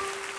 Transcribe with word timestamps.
Holy 0.00 0.29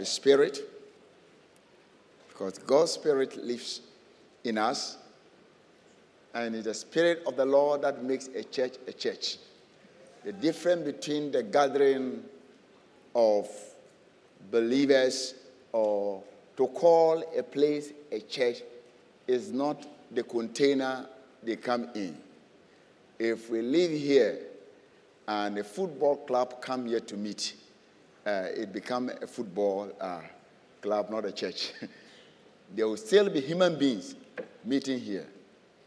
His 0.00 0.08
Spirit 0.08 0.58
because 2.28 2.56
God's 2.58 2.92
Spirit 2.92 3.36
lives 3.44 3.82
in 4.44 4.56
us 4.56 4.96
and 6.32 6.54
it's 6.54 6.64
the 6.64 6.72
Spirit 6.72 7.22
of 7.26 7.36
the 7.36 7.44
Lord 7.44 7.82
that 7.82 8.02
makes 8.02 8.28
a 8.28 8.42
church 8.42 8.76
a 8.88 8.94
church. 8.94 9.36
The 10.24 10.32
difference 10.32 10.84
between 10.86 11.30
the 11.30 11.42
gathering 11.42 12.24
of 13.14 13.46
believers 14.50 15.34
or 15.72 16.22
to 16.56 16.66
call 16.68 17.22
a 17.36 17.42
place 17.42 17.92
a 18.10 18.20
church 18.20 18.62
is 19.26 19.52
not 19.52 19.86
the 20.10 20.22
container 20.22 21.06
they 21.42 21.56
come 21.56 21.90
in. 21.94 22.16
If 23.18 23.50
we 23.50 23.60
live 23.60 23.90
here 23.90 24.38
and 25.28 25.58
a 25.58 25.64
football 25.64 26.16
club 26.16 26.62
come 26.62 26.86
here 26.86 27.00
to 27.00 27.16
meet, 27.18 27.54
uh, 28.26 28.46
it 28.54 28.72
become 28.72 29.10
a 29.22 29.26
football 29.26 29.90
uh, 30.00 30.20
club, 30.80 31.10
not 31.10 31.24
a 31.24 31.32
church. 31.32 31.72
there 32.74 32.86
will 32.86 32.96
still 32.96 33.28
be 33.30 33.40
human 33.40 33.78
beings 33.78 34.14
meeting 34.64 34.98
here. 34.98 35.26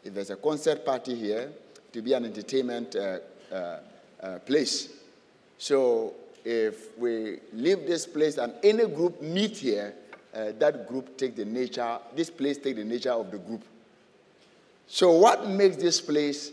If 0.03 0.13
there's 0.13 0.29
a 0.29 0.35
concert 0.35 0.85
party 0.85 1.15
here, 1.15 1.49
to 1.93 2.01
be 2.01 2.13
an 2.13 2.25
entertainment 2.25 2.95
uh, 2.95 3.19
uh, 3.51 3.79
uh, 4.21 4.39
place. 4.39 4.89
So 5.57 6.15
if 6.43 6.97
we 6.97 7.39
leave 7.53 7.85
this 7.85 8.05
place 8.05 8.37
and 8.37 8.53
any 8.63 8.87
group 8.87 9.21
meet 9.21 9.57
here, 9.57 9.93
that 10.33 10.87
group 10.87 11.15
take 11.15 11.35
the 11.35 11.45
nature, 11.45 11.99
this 12.15 12.31
place 12.31 12.57
take 12.57 12.75
the 12.75 12.83
nature 12.83 13.11
of 13.11 13.29
the 13.29 13.37
group. 13.37 13.63
So 14.87 15.11
what 15.11 15.47
makes 15.47 15.77
this 15.77 16.01
place 16.01 16.51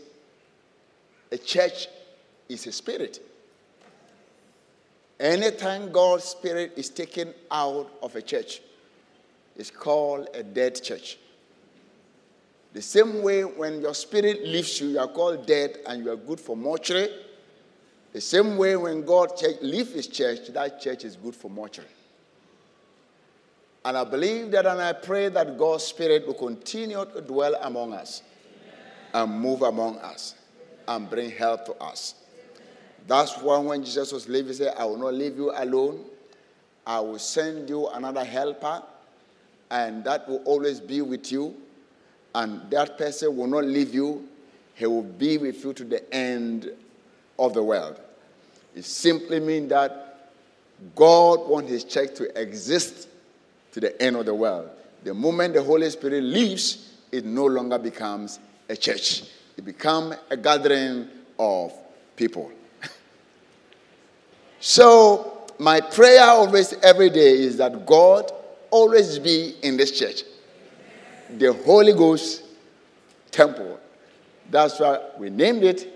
a 1.31 1.37
church 1.37 1.87
is 2.47 2.67
a 2.67 2.71
spirit. 2.71 3.19
Anytime 5.21 5.91
God's 5.91 6.23
spirit 6.23 6.73
is 6.75 6.89
taken 6.89 7.31
out 7.51 7.91
of 8.01 8.15
a 8.15 8.23
church, 8.23 8.59
it's 9.55 9.69
called 9.69 10.27
a 10.33 10.41
dead 10.41 10.81
church. 10.81 11.19
The 12.73 12.81
same 12.81 13.21
way 13.21 13.43
when 13.43 13.81
your 13.81 13.93
spirit 13.93 14.43
leaves 14.43 14.81
you, 14.81 14.87
you 14.87 14.99
are 14.99 15.07
called 15.07 15.45
dead 15.45 15.77
and 15.85 16.03
you 16.03 16.11
are 16.11 16.15
good 16.15 16.39
for 16.39 16.57
mortuary. 16.57 17.09
The 18.13 18.21
same 18.21 18.57
way 18.57 18.75
when 18.75 19.05
God 19.05 19.29
leaves 19.61 19.93
his 19.93 20.07
church, 20.07 20.47
that 20.53 20.81
church 20.81 21.05
is 21.05 21.17
good 21.17 21.35
for 21.35 21.51
mortuary. 21.51 21.91
And 23.85 23.97
I 23.97 24.03
believe 24.03 24.49
that 24.51 24.65
and 24.65 24.81
I 24.81 24.93
pray 24.93 25.29
that 25.29 25.55
God's 25.55 25.83
Spirit 25.83 26.25
will 26.25 26.33
continue 26.33 27.05
to 27.13 27.21
dwell 27.21 27.55
among 27.61 27.93
us 27.93 28.23
and 29.13 29.39
move 29.39 29.61
among 29.61 29.99
us 29.99 30.33
and 30.87 31.07
bring 31.07 31.29
help 31.29 31.65
to 31.65 31.75
us. 31.75 32.15
That's 33.07 33.37
why 33.37 33.57
when 33.59 33.83
Jesus 33.83 34.11
was 34.11 34.29
leaving, 34.29 34.49
he 34.49 34.53
said, 34.53 34.75
I 34.77 34.85
will 34.85 34.97
not 34.97 35.13
leave 35.13 35.37
you 35.37 35.51
alone. 35.55 36.05
I 36.85 36.99
will 36.99 37.19
send 37.19 37.69
you 37.69 37.87
another 37.89 38.23
helper, 38.23 38.81
and 39.69 40.03
that 40.03 40.27
will 40.27 40.41
always 40.45 40.79
be 40.79 41.01
with 41.01 41.31
you. 41.31 41.55
And 42.33 42.69
that 42.71 42.97
person 42.97 43.35
will 43.35 43.47
not 43.47 43.65
leave 43.65 43.93
you, 43.93 44.27
he 44.73 44.85
will 44.85 45.03
be 45.03 45.37
with 45.37 45.63
you 45.63 45.73
to 45.73 45.83
the 45.83 46.13
end 46.13 46.71
of 47.37 47.53
the 47.53 47.61
world. 47.61 47.99
It 48.75 48.85
simply 48.85 49.39
means 49.39 49.69
that 49.69 50.31
God 50.95 51.47
wants 51.47 51.69
his 51.69 51.83
church 51.83 52.15
to 52.15 52.41
exist 52.41 53.07
to 53.73 53.79
the 53.79 54.01
end 54.01 54.15
of 54.15 54.25
the 54.25 54.33
world. 54.33 54.69
The 55.03 55.13
moment 55.13 55.53
the 55.53 55.63
Holy 55.63 55.89
Spirit 55.89 56.23
leaves, 56.23 56.93
it 57.11 57.25
no 57.25 57.45
longer 57.45 57.77
becomes 57.77 58.39
a 58.69 58.75
church. 58.75 59.23
It 59.57 59.65
becomes 59.65 60.15
a 60.29 60.37
gathering 60.37 61.09
of 61.37 61.73
people. 62.15 62.51
So 64.61 65.47
my 65.59 65.81
prayer 65.81 66.23
always 66.23 66.73
every 66.81 67.09
day 67.09 67.33
is 67.33 67.57
that 67.57 67.85
God 67.85 68.31
always 68.69 69.19
be 69.19 69.55
in 69.61 69.75
this 69.75 69.91
church. 69.91 70.23
The 71.37 71.53
Holy 71.53 71.93
Ghost 71.93 72.43
temple. 73.31 73.79
That's 74.49 74.79
why 74.79 74.99
we 75.17 75.29
named 75.29 75.63
it 75.63 75.91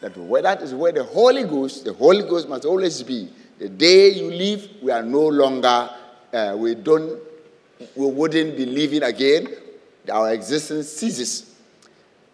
that 0.00 0.16
where 0.16 0.42
that 0.42 0.62
is 0.62 0.74
where 0.74 0.92
the 0.92 1.04
Holy 1.04 1.44
Ghost, 1.44 1.84
the 1.84 1.92
Holy 1.92 2.22
Ghost 2.22 2.48
must 2.48 2.64
always 2.64 3.02
be. 3.02 3.28
The 3.58 3.68
day 3.68 4.10
you 4.10 4.30
leave, 4.30 4.68
we 4.82 4.90
are 4.92 5.02
no 5.02 5.26
longer, 5.26 5.90
uh, 6.32 6.54
we 6.56 6.74
don't, 6.74 7.18
we 7.94 8.06
wouldn't 8.06 8.56
be 8.56 8.66
living 8.66 9.02
again. 9.02 9.48
Our 10.12 10.32
existence 10.32 10.88
ceases. 10.88 11.54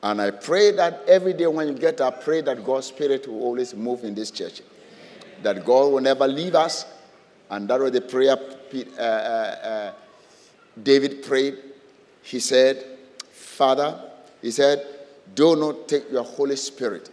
And 0.03 0.21
I 0.21 0.33
pray 0.33 0.73
that 0.73 1.03
every 1.07 1.33
day 1.33 1.47
when 1.47 1.69
you 1.69 1.75
get 1.75 2.01
up, 2.01 2.25
pray 2.25 2.41
that 2.41 2.65
God's 2.65 2.87
Spirit 2.87 3.29
will 3.29 3.41
always 3.43 3.75
move 3.75 4.03
in 4.03 4.15
this 4.15 4.31
church. 4.31 4.61
That 5.43 5.65
God 5.65 5.93
will 5.93 6.01
never 6.01 6.27
leave 6.27 6.55
us. 6.55 6.87
And 7.51 7.69
that 7.69 7.81
was 7.81 7.93
the 7.93 8.01
prayer 8.01 8.37
uh, 8.37 9.01
uh, 9.01 9.03
uh, 9.03 9.93
David 10.83 11.23
prayed. 11.23 11.59
He 12.23 12.41
said, 12.41 12.85
Father, 13.31 14.01
he 14.41 14.51
said, 14.51 14.87
do 15.35 15.57
not 15.57 15.89
take 15.89 16.11
your 16.11 16.25
Holy 16.25 16.57
Spirit 16.57 17.11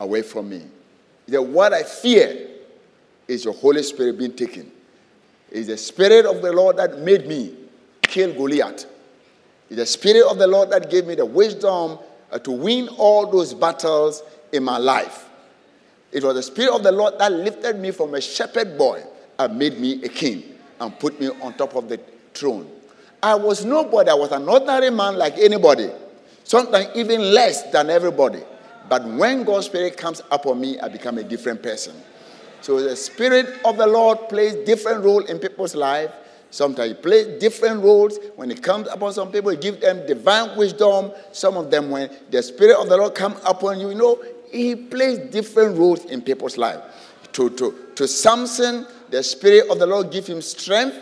away 0.00 0.22
from 0.22 0.48
me. 0.48 0.62
He 1.26 1.32
said, 1.32 1.38
What 1.40 1.72
I 1.72 1.82
fear 1.82 2.48
is 3.26 3.44
your 3.44 3.54
Holy 3.54 3.82
Spirit 3.82 4.18
being 4.18 4.34
taken. 4.34 4.70
It's 5.50 5.68
the 5.68 5.76
Spirit 5.76 6.26
of 6.26 6.42
the 6.42 6.52
Lord 6.52 6.76
that 6.76 6.98
made 6.98 7.26
me 7.26 7.54
kill 8.02 8.32
Goliath. 8.32 8.86
It's 9.68 9.76
the 9.76 9.86
Spirit 9.86 10.24
of 10.30 10.38
the 10.38 10.46
Lord 10.46 10.70
that 10.70 10.90
gave 10.90 11.06
me 11.06 11.14
the 11.14 11.26
wisdom 11.26 11.98
uh, 12.30 12.38
to 12.38 12.50
win 12.50 12.88
all 12.96 13.30
those 13.30 13.54
battles 13.54 14.22
in 14.52 14.64
my 14.64 14.78
life. 14.78 15.28
It 16.12 16.22
was 16.22 16.34
the 16.34 16.42
Spirit 16.42 16.74
of 16.74 16.82
the 16.82 16.92
Lord 16.92 17.18
that 17.18 17.32
lifted 17.32 17.78
me 17.78 17.90
from 17.90 18.14
a 18.14 18.20
shepherd 18.20 18.76
boy 18.76 19.02
and 19.38 19.58
made 19.58 19.78
me 19.78 20.02
a 20.04 20.08
king 20.08 20.42
and 20.80 20.98
put 20.98 21.18
me 21.18 21.28
on 21.40 21.54
top 21.54 21.74
of 21.74 21.88
the 21.88 21.98
throne. 22.34 22.70
I 23.22 23.34
was 23.34 23.64
nobody. 23.64 24.10
I 24.10 24.14
was 24.14 24.32
an 24.32 24.48
ordinary 24.48 24.90
man 24.90 25.16
like 25.16 25.38
anybody, 25.38 25.90
sometimes 26.44 26.88
even 26.94 27.32
less 27.32 27.70
than 27.70 27.88
everybody. 27.88 28.40
But 28.88 29.04
when 29.06 29.44
God's 29.44 29.66
Spirit 29.66 29.96
comes 29.96 30.20
upon 30.30 30.60
me, 30.60 30.78
I 30.80 30.88
become 30.88 31.18
a 31.18 31.22
different 31.22 31.62
person. 31.62 31.94
So 32.60 32.80
the 32.80 32.94
Spirit 32.94 33.60
of 33.64 33.76
the 33.76 33.86
Lord 33.86 34.28
plays 34.28 34.54
different 34.66 35.04
role 35.04 35.24
in 35.24 35.38
people's 35.38 35.74
life. 35.74 36.10
Sometimes 36.50 36.88
he 36.88 36.94
plays 36.94 37.40
different 37.40 37.82
roles. 37.82 38.18
When 38.36 38.50
it 38.50 38.62
comes 38.62 38.86
upon 38.88 39.14
some 39.14 39.32
people, 39.32 39.50
he 39.50 39.56
gives 39.56 39.80
them 39.80 40.06
divine 40.06 40.58
wisdom. 40.58 41.12
Some 41.32 41.56
of 41.56 41.70
them, 41.70 41.90
when 41.90 42.10
the 42.30 42.42
Spirit 42.42 42.76
of 42.76 42.88
the 42.90 42.96
Lord 42.98 43.14
comes 43.14 43.40
upon 43.46 43.80
you, 43.80 43.88
you 43.88 43.94
know, 43.94 44.22
he 44.52 44.76
plays 44.76 45.18
different 45.30 45.78
roles 45.78 46.04
in 46.04 46.22
people's 46.22 46.58
life. 46.58 46.80
To, 47.32 47.48
to, 47.50 47.74
to 47.96 48.06
Samson, 48.06 48.86
the 49.10 49.22
Spirit 49.22 49.70
of 49.70 49.78
the 49.78 49.86
Lord 49.86 50.10
give 50.10 50.26
him 50.26 50.42
strength 50.42 50.96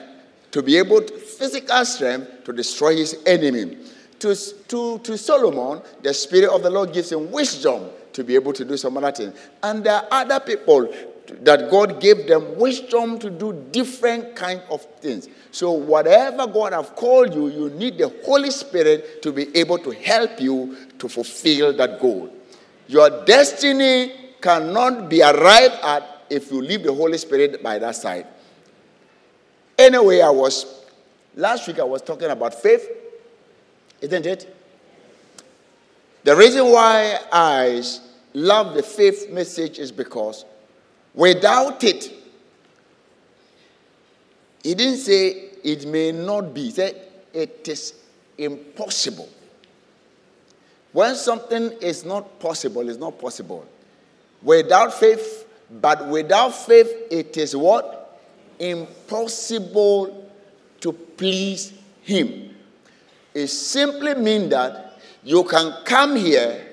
to 0.52 0.62
be 0.62 0.76
able 0.78 1.02
to, 1.02 1.12
physical 1.18 1.84
strength 1.84 2.44
to 2.44 2.52
destroy 2.52 2.96
his 2.96 3.18
enemy. 3.26 3.78
To, 4.20 4.34
to, 4.68 4.98
to 4.98 5.18
Solomon, 5.18 5.82
the 6.02 6.14
Spirit 6.14 6.50
of 6.50 6.62
the 6.62 6.70
Lord 6.70 6.92
gives 6.92 7.10
him 7.10 7.30
wisdom 7.30 7.90
to 8.12 8.24
be 8.24 8.34
able 8.34 8.52
to 8.52 8.64
do 8.64 8.76
some 8.76 8.96
other 8.96 9.12
things. 9.12 9.38
And 9.62 9.82
there 9.82 9.94
are 9.94 10.06
other 10.10 10.40
people 10.40 10.92
that 11.42 11.70
God 11.70 12.00
gave 12.00 12.26
them 12.26 12.58
wisdom 12.58 13.18
to 13.20 13.30
do 13.30 13.52
different 13.70 14.34
kind 14.34 14.60
of 14.70 14.82
things. 15.00 15.28
So 15.52 15.70
whatever 15.72 16.46
God 16.46 16.72
have 16.72 16.94
called 16.96 17.34
you, 17.34 17.48
you 17.48 17.70
need 17.70 17.98
the 17.98 18.08
Holy 18.24 18.50
Spirit 18.50 19.22
to 19.22 19.32
be 19.32 19.56
able 19.56 19.78
to 19.78 19.90
help 19.90 20.40
you 20.40 20.76
to 20.98 21.08
fulfill 21.08 21.72
that 21.76 22.00
goal. 22.00 22.30
Your 22.90 23.24
destiny 23.24 24.12
cannot 24.40 25.08
be 25.08 25.22
arrived 25.22 25.78
at 25.80 26.24
if 26.28 26.50
you 26.50 26.60
leave 26.60 26.82
the 26.82 26.92
Holy 26.92 27.18
Spirit 27.18 27.62
by 27.62 27.78
that 27.78 27.94
side. 27.94 28.26
Anyway, 29.78 30.20
I 30.20 30.30
was 30.30 30.82
last 31.36 31.68
week 31.68 31.78
I 31.78 31.84
was 31.84 32.02
talking 32.02 32.28
about 32.28 32.52
faith, 32.52 32.88
isn't 34.00 34.26
it? 34.26 34.56
The 36.24 36.34
reason 36.34 36.66
why 36.66 37.16
I 37.30 37.80
love 38.34 38.74
the 38.74 38.82
faith 38.82 39.30
message 39.30 39.78
is 39.78 39.92
because 39.92 40.44
without 41.14 41.84
it, 41.84 42.12
he 44.64 44.74
didn't 44.74 44.96
say 44.98 45.28
it 45.62 45.86
may 45.86 46.10
not 46.10 46.52
be, 46.52 46.64
he 46.64 46.70
said 46.72 47.00
it 47.32 47.68
is 47.68 47.94
impossible. 48.36 49.28
When 50.92 51.14
something 51.14 51.72
is 51.80 52.04
not 52.04 52.40
possible, 52.40 52.88
it's 52.88 52.98
not 52.98 53.18
possible. 53.18 53.64
Without 54.42 54.94
faith, 54.94 55.46
but 55.70 56.08
without 56.08 56.50
faith, 56.54 56.90
it 57.10 57.36
is 57.36 57.54
what? 57.54 58.20
Impossible 58.58 60.30
to 60.80 60.92
please 60.92 61.72
Him. 62.02 62.54
It 63.34 63.46
simply 63.46 64.14
means 64.14 64.50
that 64.50 64.98
you 65.22 65.44
can 65.44 65.84
come 65.84 66.16
here 66.16 66.66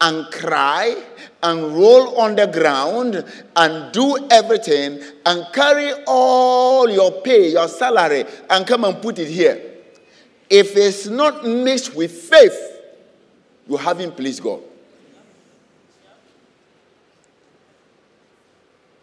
and 0.00 0.30
cry 0.30 1.02
and 1.42 1.74
roll 1.74 2.20
on 2.20 2.36
the 2.36 2.46
ground 2.46 3.24
and 3.56 3.92
do 3.92 4.28
everything 4.30 5.02
and 5.26 5.46
carry 5.52 5.92
all 6.06 6.88
your 6.88 7.10
pay, 7.22 7.50
your 7.52 7.66
salary, 7.66 8.24
and 8.50 8.66
come 8.66 8.84
and 8.84 9.02
put 9.02 9.18
it 9.18 9.28
here. 9.28 9.60
If 10.48 10.76
it's 10.76 11.06
not 11.06 11.44
mixed 11.44 11.94
with 11.94 12.12
faith, 12.12 12.73
you 13.68 13.76
haven't 13.76 14.16
pleased 14.16 14.42
God. 14.42 14.60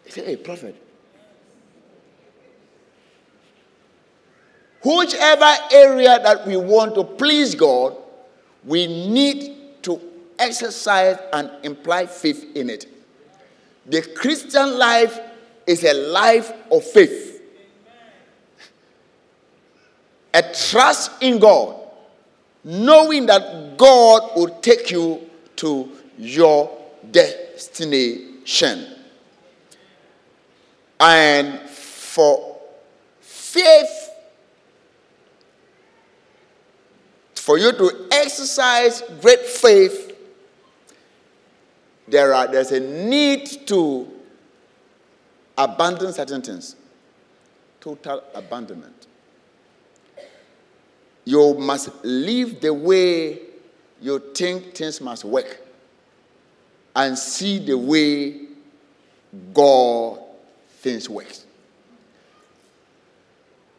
He 0.04 0.10
said, 0.10 0.26
Hey, 0.26 0.36
prophet. 0.36 0.76
Whichever 4.84 5.54
area 5.72 6.18
that 6.22 6.46
we 6.46 6.56
want 6.56 6.94
to 6.96 7.04
please 7.04 7.54
God, 7.54 7.96
we 8.64 8.86
need 8.86 9.82
to 9.82 10.00
exercise 10.38 11.18
and 11.32 11.50
imply 11.62 12.06
faith 12.06 12.56
in 12.56 12.68
it. 12.68 12.86
The 13.86 14.02
Christian 14.02 14.78
life 14.78 15.18
is 15.66 15.84
a 15.84 15.94
life 15.94 16.52
of 16.70 16.84
faith, 16.84 17.42
a 20.34 20.42
trust 20.42 21.10
in 21.20 21.38
God, 21.38 21.81
knowing 22.64 23.26
that 23.26 23.76
God 23.76 24.36
will 24.36 24.60
take 24.60 24.90
you 24.90 25.28
to 25.56 25.90
your 26.18 26.70
destination. 27.10 28.86
And 31.00 31.60
for 31.68 32.60
faith, 33.20 34.10
for 37.34 37.58
you 37.58 37.72
to 37.72 38.08
exercise 38.12 39.02
great 39.20 39.40
faith, 39.40 40.16
there 42.06 42.32
are, 42.34 42.46
there's 42.46 42.70
a 42.72 42.80
need 42.80 43.66
to 43.66 44.06
abandon 45.58 46.12
certain 46.12 46.42
things. 46.42 46.76
Total 47.80 48.22
abandonment. 48.34 49.06
You 51.24 51.54
must 51.54 52.04
live 52.04 52.60
the 52.60 52.74
way 52.74 53.40
you 54.00 54.18
think 54.34 54.74
things 54.74 55.00
must 55.00 55.24
work 55.24 55.60
and 56.94 57.16
see 57.16 57.58
the 57.58 57.78
way 57.78 58.40
God 59.54 60.18
things 60.80 61.08
works. 61.08 61.46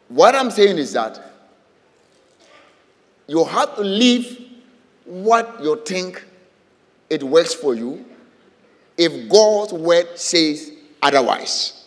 What 0.07 0.35
I'm 0.35 0.51
saying 0.51 0.77
is 0.77 0.93
that 0.93 1.19
you 3.27 3.43
have 3.43 3.75
to 3.75 3.81
live 3.81 4.39
what 5.05 5.61
you 5.61 5.81
think 5.85 6.23
it 7.09 7.23
works 7.23 7.53
for 7.53 7.75
you 7.75 8.05
if 8.97 9.29
God's 9.29 9.73
word 9.73 10.17
says 10.17 10.71
otherwise. 11.01 11.82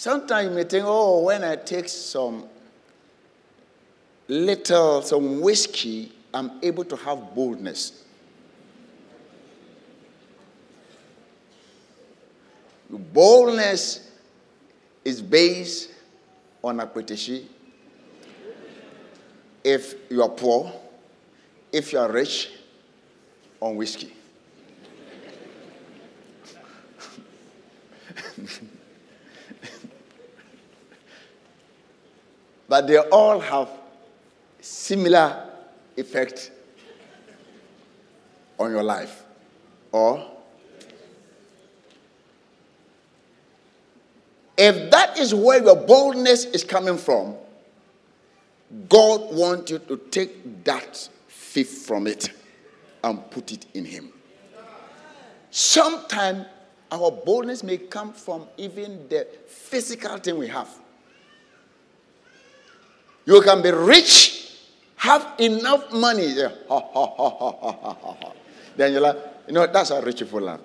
Sometimes 0.00 0.56
you 0.56 0.64
think, 0.64 0.84
oh, 0.88 1.24
when 1.24 1.44
I 1.44 1.56
take 1.56 1.86
some 1.86 2.46
little, 4.28 5.02
some 5.02 5.42
whiskey, 5.42 6.10
I'm 6.32 6.52
able 6.62 6.86
to 6.86 6.96
have 6.96 7.34
boldness. 7.34 8.02
Boldness 12.88 14.10
is 15.04 15.20
based 15.20 15.90
on 16.64 16.80
appreciation. 16.80 17.46
If 19.62 19.96
you 20.10 20.22
are 20.22 20.30
poor, 20.30 20.72
if 21.70 21.92
you 21.92 21.98
are 21.98 22.10
rich, 22.10 22.52
on 23.60 23.76
whiskey. 23.76 24.14
but 32.70 32.86
they 32.86 32.98
all 32.98 33.40
have 33.40 33.68
similar 34.60 35.44
effect 35.96 36.52
on 38.58 38.70
your 38.70 38.84
life 38.84 39.24
or 39.92 40.24
If 44.56 44.90
that 44.90 45.18
is 45.18 45.34
where 45.34 45.62
your 45.64 45.74
boldness 45.74 46.44
is 46.44 46.64
coming 46.64 46.98
from, 46.98 47.34
God 48.90 49.32
wants 49.34 49.70
you 49.70 49.78
to 49.78 49.96
take 49.96 50.64
that 50.64 51.08
faith 51.28 51.86
from 51.86 52.06
it 52.06 52.30
and 53.02 53.30
put 53.30 53.52
it 53.52 53.64
in 53.72 53.86
Him. 53.86 54.12
Sometimes 55.50 56.44
our 56.92 57.10
boldness 57.10 57.62
may 57.62 57.78
come 57.78 58.12
from 58.12 58.46
even 58.58 59.08
the 59.08 59.26
physical 59.48 60.18
thing 60.18 60.36
we 60.36 60.48
have. 60.48 60.68
You 63.30 63.40
can 63.42 63.62
be 63.62 63.70
rich, 63.70 64.58
have 64.96 65.34
enough 65.38 65.92
money. 65.92 66.34
Yeah. 66.34 66.50
Ha, 66.68 66.80
ha, 66.80 67.06
ha, 67.16 68.32
then 68.76 68.92
you're 68.92 69.00
like, 69.00 69.18
you 69.46 69.52
know, 69.52 69.68
that's 69.68 69.90
how 69.90 70.00
rich 70.00 70.18
people 70.18 70.40
laugh. 70.40 70.58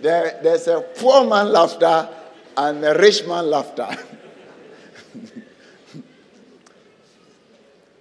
There, 0.00 0.40
there's 0.42 0.66
a 0.66 0.80
poor 0.80 1.28
man 1.28 1.52
laughter 1.52 2.08
and 2.56 2.82
a 2.82 2.94
rich 2.94 3.26
man 3.26 3.50
laughter. 3.50 3.86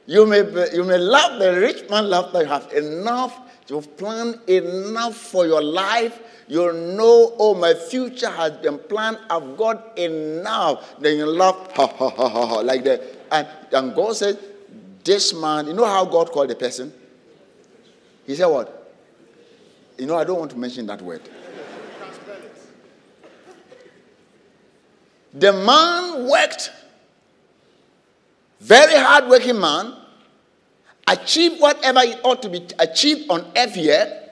you, 0.05 0.25
may 0.25 0.43
be, 0.43 0.65
you 0.73 0.85
may 0.85 0.97
laugh 0.97 1.39
the 1.39 1.59
rich 1.59 1.89
man 1.89 2.09
laughter. 2.09 2.43
You 2.43 2.47
have 2.47 2.71
enough. 2.71 3.37
You've 3.67 3.95
planned 3.97 4.39
enough 4.47 5.15
for 5.15 5.45
your 5.45 5.61
life. 5.61 6.19
You 6.47 6.73
know, 6.73 7.33
oh, 7.37 7.53
my 7.53 7.73
future 7.73 8.29
has 8.29 8.53
been 8.57 8.77
planned. 8.77 9.19
I've 9.29 9.55
got 9.55 9.97
enough. 9.97 10.99
Then 10.99 11.17
you 11.17 11.25
laugh, 11.25 11.71
ha, 11.73 11.87
ha, 11.87 12.09
ha, 12.09 12.29
ha, 12.29 12.45
ha, 12.45 12.55
like 12.59 12.83
that. 12.83 13.01
And, 13.31 13.47
and 13.71 13.95
God 13.95 14.15
said, 14.15 14.37
this 15.03 15.33
man, 15.33 15.67
you 15.67 15.73
know 15.73 15.85
how 15.85 16.05
God 16.05 16.31
called 16.31 16.49
the 16.49 16.55
person? 16.55 16.93
He 18.27 18.35
said, 18.35 18.47
what? 18.47 18.93
You 19.97 20.05
know, 20.05 20.17
I 20.17 20.23
don't 20.23 20.39
want 20.39 20.51
to 20.51 20.57
mention 20.57 20.85
that 20.87 21.01
word. 21.01 21.21
The 25.33 25.53
man 25.53 26.29
worked, 26.29 26.71
very 28.59 28.95
hard 28.95 29.29
working 29.29 29.59
man, 29.59 29.95
achieved 31.07 31.59
whatever 31.59 32.01
he 32.01 32.13
ought 32.23 32.41
to 32.41 32.49
be 32.49 32.65
achieved 32.79 33.29
on 33.29 33.45
earth 33.55 33.75
here, 33.75 34.29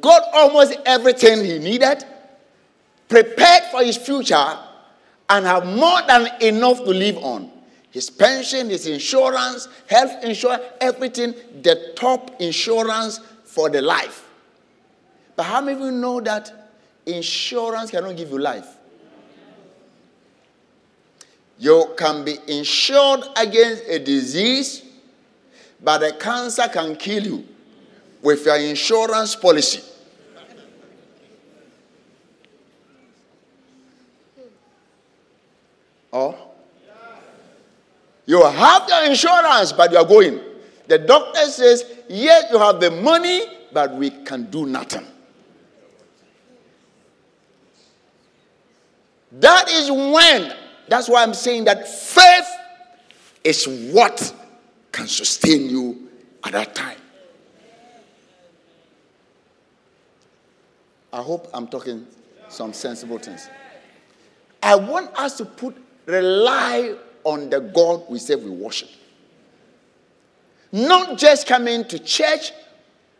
got 0.00 0.22
almost 0.32 0.76
everything 0.86 1.44
he 1.44 1.58
needed, 1.58 2.04
prepared 3.08 3.64
for 3.70 3.82
his 3.82 3.96
future, 3.96 4.58
and 5.28 5.46
have 5.46 5.64
more 5.66 6.00
than 6.06 6.28
enough 6.40 6.78
to 6.78 6.90
live 6.90 7.16
on. 7.18 7.50
his 7.92 8.08
pension, 8.08 8.70
his 8.70 8.86
insurance, 8.86 9.68
health 9.86 10.24
insurance, 10.24 10.62
everything, 10.80 11.34
the 11.62 11.92
top 11.94 12.40
insurance 12.40 13.20
for 13.44 13.68
the 13.68 13.82
life. 13.82 14.26
But 15.36 15.42
how 15.44 15.60
many 15.60 15.78
of 15.78 15.84
you 15.84 15.92
know 15.92 16.18
that 16.22 16.50
insurance 17.04 17.90
cannot 17.90 18.16
give 18.16 18.30
you 18.30 18.38
life? 18.38 18.66
You 21.58 21.92
can 21.96 22.24
be 22.24 22.38
insured 22.48 23.24
against 23.36 23.84
a 23.86 23.98
disease, 23.98 24.82
but 25.82 25.98
the 25.98 26.12
cancer 26.12 26.68
can 26.72 26.96
kill 26.96 27.24
you 27.24 27.48
with 28.22 28.46
your 28.46 28.56
insurance 28.56 29.34
policy. 29.34 29.82
Or 36.12 36.36
you 38.26 38.44
have 38.44 38.88
your 38.88 39.04
insurance, 39.06 39.72
but 39.72 39.90
you 39.90 39.98
are 39.98 40.04
going. 40.04 40.40
The 40.86 40.98
doctor 40.98 41.40
says, 41.46 41.84
Yes, 42.08 42.52
you 42.52 42.58
have 42.58 42.80
the 42.80 42.90
money, 42.90 43.42
but 43.72 43.94
we 43.94 44.10
can 44.10 44.50
do 44.50 44.66
nothing. 44.66 45.06
That 49.32 49.70
is 49.70 49.90
when, 49.90 50.54
that's 50.88 51.08
why 51.08 51.22
I'm 51.22 51.32
saying 51.32 51.64
that 51.64 51.88
faith 51.88 52.46
is 53.42 53.66
what 53.66 54.34
can 54.92 55.06
sustain 55.08 55.68
you 55.68 56.08
at 56.44 56.52
that 56.52 56.74
time. 56.74 56.98
I 61.12 61.22
hope 61.22 61.48
I'm 61.52 61.66
talking 61.66 62.06
some 62.48 62.72
sensible 62.72 63.18
things. 63.18 63.48
I 64.62 64.76
want 64.76 65.14
us 65.18 65.36
to 65.38 65.44
put 65.44 65.76
rely 66.06 66.94
on 67.24 67.50
the 67.50 67.60
God 67.60 68.04
we 68.08 68.18
say 68.18 68.34
we 68.34 68.50
worship. 68.50 68.88
Not 70.70 71.18
just 71.18 71.46
coming 71.46 71.84
to 71.86 71.98
church 71.98 72.52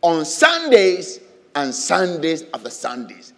on 0.01 0.25
Sundays 0.25 1.19
and 1.55 1.73
Sundays 1.73 2.43
after 2.53 2.69
Sundays. 2.69 3.33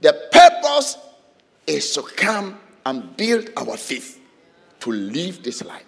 The 0.00 0.28
purpose 0.32 0.96
is 1.66 1.92
to 1.94 2.02
come 2.02 2.58
and 2.86 3.16
build 3.16 3.50
our 3.56 3.76
faith 3.76 4.19
to 4.80 4.90
live 4.90 5.42
this 5.42 5.64
life. 5.64 5.84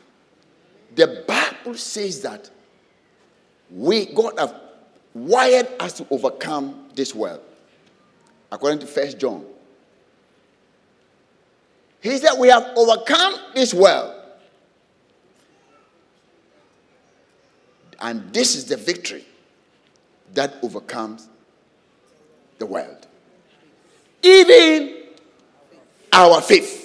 The 0.95 1.25
Bible 1.27 1.75
says 1.77 2.21
that 2.23 2.51
we, 3.71 4.07
God, 4.07 4.39
have 4.39 4.55
wired 5.15 5.69
us 5.81 5.95
to 5.95 6.07
overcome 6.11 6.89
this 6.95 7.15
world. 7.15 7.41
According 8.51 8.81
to 8.81 8.87
First 8.87 9.19
John. 9.19 9.45
He 12.01 12.17
said, 12.19 12.35
We 12.39 12.49
have 12.49 12.73
overcome 12.77 13.35
this 13.55 13.73
world. 13.73 14.15
And 18.01 18.33
this 18.33 18.57
is 18.57 18.65
the 18.65 18.77
victory 18.77 19.25
that 20.35 20.57
overcomes 20.63 21.29
the 22.59 22.67
world. 22.67 23.07
Even 24.23 25.05
our 26.13 26.41
faith. 26.41 26.82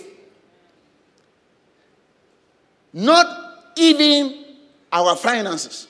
Not 2.98 3.74
even 3.76 4.44
our 4.92 5.16
finances. 5.16 5.88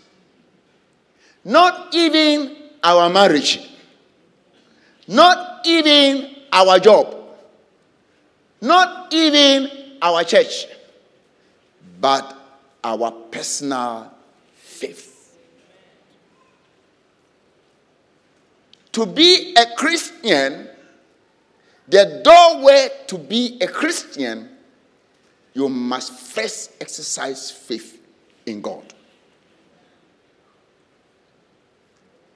Not 1.46 1.96
even 1.96 2.58
our 2.84 3.10
marriage. 3.10 3.66
Not 5.08 5.66
even 5.66 6.36
our 6.52 6.80
job. 6.80 7.16
Not 8.60 9.14
even 9.14 9.70
our 10.02 10.26
church. 10.26 10.68
But 12.02 12.38
our 12.84 13.10
personal 13.32 14.12
faith. 14.58 15.38
To 18.92 19.06
be 19.06 19.56
a 19.56 19.66
Christian, 19.78 20.68
the 21.88 22.20
doorway 22.22 22.90
to 23.08 23.18
be 23.18 23.58
a 23.62 23.68
Christian, 23.68 24.57
you 25.58 25.68
must 25.68 26.14
first 26.14 26.74
exercise 26.80 27.50
faith 27.50 28.00
in 28.46 28.62
God. 28.62 28.94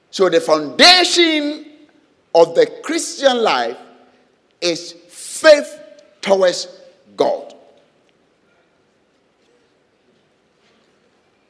So, 0.10 0.28
the 0.28 0.42
foundation 0.42 1.68
of 2.34 2.56
the 2.56 2.66
Christian 2.84 3.44
life 3.44 3.78
is 4.60 4.94
faith 5.08 5.80
towards 6.20 6.68
God. 7.16 7.54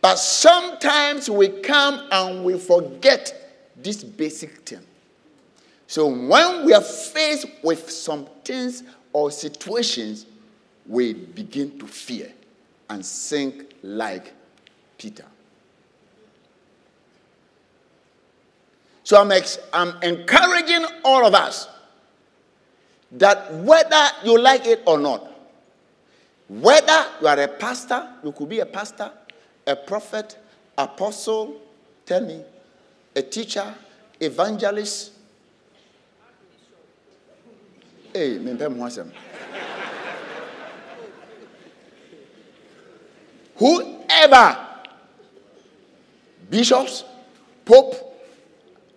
But 0.01 0.17
sometimes 0.17 1.29
we 1.29 1.47
come 1.61 2.05
and 2.11 2.43
we 2.43 2.59
forget 2.59 3.71
this 3.77 4.03
basic 4.03 4.67
thing. 4.67 4.81
So 5.87 6.07
when 6.07 6.65
we 6.65 6.73
are 6.73 6.81
faced 6.81 7.47
with 7.63 7.89
some 7.89 8.25
things 8.43 8.83
or 9.13 9.31
situations, 9.31 10.25
we 10.91 11.13
begin 11.13 11.79
to 11.79 11.87
fear 11.87 12.29
and 12.89 13.05
sink 13.05 13.75
like 13.81 14.33
Peter. 14.97 15.23
So 19.05 19.19
I'm, 19.19 19.31
ex- 19.31 19.59
I'm 19.71 19.95
encouraging 20.03 20.85
all 21.05 21.25
of 21.25 21.33
us 21.33 21.69
that 23.13 23.53
whether 23.55 24.05
you 24.25 24.37
like 24.37 24.67
it 24.67 24.83
or 24.85 24.97
not, 24.97 25.31
whether 26.49 27.05
you 27.21 27.27
are 27.27 27.39
a 27.39 27.47
pastor, 27.47 28.09
you 28.21 28.33
could 28.33 28.49
be 28.49 28.59
a 28.59 28.65
pastor, 28.65 29.11
a 29.65 29.77
prophet, 29.77 30.37
apostle, 30.77 31.55
tell 32.05 32.25
me, 32.25 32.43
a 33.15 33.21
teacher, 33.21 33.73
evangelist. 34.19 35.13
Hey, 38.13 38.37
Whoever, 43.61 44.57
bishops, 46.49 47.03
pope, 47.63 47.93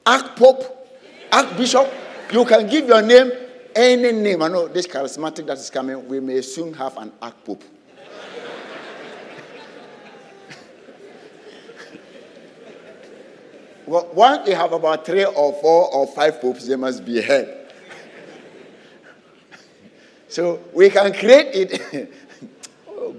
archpope, 0.07 0.65
archbishop, 1.31 1.93
you 2.33 2.47
can 2.47 2.67
give 2.67 2.87
your 2.89 3.03
name 3.03 3.31
any 3.77 4.13
name. 4.13 4.41
I 4.41 4.49
know 4.49 4.67
this 4.67 4.87
charismatic 4.87 5.45
that 5.49 5.59
is 5.59 5.69
coming, 5.69 6.09
we 6.09 6.19
may 6.19 6.41
soon 6.41 6.73
have 6.73 6.97
an 6.97 7.13
archpope. 7.21 7.61
well, 13.87 14.09
once 14.15 14.49
you 14.49 14.55
have 14.55 14.73
about 14.73 15.05
three 15.05 15.27
or 15.27 15.53
four 15.61 15.95
or 15.95 16.07
five 16.07 16.41
popes, 16.41 16.67
there 16.67 16.79
must 16.79 17.05
be 17.05 17.21
head. 17.21 17.71
so 20.29 20.65
we 20.73 20.89
can 20.89 21.13
create 21.13 21.49
it. 21.53 22.11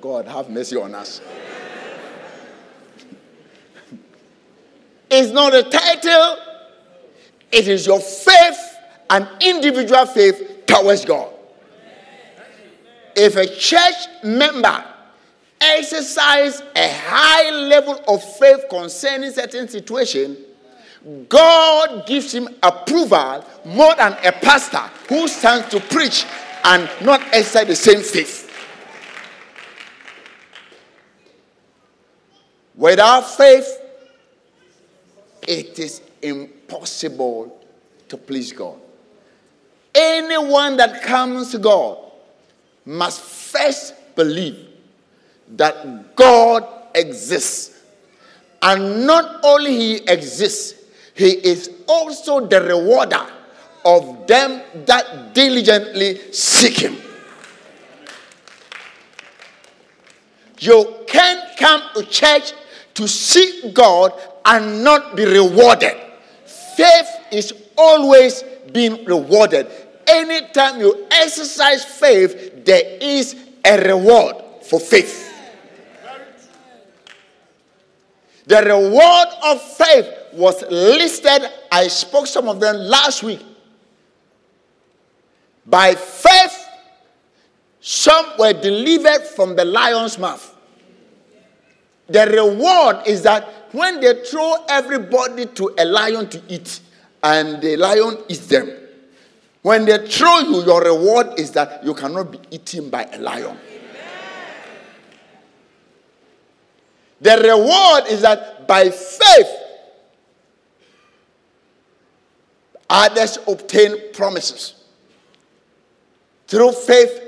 God, 0.02 0.28
have 0.28 0.50
mercy 0.50 0.76
on 0.76 0.96
us. 0.96 1.22
it's 5.10 5.32
not 5.32 5.54
a 5.54 5.64
title, 5.64 6.38
it 7.52 7.68
is 7.68 7.86
your 7.88 8.00
faith 8.00 8.76
an 9.10 9.28
individual 9.42 10.06
faith 10.06 10.64
towards 10.66 11.06
God. 11.06 11.32
If 13.16 13.36
a 13.36 13.48
church 13.48 14.24
member 14.24 14.84
exercise 15.62 16.62
a 16.76 16.92
high 16.92 17.50
level 17.52 18.02
of 18.08 18.24
faith 18.38 18.66
concerning 18.70 19.32
certain 19.32 19.68
situation, 19.68 20.38
God 21.30 22.06
gives 22.08 22.34
him 22.34 22.50
approval 22.62 23.46
more 23.64 23.96
than 23.96 24.14
a 24.24 24.32
pastor 24.32 24.90
who 25.08 25.28
stands 25.28 25.70
to 25.70 25.80
preach 25.80 26.26
and 26.64 26.90
not 27.02 27.22
exercise 27.32 27.68
the 27.68 27.76
same 27.76 28.02
faith. 28.02 28.45
Without 32.78 33.22
faith, 33.22 33.82
it 35.48 35.80
is 35.80 36.02
impossible 36.22 37.62
to 38.10 38.18
please 38.18 38.52
God. 38.52 38.78
Anyone 39.94 40.76
that 40.78 41.02
comes 41.04 41.52
to 41.52 41.60
God 41.60 41.98
must 42.86 43.22
first 43.22 43.94
believe 44.16 44.68
that 45.56 46.16
God 46.16 46.68
exists. 46.94 47.82
And 48.62 49.06
not 49.06 49.40
only 49.44 49.72
he 49.72 49.96
exists, 50.08 50.76
he 51.14 51.30
is 51.30 51.70
also 51.88 52.46
the 52.46 52.62
rewarder 52.62 53.26
of 53.86 54.28
them 54.28 54.62
that 54.86 55.34
diligently 55.34 56.34
seek 56.34 56.80
him. 56.80 56.98
You 60.60 61.04
can't 61.08 61.58
come 61.58 61.84
to 61.94 62.04
church 62.04 62.54
to 62.96 63.08
seek 63.08 63.74
God 63.74 64.14
and 64.44 64.84
not 64.84 65.16
be 65.16 65.26
rewarded. 65.26 65.96
Faith 66.76 67.10
is 67.32 67.54
always 67.78 68.44
being 68.72 69.06
rewarded 69.06 69.68
anytime 70.08 70.80
you 70.80 71.08
exercise 71.12 71.84
faith, 71.84 72.66
there 72.66 72.98
is 73.02 73.36
a 73.64 73.78
reward 73.78 74.36
for 74.64 74.80
faith. 74.80 75.34
The 78.48 78.62
reward 78.62 79.28
of 79.44 79.62
faith 79.62 80.08
was 80.34 80.64
listed. 80.70 81.50
I 81.72 81.88
spoke 81.88 82.28
some 82.28 82.48
of 82.48 82.60
them 82.60 82.76
last 82.76 83.24
week. 83.24 83.44
By 85.66 85.96
faith, 85.96 86.68
some 87.82 88.34
were 88.38 88.54
delivered 88.54 89.24
from 89.36 89.56
the 89.56 89.66
lion's 89.66 90.20
mouth. 90.20 90.55
The 92.08 92.26
reward 92.28 93.08
is 93.08 93.24
that 93.24 93.48
when 93.72 94.00
they 94.00 94.24
throw 94.24 94.56
everybody 94.70 95.48
to 95.48 95.74
a 95.78 95.86
lion 95.86 96.30
to 96.30 96.42
eat, 96.48 96.80
and 97.24 97.62
the 97.62 97.76
lion 97.78 98.18
eats 98.30 98.48
them, 98.48 98.72
when 99.62 99.86
they 99.86 100.08
throw 100.08 100.40
you, 100.40 100.64
your 100.64 100.84
reward 100.84 101.40
is 101.40 101.52
that 101.52 101.84
you 101.84 101.94
cannot 101.96 102.32
be 102.32 102.40
eaten 102.52 102.90
by 102.90 103.04
a 103.12 103.18
lion. 103.18 103.58
The 107.20 107.38
reward 107.38 108.04
is 108.08 108.22
that 108.22 108.68
by 108.68 108.90
faith, 108.90 109.48
others 112.88 113.40
obtain 113.48 114.14
promises. 114.14 114.84
Through 116.48 116.74
faith, 116.74 117.20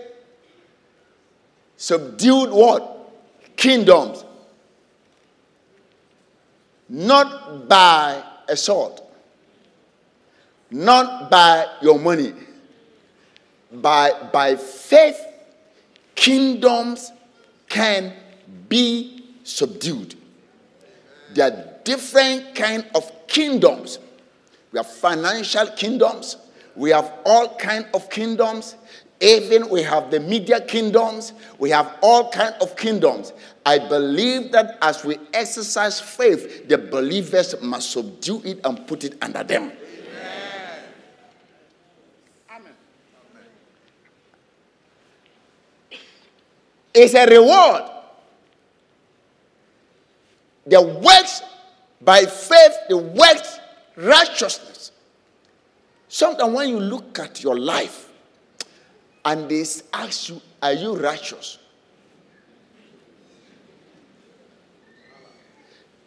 subdued 1.75 2.51
what? 2.51 3.09
Kingdoms. 3.55 4.23
Not 6.89 7.67
by 7.67 8.23
a 8.47 8.55
sword, 8.55 9.01
not 10.71 11.29
by 11.29 11.65
your 11.81 11.99
money, 11.99 12.33
by, 13.71 14.11
by 14.31 14.55
faith, 14.55 15.19
kingdoms 16.15 17.11
can 17.67 18.13
be 18.69 19.23
subdued. 19.43 20.15
There 21.33 21.51
are 21.51 21.65
different 21.83 22.55
kind 22.55 22.85
of 22.95 23.27
kingdoms. 23.27 23.99
We 24.71 24.79
have 24.79 24.91
financial 24.91 25.67
kingdoms. 25.67 26.37
We 26.75 26.91
have 26.91 27.11
all 27.25 27.55
kind 27.55 27.87
of 27.93 28.09
kingdoms. 28.09 28.75
Even 29.19 29.69
we 29.69 29.81
have 29.81 30.11
the 30.11 30.19
media 30.19 30.61
kingdoms. 30.61 31.33
We 31.57 31.71
have 31.71 31.97
all 32.01 32.29
kind 32.31 32.55
of 32.61 32.75
kingdoms. 32.75 33.33
I 33.65 33.79
believe 33.79 34.51
that 34.51 34.77
as 34.81 35.03
we 35.03 35.17
exercise 35.33 35.99
faith, 35.99 36.67
the 36.67 36.77
believers 36.77 37.59
must 37.61 37.91
subdue 37.91 38.41
it 38.45 38.59
and 38.63 38.85
put 38.85 39.03
it 39.03 39.17
under 39.21 39.43
them. 39.43 39.71
Amen. 42.49 42.71
It's 46.93 47.13
a 47.15 47.25
reward 47.25 47.91
the 50.67 50.81
works 50.81 51.41
by 52.01 52.25
faith, 52.25 52.73
the 52.89 52.97
works 52.97 53.59
righteousness. 53.95 54.91
Sometimes 56.09 56.53
when 56.53 56.69
you 56.69 56.79
look 56.79 57.17
at 57.19 57.41
your 57.41 57.57
life 57.57 58.06
and 59.27 59.47
they 59.49 59.63
ask 59.93 60.29
you, 60.29 60.41
Are 60.61 60.73
you 60.73 60.95
righteous? 60.95 61.59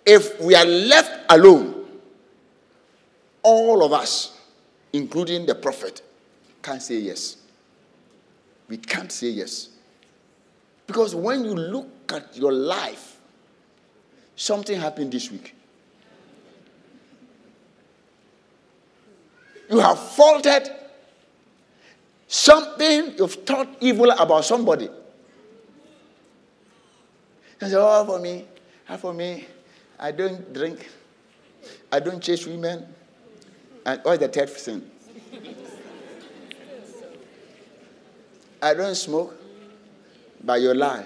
If 0.05 0.41
we 0.41 0.55
are 0.55 0.65
left 0.65 1.13
alone, 1.31 1.87
all 3.43 3.85
of 3.85 3.93
us, 3.93 4.37
including 4.93 5.47
the 5.47 5.55
prophet, 5.55 6.03
can't 6.63 6.83
say 6.83 6.97
yes. 6.99 7.37
We 8.69 8.79
can't 8.79 9.13
say 9.13 9.29
yes. 9.29 9.69
Because 10.87 11.15
when 11.15 11.45
you 11.45 11.55
look 11.55 12.13
at 12.13 12.37
your 12.37 12.53
life, 12.53 13.11
Something 14.41 14.81
happened 14.81 15.13
this 15.13 15.31
week. 15.31 15.55
You 19.69 19.79
have 19.81 19.99
faulted 19.99 20.71
something, 22.31 23.15
you've 23.19 23.35
thought 23.45 23.69
evil 23.81 24.09
about 24.13 24.45
somebody. 24.45 24.89
And 27.61 27.71
say, 27.71 27.77
oh, 27.77 28.07
for 28.07 28.21
me, 28.21 28.47
ah, 28.89 28.97
for 28.97 29.13
me, 29.13 29.47
I 29.99 30.13
don't 30.13 30.51
drink, 30.55 30.89
I 31.93 31.99
don't 31.99 32.23
chase 32.23 32.47
women. 32.47 32.87
And 33.85 34.01
what's 34.05 34.21
the 34.21 34.29
third 34.29 34.49
sin? 34.51 34.89
I 38.63 38.75
don't 38.75 38.95
smoke, 38.95 39.35
but 40.43 40.61
you 40.61 40.73
lie. 40.73 41.05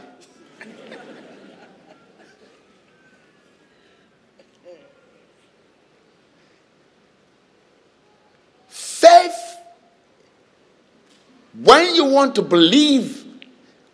When 11.63 11.95
you 11.95 12.07
want 12.07 12.35
to 12.37 12.43
believe 12.43 13.25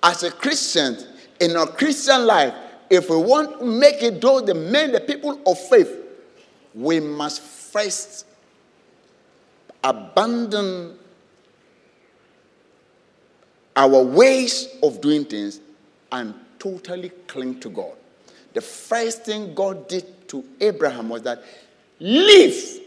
as 0.02 0.22
a 0.22 0.30
Christian 0.30 0.96
in 1.40 1.56
our 1.56 1.66
Christian 1.66 2.26
life, 2.26 2.54
if 2.88 3.10
we 3.10 3.16
want 3.16 3.60
to 3.60 3.64
make 3.64 4.02
it 4.02 4.20
though 4.20 4.40
the 4.40 4.54
men, 4.54 4.92
the 4.92 5.00
people 5.00 5.40
of 5.46 5.58
faith, 5.58 5.94
we 6.74 7.00
must 7.00 7.40
first 7.42 8.26
abandon 9.84 10.98
our 13.76 14.02
ways 14.02 14.68
of 14.82 15.00
doing 15.00 15.24
things 15.24 15.60
and 16.12 16.34
totally 16.58 17.10
cling 17.26 17.60
to 17.60 17.68
God. 17.70 17.92
The 18.52 18.60
first 18.60 19.24
thing 19.24 19.54
God 19.54 19.88
did 19.88 20.28
to 20.28 20.44
Abraham 20.60 21.08
was 21.08 21.22
that 21.22 21.42
leave 21.98 22.79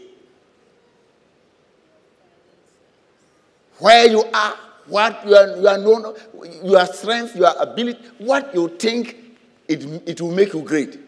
where 3.84 4.06
you 4.06 4.24
are 4.32 4.56
what 4.86 5.26
you 5.26 5.34
are, 5.34 5.56
you 5.58 5.68
are 5.68 5.76
known, 5.78 6.14
your 6.62 6.86
strength, 6.86 7.36
your 7.36 7.52
ability, 7.58 8.02
what 8.18 8.54
you 8.54 8.68
think 8.68 9.36
it, 9.68 9.84
it 10.08 10.20
will 10.22 10.32
make 10.32 10.54
you 10.54 10.62
great. 10.62 10.98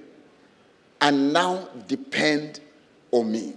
And 1.01 1.33
now 1.33 1.69
depend 1.87 2.61
on 3.11 3.33
me. 3.33 3.55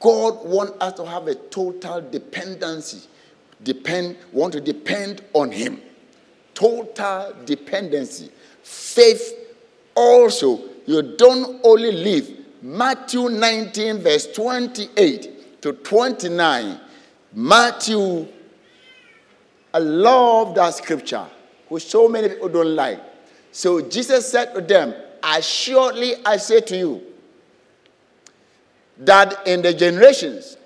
God 0.00 0.44
wants 0.44 0.74
us 0.80 0.92
to 0.94 1.06
have 1.06 1.28
a 1.28 1.34
total 1.34 2.02
dependency. 2.02 3.08
Depend, 3.62 4.16
want 4.32 4.52
to 4.52 4.60
depend 4.60 5.22
on 5.32 5.50
Him. 5.50 5.80
Total 6.52 7.34
dependency. 7.46 8.30
Faith 8.62 9.32
also, 9.94 10.60
you 10.84 11.14
don't 11.16 11.58
only 11.64 11.92
live. 11.92 12.30
Matthew 12.60 13.30
19, 13.30 13.98
verse 13.98 14.26
28 14.32 15.62
to 15.62 15.72
29. 15.72 16.80
Matthew 17.34 18.28
I 19.74 19.78
love 19.78 20.54
that 20.56 20.74
scripture, 20.74 21.26
which 21.68 21.84
so 21.86 22.08
many 22.08 22.28
people 22.28 22.48
don't 22.48 22.76
like. 22.76 23.00
So 23.52 23.80
Jesus 23.80 24.30
said 24.30 24.54
to 24.54 24.60
them, 24.60 24.94
Assuredly 25.22 26.14
I 26.26 26.36
say 26.36 26.60
to 26.60 26.76
you, 26.76 27.02
that 28.98 29.46
in 29.46 29.62
the 29.62 29.72
generations 29.72 30.56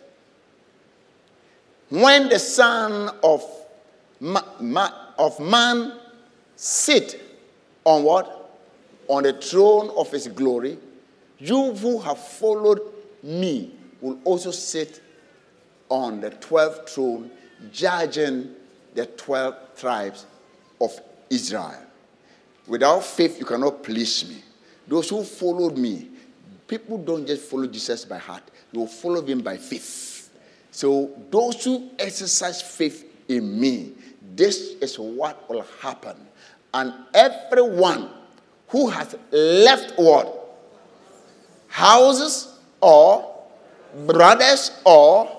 when 1.88 2.28
the 2.28 2.38
Son 2.38 3.10
of, 3.22 3.44
ma- 4.18 4.42
ma- 4.60 4.92
of 5.18 5.38
Man 5.38 5.92
sit 6.56 7.20
on 7.84 8.02
what? 8.02 8.58
On 9.08 9.22
the 9.22 9.32
throne 9.34 9.90
of 9.96 10.10
his 10.10 10.26
glory, 10.26 10.78
you 11.38 11.74
who 11.74 12.00
have 12.00 12.18
followed 12.18 12.80
me 13.22 13.72
will 14.00 14.18
also 14.24 14.50
sit 14.50 15.00
on 15.88 16.20
the 16.20 16.30
12th 16.30 16.88
throne, 16.88 17.30
judging 17.72 18.54
the 18.94 19.06
12 19.06 19.54
tribes 19.76 20.26
of 20.80 20.98
Israel. 21.30 21.82
Without 22.66 23.04
faith, 23.04 23.38
you 23.38 23.44
cannot 23.44 23.82
please 23.82 24.28
me. 24.28 24.42
Those 24.88 25.08
who 25.10 25.22
followed 25.22 25.76
me, 25.76 26.08
people 26.66 26.98
don't 26.98 27.26
just 27.26 27.48
follow 27.50 27.66
Jesus 27.66 28.04
by 28.04 28.18
heart, 28.18 28.42
they 28.72 28.78
will 28.78 28.86
follow 28.86 29.24
him 29.24 29.40
by 29.40 29.56
faith. 29.56 30.30
So, 30.70 31.10
those 31.30 31.64
who 31.64 31.90
exercise 31.98 32.60
faith 32.60 33.04
in 33.28 33.58
me, 33.58 33.92
this 34.34 34.74
is 34.80 34.98
what 34.98 35.48
will 35.48 35.64
happen. 35.80 36.16
And 36.74 36.92
everyone 37.14 38.10
who 38.68 38.88
has 38.90 39.16
left 39.30 39.92
what? 39.96 40.42
Houses 41.68 42.58
or 42.80 43.34
brothers 44.06 44.70
or 44.84 45.35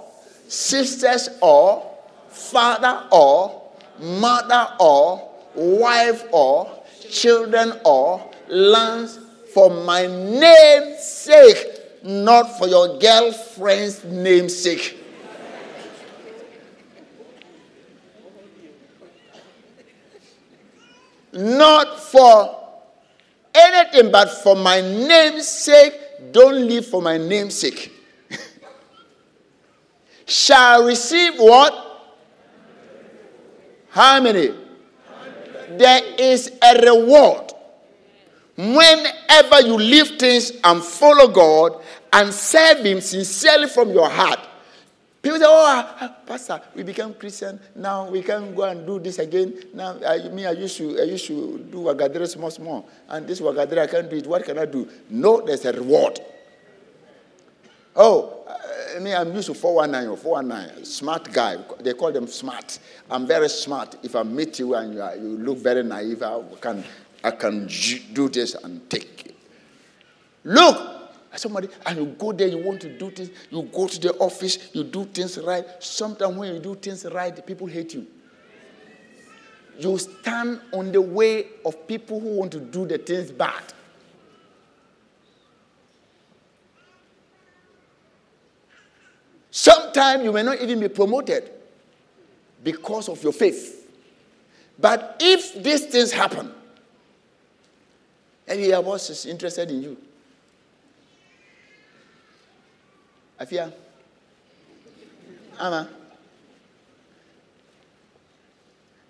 sisters 0.47 1.29
or 1.41 1.95
father 2.29 3.03
or 3.11 3.71
mother 3.99 4.67
or 4.79 5.29
wife 5.55 6.23
or 6.31 6.83
children 7.09 7.73
or 7.85 8.31
lands 8.47 9.19
for 9.53 9.69
my 9.69 10.05
name's 10.07 11.03
sake, 11.03 11.65
not 12.03 12.57
for 12.57 12.67
your 12.67 12.99
girlfriend's 12.99 14.03
name's 14.03 14.55
sake. 14.55 14.97
not 21.37 21.99
for 21.99 22.57
anything 23.53 24.11
but 24.11 24.29
for 24.29 24.55
my 24.55 24.81
name's 24.81 25.47
sake. 25.47 25.93
Don't 26.31 26.67
live 26.67 26.85
for 26.87 27.01
my 27.01 27.17
name's 27.17 27.55
sake. 27.55 27.93
Shall 30.27 30.83
receive 30.83 31.35
what? 31.37 31.73
How 33.89 34.21
many? 34.21 34.53
There 35.69 36.01
is 36.19 36.51
a 36.61 36.81
reward. 36.81 37.53
Whenever 38.57 39.61
you 39.61 39.77
leave 39.77 40.19
things 40.19 40.51
and 40.63 40.83
follow 40.83 41.27
God 41.29 41.81
and 42.11 42.33
serve 42.33 42.85
Him 42.85 43.01
sincerely 43.01 43.67
from 43.67 43.89
your 43.91 44.09
heart, 44.09 44.39
People 45.27 45.39
say, 45.39 45.45
oh, 45.45 45.65
ah, 45.67 45.97
ah, 45.99 46.15
Pastor, 46.25 46.61
we 46.73 46.83
became 46.83 47.13
Christian. 47.13 47.59
Now 47.75 48.07
we 48.09 48.21
can 48.21 48.55
go 48.55 48.63
and 48.63 48.85
do 48.87 48.97
this 48.97 49.19
again. 49.19 49.53
Now, 49.73 49.97
I, 50.07 50.29
me, 50.29 50.45
I 50.45 50.51
used 50.51 50.77
to, 50.77 50.97
I 50.99 51.03
used 51.03 51.27
to 51.27 51.57
do 51.69 51.79
Wagadere 51.79 52.25
small, 52.27 52.49
small. 52.49 52.87
And 53.09 53.27
this 53.27 53.41
Wagadere, 53.41 53.79
I 53.79 53.87
can't 53.87 54.09
do 54.09 54.15
it. 54.15 54.25
What 54.25 54.45
can 54.45 54.57
I 54.57 54.65
do? 54.65 54.87
No, 55.09 55.41
there's 55.41 55.65
a 55.65 55.73
reward. 55.73 56.21
Oh, 57.95 58.45
I 58.97 58.99
mean, 58.99 59.13
I'm 59.15 59.31
used 59.35 59.45
to 59.45 59.53
419 59.53 60.09
or 60.09 60.17
419. 60.17 60.83
Smart 60.83 61.31
guy. 61.31 61.57
They 61.81 61.93
call 61.93 62.11
them 62.11 62.25
smart. 62.25 62.79
I'm 63.11 63.27
very 63.27 63.47
smart. 63.47 63.95
If 64.01 64.15
I 64.15 64.23
meet 64.23 64.57
you 64.57 64.73
and 64.73 64.95
you, 64.95 65.01
are, 65.03 65.15
you 65.15 65.37
look 65.37 65.59
very 65.59 65.83
naive, 65.83 66.23
I 66.23 66.41
can, 66.59 66.83
I 67.23 67.29
can 67.29 67.67
do 68.13 68.27
this 68.27 68.55
and 68.55 68.89
take 68.89 69.27
it. 69.27 69.35
Look, 70.43 71.11
somebody, 71.35 71.67
and 71.85 71.97
you 71.99 72.05
go 72.17 72.31
there, 72.31 72.47
you 72.47 72.57
want 72.57 72.81
to 72.81 72.97
do 72.97 73.11
things, 73.11 73.29
you 73.51 73.61
go 73.71 73.87
to 73.87 73.99
the 73.99 74.13
office, 74.15 74.69
you 74.73 74.83
do 74.83 75.05
things 75.05 75.37
right. 75.43 75.63
Sometimes 75.77 76.35
when 76.35 76.55
you 76.55 76.59
do 76.59 76.73
things 76.73 77.05
right, 77.05 77.45
people 77.45 77.67
hate 77.67 77.93
you. 77.93 78.07
You 79.77 79.95
stand 79.99 80.59
on 80.73 80.91
the 80.91 81.01
way 81.01 81.49
of 81.63 81.87
people 81.87 82.19
who 82.19 82.29
want 82.29 82.51
to 82.53 82.59
do 82.59 82.87
the 82.87 82.97
things 82.97 83.31
bad. 83.31 83.61
Sometimes 89.57 90.23
you 90.23 90.31
may 90.31 90.43
not 90.43 90.61
even 90.61 90.79
be 90.79 90.87
promoted 90.87 91.49
because 92.63 93.09
of 93.09 93.23
your 93.23 93.33
faith. 93.33 93.89
But 94.77 95.17
if 95.19 95.63
these 95.63 95.87
things 95.87 96.11
happen, 96.11 96.53
and 98.47 98.61
your 98.61 98.83
boss 98.83 99.09
is 99.09 99.25
interested 99.25 99.71
in 99.71 99.81
you, 99.81 99.97
Afia. 103.41 103.73
Ama. 105.59 105.89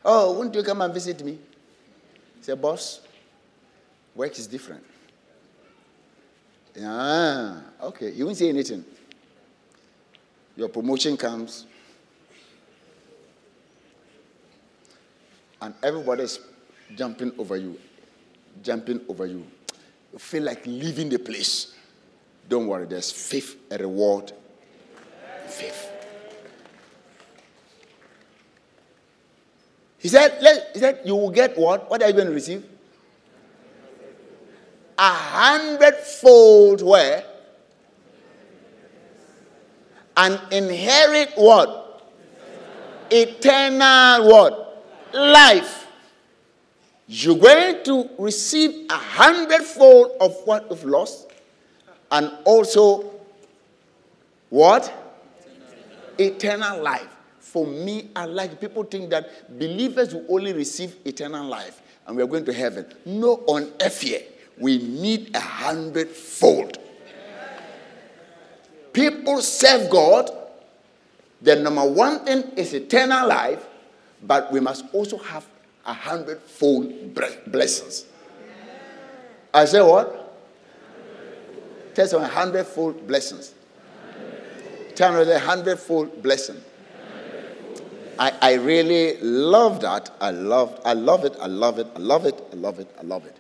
Oh, 0.06 0.32
won't 0.32 0.56
you 0.56 0.64
come 0.64 0.80
and 0.80 0.94
visit 0.94 1.22
me? 1.26 1.40
Say, 2.40 2.56
boss, 2.56 3.02
work 4.16 4.40
is 4.40 4.48
different. 4.48 4.86
Ah, 6.82 7.64
okay. 7.84 8.12
You 8.14 8.24
won't 8.26 8.38
say 8.38 8.48
anything. 8.48 8.86
Your 10.58 10.70
promotion 10.70 11.15
comes, 11.15 11.67
and 15.62 15.74
everybody's 15.84 16.39
jumping 16.96 17.32
over 17.38 17.56
you, 17.56 17.80
jumping 18.63 19.02
over 19.08 19.28
you. 19.28 19.46
You 20.12 20.17
feel 20.17 20.41
like 20.43 20.65
leaving 20.65 21.10
the 21.10 21.20
place. 21.20 21.76
Don't 22.50 22.65
worry, 22.65 22.88
there's 22.88 23.12
fifth 23.12 23.56
a 23.70 23.78
reward. 23.78 24.32
Fifth. 25.48 25.91
He 30.00 30.08
said, 30.08 30.39
let, 30.41 30.72
he 30.74 30.80
said, 30.80 31.02
you 31.06 31.15
will 31.15 31.30
get 31.30 31.56
what? 31.56 31.88
What 31.89 32.02
are 32.02 32.08
you 32.08 32.13
going 32.13 32.28
to 32.28 32.34
receive? 32.34 32.65
A 34.98 35.10
hundredfold 35.10 36.82
where? 36.82 37.24
And 40.18 40.40
inherit 40.52 41.34
what? 41.36 42.10
Eternal 43.12 44.28
what? 44.28 44.86
Life. 45.14 45.88
You're 47.08 47.38
going 47.38 47.84
to 47.86 48.10
receive 48.18 48.88
a 48.90 48.96
hundredfold 48.96 50.12
of 50.20 50.36
what 50.44 50.68
you've 50.70 50.84
lost 50.84 51.32
and 52.12 52.32
also 52.44 53.12
what? 54.50 54.92
Eternal 56.18 56.82
life. 56.82 57.08
For 57.40 57.66
me, 57.66 58.10
I 58.16 58.26
like 58.26 58.60
people 58.60 58.84
think 58.84 59.10
that 59.12 59.58
believers 59.58 60.14
will 60.14 60.26
only 60.30 60.52
receive 60.52 60.96
eternal 61.06 61.46
life 61.48 61.82
and 62.06 62.18
we 62.18 62.24
are 62.24 62.28
going 62.28 62.46
to 62.46 62.54
heaven. 62.54 62.86
No, 63.06 63.44
on 63.48 63.72
earth 63.82 64.02
here, 64.02 64.22
we 64.60 64.80
need 64.80 65.36
a 65.36 65.40
hundredfold. 65.40 66.78
People 68.98 69.44
serve 69.44 69.92
God. 69.92 70.32
The 71.44 71.56
number 71.56 71.86
one 71.86 72.26
thing 72.26 72.42
is 72.56 72.74
eternal 72.74 73.28
life, 73.28 73.64
but 74.24 74.52
we 74.52 74.60
must 74.60 74.86
also 74.92 75.20
have 75.20 75.46
a 75.86 75.94
hundredfold 75.94 77.14
blessings. 77.46 78.08
I 79.54 79.66
say 79.66 79.82
what? 79.84 80.36
Tell 81.94 82.08
someone 82.08 82.28
a 82.28 82.34
hundredfold 82.34 83.06
blessings. 83.06 83.54
Tell 84.96 85.14
me 85.14 85.32
a 85.32 85.38
hundredfold 85.38 86.24
blessing. 86.24 86.60
I, 88.18 88.34
I 88.42 88.54
really 88.56 89.22
love 89.22 89.80
that. 89.82 90.10
I 90.20 90.32
love, 90.32 90.82
I 90.84 90.94
love 90.94 91.24
it. 91.24 91.36
I 91.40 91.46
love 91.46 91.78
it. 91.78 91.86
I 91.96 92.00
love 92.00 92.26
it. 92.26 92.44
I 92.52 92.56
love 92.56 92.80
it. 92.80 92.90
I 93.00 93.04
love 93.04 93.28
it. 93.28 93.38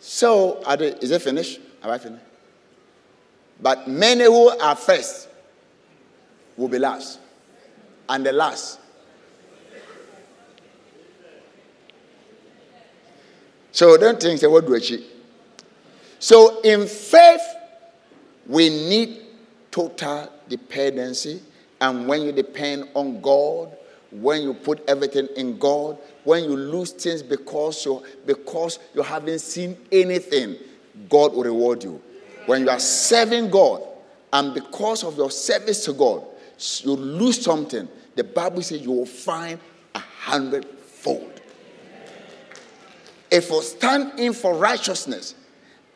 So, 0.00 0.60
they, 0.76 0.94
is 0.94 1.12
it 1.12 1.22
finished? 1.22 1.60
Have 1.82 1.92
I 1.92 1.98
finished? 1.98 2.24
But 3.62 3.88
many 3.88 4.24
who 4.24 4.48
are 4.48 4.76
first 4.76 5.28
will 6.56 6.68
be 6.68 6.78
last, 6.78 7.18
and 8.08 8.24
the 8.24 8.32
last. 8.32 8.78
So 13.72 13.96
don't 13.96 14.20
think, 14.20 14.40
say, 14.40 14.46
what 14.46 14.66
do 14.66 14.74
I? 14.74 14.80
So, 16.18 16.60
in 16.60 16.86
faith, 16.86 17.40
we 18.46 18.68
need 18.68 19.22
total 19.70 20.30
dependency. 20.48 21.40
And 21.80 22.06
when 22.06 22.22
you 22.22 22.32
depend 22.32 22.88
on 22.94 23.20
God, 23.22 23.76
when 24.10 24.42
you 24.42 24.54
put 24.54 24.82
everything 24.88 25.28
in 25.36 25.58
God, 25.58 25.96
when 26.24 26.44
you 26.44 26.56
lose 26.56 26.90
things 26.92 27.22
because 27.22 27.84
you 27.86 28.02
because 28.26 28.78
you 28.94 29.02
haven't 29.02 29.38
seen 29.38 29.76
anything, 29.90 30.56
God 31.08 31.32
will 31.32 31.44
reward 31.44 31.84
you. 31.84 32.02
When 32.50 32.62
you 32.62 32.70
are 32.70 32.80
serving 32.80 33.48
God, 33.48 33.80
and 34.32 34.52
because 34.52 35.04
of 35.04 35.16
your 35.16 35.30
service 35.30 35.84
to 35.84 35.92
God, 35.92 36.24
you 36.82 36.96
lose 36.96 37.40
something, 37.40 37.88
the 38.16 38.24
Bible 38.24 38.60
says 38.60 38.80
you 38.80 38.90
will 38.90 39.06
find 39.06 39.60
a 39.94 40.00
hundredfold. 40.00 41.40
If 43.30 43.50
you 43.50 43.62
stand 43.62 44.18
in 44.18 44.32
for 44.32 44.54
righteousness, 44.54 45.36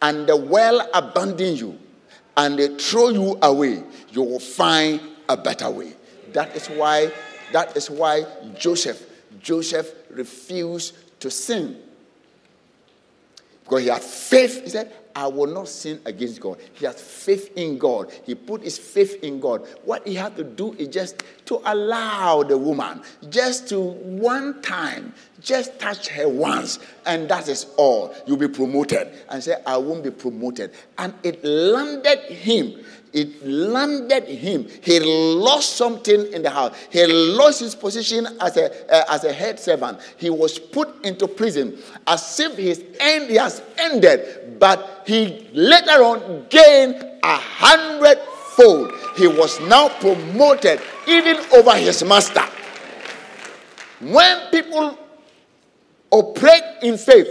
and 0.01 0.29
the 0.29 0.37
well 0.37 0.89
abandon 0.95 1.57
you 1.57 1.77
and 2.37 2.57
they 2.57 2.69
throw 2.79 3.09
you 3.09 3.37
away, 3.43 3.83
you 4.13 4.23
will 4.23 4.39
find 4.39 5.01
a 5.29 5.37
better 5.37 5.69
way. 5.69 5.95
That 6.35 6.55
is 6.55 6.69
why, 6.69 7.11
that 7.51 7.77
is 7.77 7.91
why 7.91 8.27
Joseph, 8.57 9.05
Joseph 9.41 9.93
refused 10.09 10.95
to 11.19 11.33
sin. 11.33 11.83
Because 13.65 13.83
he 13.83 13.89
had 13.89 14.03
faith. 14.03 14.63
He 14.63 14.71
said, 14.71 14.93
I 15.17 15.29
will 15.29 15.47
not 15.47 15.69
sin 15.69 16.01
against 16.05 16.41
God. 16.41 16.59
He 16.75 16.87
has 16.87 17.01
faith 17.01 17.53
in 17.57 17.79
God. 17.79 18.13
He 18.25 18.35
put 18.35 18.63
his 18.63 18.79
faith 18.79 19.23
in 19.23 19.41
God. 19.41 19.67
What 19.85 20.07
he 20.07 20.15
had 20.15 20.37
to 20.37 20.45
do 20.45 20.73
is 20.75 20.89
just 20.89 21.23
to 21.47 21.61
allow 21.65 22.43
the 22.43 22.59
woman, 22.59 23.03
just 23.29 23.69
to 23.69 23.81
one 23.81 24.61
time, 24.63 25.15
just 25.41 25.79
touch 25.79 26.09
her 26.09 26.29
once, 26.29 26.79
and 27.07 27.29
that 27.29 27.49
is 27.49 27.67
all. 27.77 28.15
You'll 28.27 28.39
be 28.39 28.49
promoted. 28.49 29.13
And 29.29 29.43
say, 29.43 29.57
I 29.67 29.77
won't 29.77 30.03
be 30.03 30.11
promoted. 30.11 30.73
And 30.99 31.15
it 31.23 31.45
landed 31.45 32.19
him 32.21 32.85
it 33.15 33.47
landed 33.47 34.25
him. 34.25 34.69
He 34.83 34.99
lost 34.99 35.77
something 35.77 36.33
in 36.33 36.43
the 36.43 36.51
house. 36.51 36.77
He 36.91 37.07
lost 37.07 37.61
his 37.61 37.75
position 37.77 38.27
as 38.41 38.57
a, 38.57 38.93
uh, 38.93 39.15
as 39.15 39.23
a 39.23 39.33
head 39.33 39.61
servant. 39.61 40.01
He 40.17 40.31
was 40.31 40.59
put 40.59 41.05
into 41.07 41.29
prison 41.29 41.79
as 42.07 42.41
if 42.41 42.57
his 42.57 42.85
end 42.99 43.31
has 43.31 43.63
ended. 43.79 44.59
But 44.59 45.05
he 45.07 45.49
later 45.53 46.03
on 46.03 46.47
gained 46.51 46.97
a 47.23 47.37
hundredfold. 47.37 48.93
He 49.17 49.29
was 49.29 49.61
now 49.61 49.89
promoted 50.01 50.81
even 51.07 51.37
over 51.55 51.77
his 51.77 52.03
master. 52.05 52.45
When 54.01 54.51
people 54.51 54.99
operate 56.11 56.83
in 56.83 56.99
faith, 56.99 57.29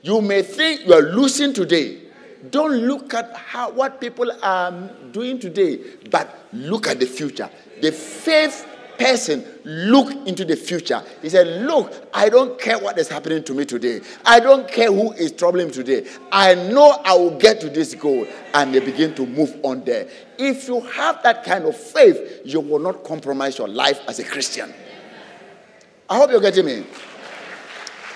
you 0.00 0.22
may 0.22 0.40
think 0.40 0.86
you 0.86 0.94
are 0.94 1.02
losing 1.02 1.52
today 1.52 2.05
don't 2.50 2.72
look 2.72 3.14
at 3.14 3.34
how, 3.34 3.70
what 3.70 4.00
people 4.00 4.30
are 4.42 4.72
doing 5.12 5.38
today, 5.38 5.78
but 6.10 6.46
look 6.52 6.86
at 6.86 7.00
the 7.00 7.06
future. 7.06 7.48
The 7.80 7.92
faith 7.92 8.66
person 8.98 9.44
look 9.64 10.10
into 10.26 10.44
the 10.44 10.56
future. 10.56 11.02
He 11.22 11.28
said, 11.28 11.62
Look, 11.66 11.92
I 12.12 12.28
don't 12.28 12.58
care 12.58 12.78
what 12.78 12.98
is 12.98 13.08
happening 13.08 13.44
to 13.44 13.54
me 13.54 13.64
today. 13.64 14.00
I 14.24 14.40
don't 14.40 14.68
care 14.68 14.90
who 14.92 15.12
is 15.12 15.32
troubling 15.32 15.70
today. 15.70 16.06
I 16.32 16.54
know 16.54 17.00
I 17.04 17.14
will 17.14 17.38
get 17.38 17.60
to 17.60 17.70
this 17.70 17.94
goal. 17.94 18.26
And 18.54 18.74
they 18.74 18.80
begin 18.80 19.14
to 19.16 19.26
move 19.26 19.54
on 19.62 19.84
there. 19.84 20.08
If 20.38 20.68
you 20.68 20.80
have 20.80 21.22
that 21.22 21.44
kind 21.44 21.64
of 21.64 21.76
faith, 21.76 22.42
you 22.44 22.60
will 22.60 22.78
not 22.78 23.04
compromise 23.04 23.58
your 23.58 23.68
life 23.68 24.00
as 24.08 24.18
a 24.18 24.24
Christian. 24.24 24.72
I 26.08 26.16
hope 26.16 26.30
you're 26.30 26.40
getting 26.40 26.66
me. 26.66 26.86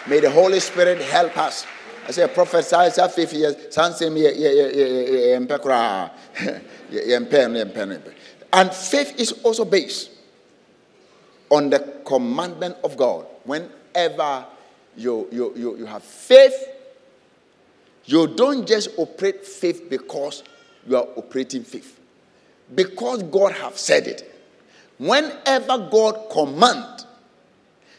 May 0.07 0.21
the 0.21 0.31
Holy 0.31 0.61
Spirit 0.61 1.01
help 1.03 1.37
us. 1.37 1.67
I 2.11 2.13
say, 2.13 2.27
prophesy, 2.27 2.91
say, 2.91 3.09
50 3.09 3.37
years, 3.37 3.55
son 3.71 3.95
say 3.95 4.11
me, 4.11 4.27
and 8.53 8.75
faith 8.75 9.21
is 9.21 9.31
also 9.45 9.65
based 9.65 10.11
on 11.49 11.71
the 11.71 11.79
commandment 12.05 12.79
of 12.83 12.97
God. 12.97 13.27
Whenever 13.45 14.45
you, 14.97 15.29
you, 15.31 15.53
you, 15.55 15.77
you 15.79 15.87
have 15.87 16.03
faith, 16.03 16.67
you 18.07 18.27
don't 18.27 18.67
just 18.67 18.89
operate 18.99 19.47
faith 19.47 19.89
because 19.89 20.43
you 20.89 20.97
are 20.97 21.07
operating 21.15 21.63
faith. 21.63 21.97
Because 22.75 23.23
God 23.23 23.53
have 23.53 23.79
said 23.79 24.09
it. 24.09 24.35
Whenever 24.99 25.79
God 25.89 26.29
command, 26.33 27.05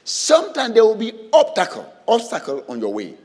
sometimes 0.04 0.74
there 0.74 0.84
will 0.84 0.96
be 0.96 1.14
obstacle, 1.32 1.90
obstacle 2.06 2.66
on 2.68 2.82
your 2.82 2.94
way. 2.94 3.16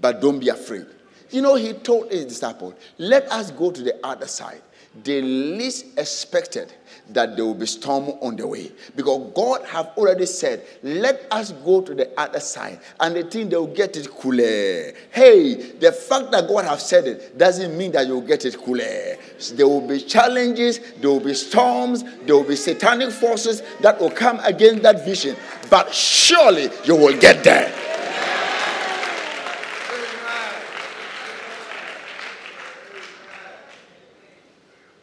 But 0.00 0.20
don't 0.20 0.38
be 0.38 0.48
afraid. 0.48 0.86
You 1.30 1.42
know, 1.42 1.54
he 1.54 1.72
told 1.74 2.10
his 2.10 2.24
disciples, 2.24 2.74
let 2.98 3.30
us 3.30 3.50
go 3.50 3.70
to 3.70 3.82
the 3.82 4.04
other 4.04 4.26
side. 4.26 4.62
They 5.04 5.22
least 5.22 5.86
expected 5.96 6.72
that 7.10 7.36
there 7.36 7.44
will 7.44 7.54
be 7.54 7.66
storm 7.66 8.08
on 8.20 8.34
the 8.34 8.44
way. 8.46 8.72
Because 8.96 9.30
god 9.36 9.64
have 9.66 9.92
already 9.96 10.26
said 10.26 10.64
let 10.82 11.28
us 11.30 11.52
go 11.52 11.80
to 11.82 11.94
the 11.94 12.10
other 12.18 12.40
side. 12.40 12.80
And 12.98 13.14
they 13.14 13.22
think 13.22 13.50
they'll 13.50 13.68
get 13.68 13.96
it 13.96 14.10
cooler 14.10 14.92
hey 15.12 15.54
the 15.78 15.92
fact 15.92 16.32
that 16.32 16.48
god 16.48 16.64
have 16.64 16.80
said 16.80 17.06
it 17.06 17.38
doesn't 17.38 17.76
mean 17.78 17.92
that 17.92 18.08
you'll 18.08 18.20
get 18.20 18.44
it 18.44 18.58
cooler 18.58 19.16
there 19.54 19.68
will 19.68 19.86
be 19.86 20.00
challenges 20.00 20.80
there 21.00 21.10
will 21.10 21.20
be 21.20 21.34
storms 21.34 22.02
there 22.26 22.34
will 22.34 22.44
be 22.44 22.56
satanic 22.56 23.10
forces 23.12 23.62
that 23.80 24.00
will 24.00 24.10
come 24.10 24.40
against 24.40 24.82
that 24.82 25.04
vision. 25.04 25.36
But 25.70 25.94
surely 25.94 26.68
you 26.84 26.96
will 26.96 27.16
get 27.18 27.44
there 27.44 27.72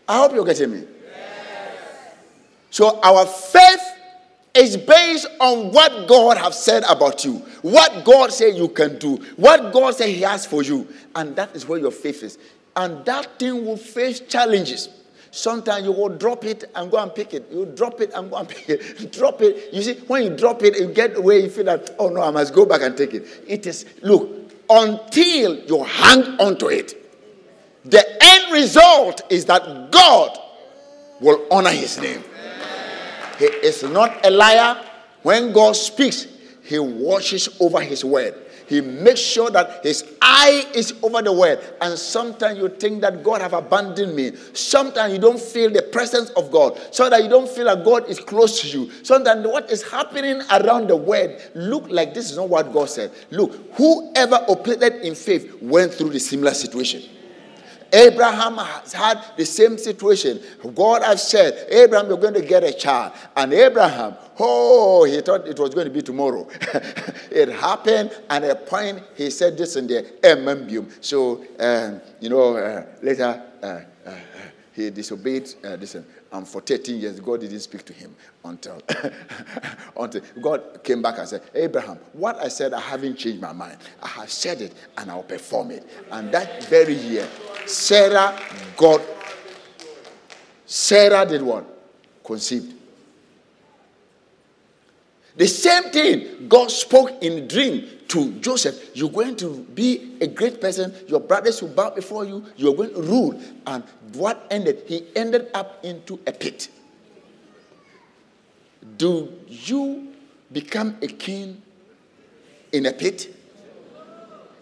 I 0.07 0.17
hope 0.17 0.33
you're 0.33 0.45
getting 0.45 0.71
me. 0.71 0.83
So 2.69 2.99
our 3.01 3.25
faith 3.25 3.81
is 4.53 4.77
based 4.77 5.27
on 5.39 5.71
what 5.71 6.07
God 6.07 6.37
has 6.37 6.63
said 6.63 6.83
about 6.89 7.23
you, 7.23 7.37
what 7.61 8.03
God 8.03 8.31
said 8.31 8.55
you 8.55 8.67
can 8.69 8.97
do, 8.97 9.17
what 9.35 9.71
God 9.71 9.95
said 9.95 10.09
He 10.09 10.21
has 10.21 10.45
for 10.45 10.63
you, 10.63 10.87
and 11.15 11.35
that 11.35 11.55
is 11.55 11.67
where 11.67 11.79
your 11.79 11.91
faith 11.91 12.23
is. 12.23 12.37
And 12.75 13.05
that 13.05 13.39
thing 13.39 13.65
will 13.65 13.77
face 13.77 14.19
challenges. 14.19 14.89
Sometimes 15.31 15.85
you 15.85 15.91
will 15.91 16.09
drop 16.09 16.45
it 16.45 16.65
and 16.75 16.89
go 16.89 16.97
and 16.97 17.13
pick 17.13 17.33
it. 17.33 17.51
You 17.51 17.65
drop 17.65 18.01
it 18.01 18.11
and 18.15 18.29
go 18.29 18.37
and 18.37 18.47
pick 18.49 18.69
it. 18.69 19.11
drop 19.11 19.41
it. 19.41 19.73
You 19.73 19.81
see, 19.81 19.95
when 20.07 20.23
you 20.23 20.29
drop 20.35 20.63
it, 20.63 20.79
you 20.79 20.87
get 20.87 21.15
away. 21.17 21.43
You 21.43 21.49
feel 21.49 21.65
that, 21.65 21.95
oh 21.99 22.09
no, 22.09 22.21
I 22.21 22.31
must 22.31 22.53
go 22.53 22.65
back 22.65 22.81
and 22.81 22.95
take 22.97 23.13
it. 23.13 23.25
It 23.47 23.65
is, 23.67 23.85
look, 24.01 24.29
until 24.69 25.55
you 25.55 25.83
hang 25.83 26.23
onto 26.39 26.67
it, 26.67 27.06
the 27.89 28.03
end 28.21 28.53
result 28.53 29.21
is 29.29 29.45
that 29.45 29.91
God 29.91 30.37
will 31.19 31.45
honor 31.51 31.71
his 31.71 31.97
name. 31.99 32.23
He 33.39 33.45
is 33.45 33.83
not 33.83 34.25
a 34.25 34.29
liar. 34.29 34.83
When 35.23 35.51
God 35.53 35.75
speaks, 35.75 36.27
he 36.63 36.79
watches 36.79 37.49
over 37.59 37.81
his 37.81 38.03
word. 38.03 38.35
He 38.67 38.81
makes 38.81 39.21
sure 39.21 39.49
that 39.51 39.85
his 39.85 40.03
eye 40.21 40.65
is 40.75 40.93
over 41.01 41.21
the 41.21 41.31
word. 41.31 41.59
And 41.79 41.97
sometimes 41.97 42.59
you 42.59 42.67
think 42.67 42.99
that 43.01 43.23
God 43.23 43.41
have 43.41 43.53
abandoned 43.53 44.13
me. 44.13 44.35
Sometimes 44.53 45.13
you 45.13 45.19
don't 45.19 45.39
feel 45.39 45.69
the 45.69 45.83
presence 45.83 46.29
of 46.31 46.51
God. 46.51 46.77
So 46.91 47.09
that 47.09 47.23
you 47.23 47.29
don't 47.29 47.47
feel 47.47 47.65
that 47.65 47.85
God 47.85 48.09
is 48.09 48.19
close 48.19 48.61
to 48.61 48.67
you. 48.67 48.91
Sometimes 49.03 49.47
what 49.47 49.71
is 49.71 49.83
happening 49.83 50.41
around 50.51 50.89
the 50.89 50.97
word 50.97 51.41
look 51.55 51.85
like 51.89 52.13
this 52.13 52.29
is 52.31 52.35
not 52.35 52.49
what 52.49 52.73
God 52.73 52.89
said. 52.89 53.11
Look, 53.31 53.73
whoever 53.75 54.35
operated 54.49 55.01
in 55.01 55.15
faith 55.15 55.61
went 55.61 55.93
through 55.93 56.09
the 56.09 56.19
similar 56.19 56.53
situation. 56.53 57.03
Abraham 57.93 58.57
has 58.57 58.93
had 58.93 59.23
the 59.37 59.45
same 59.45 59.77
situation. 59.77 60.41
God 60.75 61.03
has 61.03 61.27
said, 61.27 61.67
Abraham, 61.69 62.07
you're 62.07 62.17
going 62.17 62.33
to 62.33 62.41
get 62.41 62.63
a 62.63 62.73
child. 62.73 63.13
And 63.35 63.53
Abraham, 63.53 64.15
oh, 64.39 65.03
he 65.05 65.21
thought 65.21 65.47
it 65.47 65.59
was 65.59 65.73
going 65.73 65.87
to 65.87 65.93
be 65.93 66.01
tomorrow. 66.01 66.47
it 67.31 67.49
happened, 67.49 68.11
and 68.29 68.45
at 68.45 68.51
a 68.51 68.55
point 68.55 69.01
he 69.15 69.29
said 69.29 69.57
this 69.57 69.75
in 69.75 69.87
the 69.87 70.05
Emembium. 70.21 70.91
So, 71.01 71.45
um, 71.59 72.01
you 72.19 72.29
know, 72.29 72.57
uh, 72.57 72.85
later 73.01 73.43
uh, 73.61 73.79
uh, 74.05 74.15
he 74.73 74.89
disobeyed 74.91 75.49
uh, 75.63 75.75
this. 75.75 75.95
And 75.95 76.05
for 76.45 76.61
13 76.61 76.99
years, 76.99 77.19
God 77.19 77.41
didn't 77.41 77.59
speak 77.59 77.83
to 77.85 77.93
him 77.93 78.15
until, 78.43 78.81
until 79.97 80.21
God 80.41 80.83
came 80.83 81.01
back 81.01 81.17
and 81.19 81.27
said, 81.27 81.41
Abraham, 81.53 81.97
what 82.13 82.37
I 82.37 82.47
said, 82.47 82.73
I 82.73 82.79
haven't 82.79 83.17
changed 83.17 83.41
my 83.41 83.53
mind. 83.53 83.77
I 84.01 84.07
have 84.07 84.31
said 84.31 84.61
it 84.61 84.73
and 84.97 85.09
I'll 85.09 85.23
perform 85.23 85.71
it. 85.71 85.87
And 86.11 86.31
that 86.33 86.63
very 86.65 86.93
year, 86.93 87.27
Sarah 87.65 88.39
got, 88.75 89.01
Sarah 90.65 91.25
did 91.25 91.41
what? 91.41 91.65
Conceived. 92.23 92.73
The 95.35 95.47
same 95.47 95.91
thing 95.91 96.47
God 96.47 96.71
spoke 96.71 97.21
in 97.21 97.47
dream 97.47 97.87
to 98.09 98.31
Joseph. 98.39 98.91
You're 98.93 99.09
going 99.09 99.35
to 99.37 99.59
be 99.73 100.17
a 100.21 100.27
great 100.27 100.61
person. 100.61 100.93
Your 101.07 101.19
brothers 101.19 101.61
will 101.61 101.69
bow 101.69 101.89
before 101.89 102.25
you. 102.25 102.45
You're 102.55 102.75
going 102.75 102.93
to 102.93 103.01
rule. 103.01 103.41
And 103.65 103.83
what 104.13 104.47
ended? 104.49 104.83
He 104.87 105.05
ended 105.15 105.49
up 105.53 105.83
into 105.83 106.19
a 106.25 106.31
pit. 106.31 106.69
Do 108.97 109.33
you 109.47 110.13
become 110.51 110.97
a 111.01 111.07
king 111.07 111.61
in 112.71 112.85
a 112.85 112.93
pit? 112.93 113.33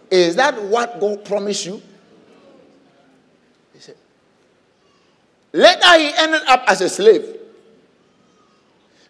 Is 0.10 0.36
that 0.36 0.62
what 0.64 1.00
God 1.00 1.26
promised 1.26 1.66
you? 1.66 1.82
He 3.74 3.80
said, 3.80 3.96
Later 5.54 6.00
he 6.00 6.12
ended 6.18 6.42
up 6.48 6.64
as 6.68 6.82
a 6.82 6.90
slave. 6.90 7.35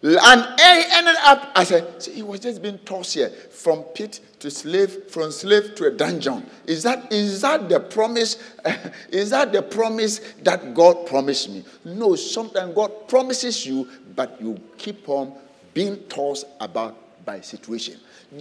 And 0.02 0.60
he 0.60 0.84
ended 0.92 1.16
up 1.22 1.52
as 1.54 1.72
a, 1.72 1.98
he 2.10 2.22
was 2.22 2.40
just 2.40 2.60
being 2.62 2.78
tossed 2.80 3.14
here 3.14 3.30
from 3.30 3.82
pit 3.82 4.20
to 4.40 4.50
slave, 4.50 5.10
from 5.10 5.32
slave 5.32 5.74
to 5.76 5.86
a 5.86 5.90
dungeon. 5.90 6.44
Is 6.66 6.82
that, 6.82 7.10
is 7.12 7.40
that 7.40 7.68
the 7.68 7.80
promise? 7.80 8.36
is 9.08 9.30
that 9.30 9.52
the 9.52 9.62
promise 9.62 10.18
that 10.42 10.74
God 10.74 11.06
promised 11.06 11.48
me? 11.48 11.64
No, 11.84 12.14
sometimes 12.14 12.74
God 12.74 13.08
promises 13.08 13.66
you, 13.66 13.88
but 14.14 14.40
you 14.40 14.60
keep 14.76 15.08
on 15.08 15.32
being 15.72 15.96
tossed 16.08 16.46
about 16.60 17.24
by 17.24 17.40
situation. 17.40 17.98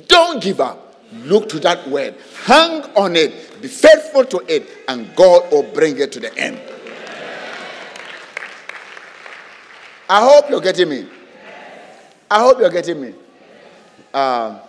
Don't 0.08 0.44
give 0.44 0.60
up. 0.60 1.02
Look 1.14 1.50
to 1.50 1.60
that 1.62 1.88
word. 1.88 2.16
Hang 2.44 2.84
on 2.96 3.16
it. 3.16 3.62
Be 3.62 3.68
faithful 3.68 4.26
to 4.26 4.40
it, 4.48 4.70
and 4.88 5.16
God 5.16 5.52
will 5.52 5.64
bring 5.64 5.98
it 6.00 6.12
to 6.14 6.20
the 6.20 6.36
end. 6.38 6.60
I 10.10 10.24
hope 10.24 10.50
you're 10.50 10.62
getting 10.62 10.90
me. 10.90 11.08
I 12.30 12.40
hope 12.42 12.60
you're 12.60 12.70
getting 12.70 13.02
me. 13.02 13.14
Um, 14.14 14.60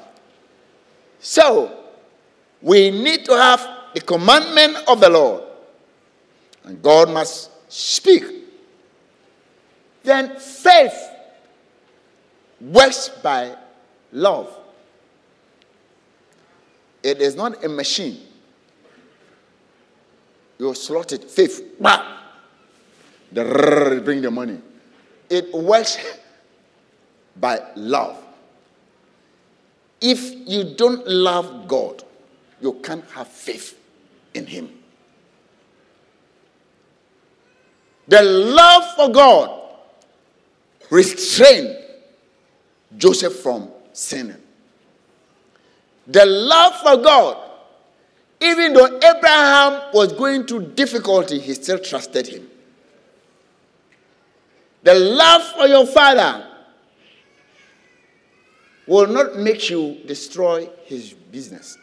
so, 1.20 1.84
we 2.60 2.90
need 2.90 3.24
to 3.24 3.32
have 3.32 3.66
the 3.94 4.00
commandment 4.00 4.76
of 4.88 5.00
the 5.00 5.08
Lord, 5.08 5.44
and 6.64 6.82
God 6.82 7.10
must 7.10 7.50
speak. 7.72 8.24
Then 10.02 10.36
faith 10.38 11.10
works 12.60 13.08
by 13.08 13.56
love. 14.12 14.56
It 17.02 17.20
is 17.20 17.36
not 17.36 17.64
a 17.64 17.68
machine. 17.68 18.20
You 20.58 20.74
slot 20.74 21.12
it, 21.12 21.24
faith, 21.30 21.76
bah, 21.78 22.18
the 23.30 24.00
bring 24.04 24.22
the 24.22 24.30
money. 24.30 24.60
It 25.28 25.52
works 25.52 25.98
by 27.40 27.60
love. 27.74 28.22
If 30.00 30.48
you 30.48 30.74
don't 30.76 31.06
love 31.06 31.68
God, 31.68 32.02
you 32.60 32.74
can't 32.82 33.08
have 33.10 33.28
faith 33.28 33.78
in 34.34 34.46
Him. 34.46 34.70
The 38.08 38.22
love 38.22 38.94
for 38.94 39.08
God 39.10 39.62
restrained 40.90 41.76
Joseph 42.96 43.34
from 43.36 43.68
sinning. 43.92 44.36
The 46.06 46.24
love 46.24 46.74
for 46.76 46.96
God, 47.02 47.36
even 48.40 48.74
though 48.74 48.96
Abraham 48.98 49.90
was 49.92 50.12
going 50.12 50.44
through 50.44 50.74
difficulty, 50.74 51.40
he 51.40 51.54
still 51.54 51.80
trusted 51.80 52.28
him. 52.28 52.48
The 54.84 54.94
love 54.94 55.42
for 55.56 55.66
your 55.66 55.84
father 55.86 56.45
will 58.86 59.06
not 59.06 59.36
make 59.36 59.68
you 59.68 59.98
destroy 60.06 60.68
his 60.84 61.12
business. 61.12 61.76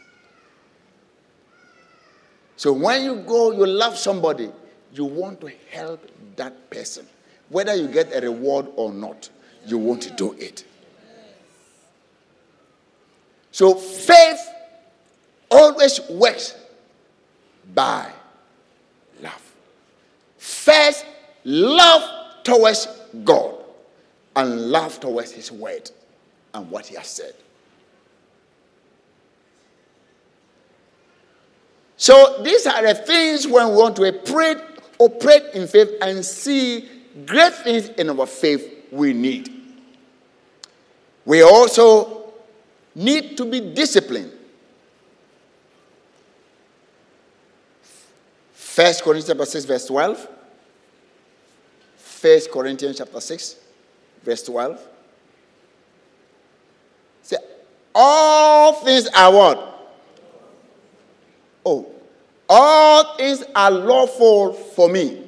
So 2.56 2.72
when 2.72 3.02
you 3.04 3.16
go, 3.16 3.52
you 3.52 3.66
love 3.66 3.96
somebody, 3.98 4.50
you 4.92 5.04
want 5.04 5.40
to 5.42 5.50
help 5.70 6.08
that 6.36 6.70
person. 6.70 7.06
Whether 7.48 7.74
you 7.74 7.88
get 7.88 8.14
a 8.14 8.20
reward 8.20 8.68
or 8.76 8.92
not, 8.92 9.28
you 9.66 9.76
want 9.76 10.02
to 10.02 10.10
do 10.10 10.32
it. 10.34 10.64
So 13.50 13.74
faith 13.74 14.40
always 15.50 16.00
works 16.10 16.56
by 17.74 18.10
love. 19.20 19.52
First, 20.38 21.04
love 21.44 22.42
towards 22.44 22.88
God 23.24 23.56
and 24.36 24.70
love 24.70 25.00
towards 25.00 25.32
His 25.32 25.52
word 25.52 25.90
and 26.54 26.70
what 26.70 26.86
He 26.86 26.94
has 26.94 27.08
said. 27.08 27.34
So 31.96 32.42
these 32.42 32.66
are 32.66 32.82
the 32.82 32.94
things 32.94 33.46
when 33.46 33.68
we 33.70 33.76
want 33.76 33.96
to 33.96 34.04
operate, 34.04 34.58
operate 34.98 35.42
in 35.54 35.66
faith 35.66 35.90
and 36.00 36.24
see 36.24 36.88
great 37.26 37.54
things 37.54 37.88
in 37.90 38.10
our 38.10 38.26
faith 38.26 38.86
we 38.90 39.12
need. 39.12 39.50
We 41.24 41.42
also 41.42 42.32
need 42.94 43.36
to 43.36 43.44
be 43.44 43.60
disciplined. 43.60 44.32
First 48.52 49.02
Corinthians 49.02 49.28
chapter 49.28 49.46
6, 49.46 49.64
verse 49.64 49.86
12. 49.86 50.28
First 51.96 52.50
Corinthians 52.50 52.98
chapter 52.98 53.20
6, 53.20 53.56
verse 54.24 54.42
12. 54.42 54.88
Say, 57.24 57.38
all 57.94 58.74
things 58.84 59.08
are 59.16 59.32
what? 59.32 59.96
Oh, 61.64 61.90
all 62.48 63.16
things 63.16 63.42
are 63.54 63.70
lawful 63.70 64.52
for 64.52 64.90
me, 64.90 65.26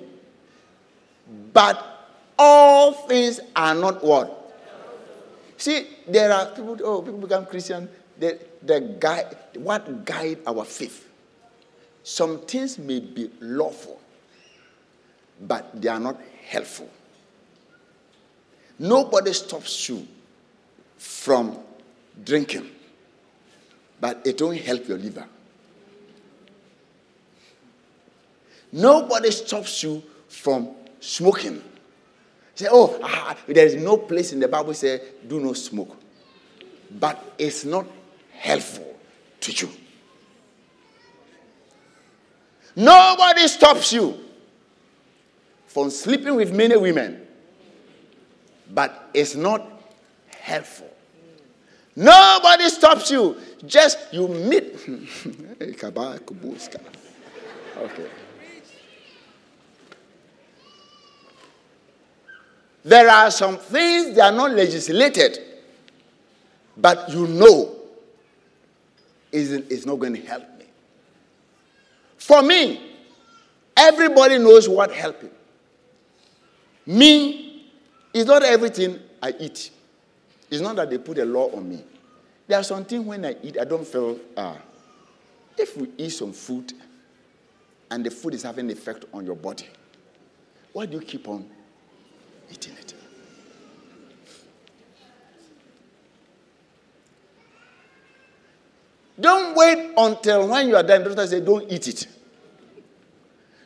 but 1.52 1.82
all 2.38 2.92
things 2.92 3.40
are 3.56 3.74
not 3.74 4.04
what? 4.04 4.34
See, 5.56 5.86
there 6.06 6.30
are 6.30 6.46
people, 6.54 6.76
oh, 6.84 7.00
people 7.00 7.18
become 7.18 7.46
Christian, 7.46 7.88
the, 8.18 8.38
the 8.62 8.96
guide, 9.00 9.34
what 9.54 10.04
guide 10.04 10.40
our 10.46 10.64
faith? 10.66 11.08
Some 12.02 12.40
things 12.42 12.78
may 12.78 13.00
be 13.00 13.30
lawful, 13.40 13.98
but 15.40 15.80
they 15.80 15.88
are 15.88 15.98
not 15.98 16.20
helpful. 16.46 16.90
Nobody 18.78 19.32
stops 19.32 19.88
you 19.88 20.06
from 20.98 21.58
drinking, 22.22 22.70
but 24.00 24.26
it 24.26 24.40
won't 24.40 24.60
help 24.60 24.86
your 24.88 24.98
liver. 24.98 25.26
Nobody 28.72 29.30
stops 29.30 29.82
you 29.82 30.02
from 30.28 30.70
smoking. 31.00 31.62
Say, 32.54 32.68
oh, 32.70 32.98
ah, 33.02 33.36
there 33.46 33.66
is 33.66 33.74
no 33.76 33.96
place 33.96 34.32
in 34.32 34.40
the 34.40 34.48
Bible 34.48 34.74
say 34.74 35.00
do 35.26 35.40
not 35.40 35.56
smoke. 35.56 35.96
But 36.90 37.34
it's 37.38 37.64
not 37.64 37.86
helpful 38.32 38.96
to 39.40 39.52
you. 39.52 39.70
Nobody 42.74 43.48
stops 43.48 43.92
you 43.92 44.18
from 45.66 45.90
sleeping 45.90 46.34
with 46.34 46.52
many 46.52 46.76
women, 46.76 47.26
but 48.72 49.10
it's 49.14 49.34
not 49.34 49.62
helpful. 50.38 50.90
Nobody 51.96 52.68
stops 52.68 53.10
you. 53.10 53.36
Just 53.64 53.98
you 54.12 54.28
meet. 54.28 54.74
okay. 57.78 58.06
There 62.84 63.08
are 63.08 63.30
some 63.30 63.56
things 63.56 64.14
that 64.14 64.32
are 64.32 64.36
not 64.36 64.52
legislated, 64.52 65.38
but 66.76 67.08
you 67.08 67.26
know 67.26 67.72
it's 69.32 69.86
not 69.86 69.96
going 69.96 70.14
to 70.14 70.22
help 70.22 70.42
me. 70.58 70.66
For 72.18 72.42
me, 72.42 72.80
everybody 73.76 74.38
knows 74.38 74.68
what 74.68 74.92
helping. 74.92 75.30
Me 76.86 77.70
is 78.14 78.26
not 78.26 78.42
everything 78.42 79.00
I 79.22 79.34
eat. 79.40 79.70
It's 80.56 80.62
not 80.62 80.76
that 80.76 80.88
they 80.88 80.96
put 80.96 81.18
a 81.18 81.24
law 81.26 81.50
on 81.54 81.68
me. 81.68 81.84
There 82.46 82.58
are 82.58 82.64
some 82.64 82.82
things 82.86 83.04
when 83.04 83.26
I 83.26 83.36
eat, 83.42 83.58
I 83.60 83.64
don't 83.64 83.86
feel, 83.86 84.18
ah, 84.38 84.56
if 85.58 85.76
we 85.76 85.90
eat 85.98 86.10
some 86.10 86.32
food 86.32 86.72
and 87.90 88.02
the 88.02 88.10
food 88.10 88.32
is 88.32 88.42
having 88.42 88.64
an 88.64 88.70
effect 88.70 89.04
on 89.12 89.26
your 89.26 89.34
body, 89.36 89.66
why 90.72 90.86
do 90.86 90.96
you 90.98 91.02
keep 91.02 91.28
on 91.28 91.46
eating 92.50 92.72
it. 92.78 92.94
Don't 99.20 99.54
wait 99.54 99.92
until 99.96 100.48
when 100.48 100.68
you 100.68 100.76
are 100.76 100.82
done. 100.82 101.04
Doctor 101.04 101.26
say, 101.26 101.40
don't 101.40 101.70
eat 101.70 101.86
it. 101.88 102.06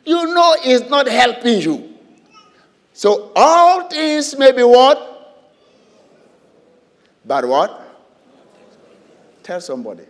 You 0.03 0.33
know 0.33 0.55
it's 0.59 0.89
not 0.89 1.07
helping 1.07 1.61
you. 1.61 1.93
So 2.91 3.31
all 3.33 3.87
things 3.89 4.37
may 4.37 4.51
be 4.51 4.63
what? 4.63 5.10
But 7.25 7.47
what? 7.47 7.87
Tell 9.43 9.61
somebody. 9.61 10.03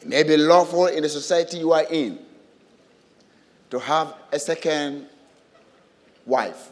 It 0.00 0.08
may 0.08 0.22
be 0.22 0.36
lawful 0.36 0.86
in 0.86 1.02
the 1.02 1.08
society 1.08 1.58
you 1.58 1.72
are 1.72 1.84
in 1.84 2.18
to 3.70 3.78
have 3.78 4.14
a 4.32 4.38
second 4.38 5.06
wife. 6.24 6.70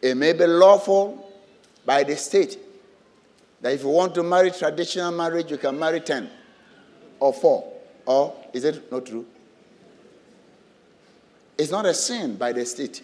It 0.00 0.16
may 0.16 0.32
be 0.32 0.46
lawful 0.46 1.32
by 1.84 2.04
the 2.04 2.16
state 2.16 2.58
that 3.60 3.72
if 3.72 3.82
you 3.82 3.88
want 3.88 4.14
to 4.14 4.22
marry 4.22 4.50
traditional 4.50 5.10
marriage, 5.10 5.50
you 5.50 5.56
can 5.58 5.78
marry 5.78 6.00
10 6.00 6.30
or 7.18 7.32
4. 7.32 7.72
Or 8.06 8.36
is 8.52 8.64
it 8.64 8.90
not 8.92 9.06
true? 9.06 9.26
It's 11.58 11.70
not 11.72 11.84
a 11.86 11.92
sin 11.92 12.36
by 12.36 12.52
the 12.52 12.64
state, 12.64 13.02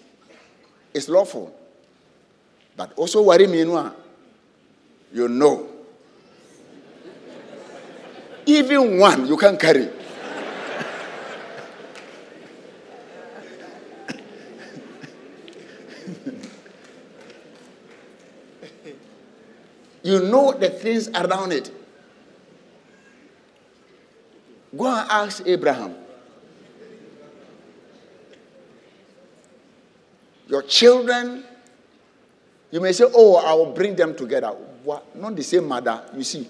it's 0.95 1.09
lawful. 1.09 1.55
But 2.77 2.93
also, 2.97 3.23
worry 3.23 3.47
me, 3.47 3.59
you 3.59 5.29
know 5.29 5.69
even 8.47 8.99
one 8.99 9.27
you 9.27 9.37
can 9.37 9.57
carry. 9.57 9.89
you 20.03 20.21
know 20.21 20.53
the 20.53 20.71
things 20.71 21.09
around 21.09 21.53
it. 21.53 21.71
Go 24.77 24.87
and 24.87 25.09
ask 25.11 25.43
Abraham. 25.47 26.04
Your 30.49 30.63
children, 30.63 31.45
you 32.71 32.81
may 32.81 32.93
say, 32.93 33.05
Oh, 33.13 33.37
I 33.37 33.55
will 33.55 33.73
bring 33.73 33.97
them 33.97 34.15
together. 34.15 34.49
What? 34.49 35.17
Not 35.17 35.37
the 35.37 35.43
same 35.43 35.67
mother, 35.69 36.03
you 36.15 36.23
see. 36.23 36.49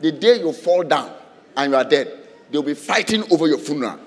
The 0.00 0.12
day 0.12 0.40
you 0.40 0.52
fall 0.52 0.82
down 0.82 1.12
and 1.56 1.72
you 1.72 1.76
are 1.76 1.84
dead, 1.84 2.12
they'll 2.50 2.62
be 2.62 2.74
fighting 2.74 3.24
over 3.32 3.46
your 3.46 3.58
funeral. 3.58 4.00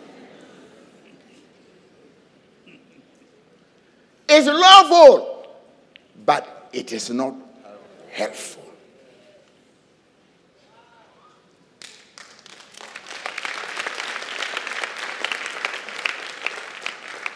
It's 4.27 4.45
lawful, 4.47 5.47
but 6.25 6.69
it 6.71 6.93
is 6.93 7.09
not 7.09 7.33
helpful. 8.11 8.58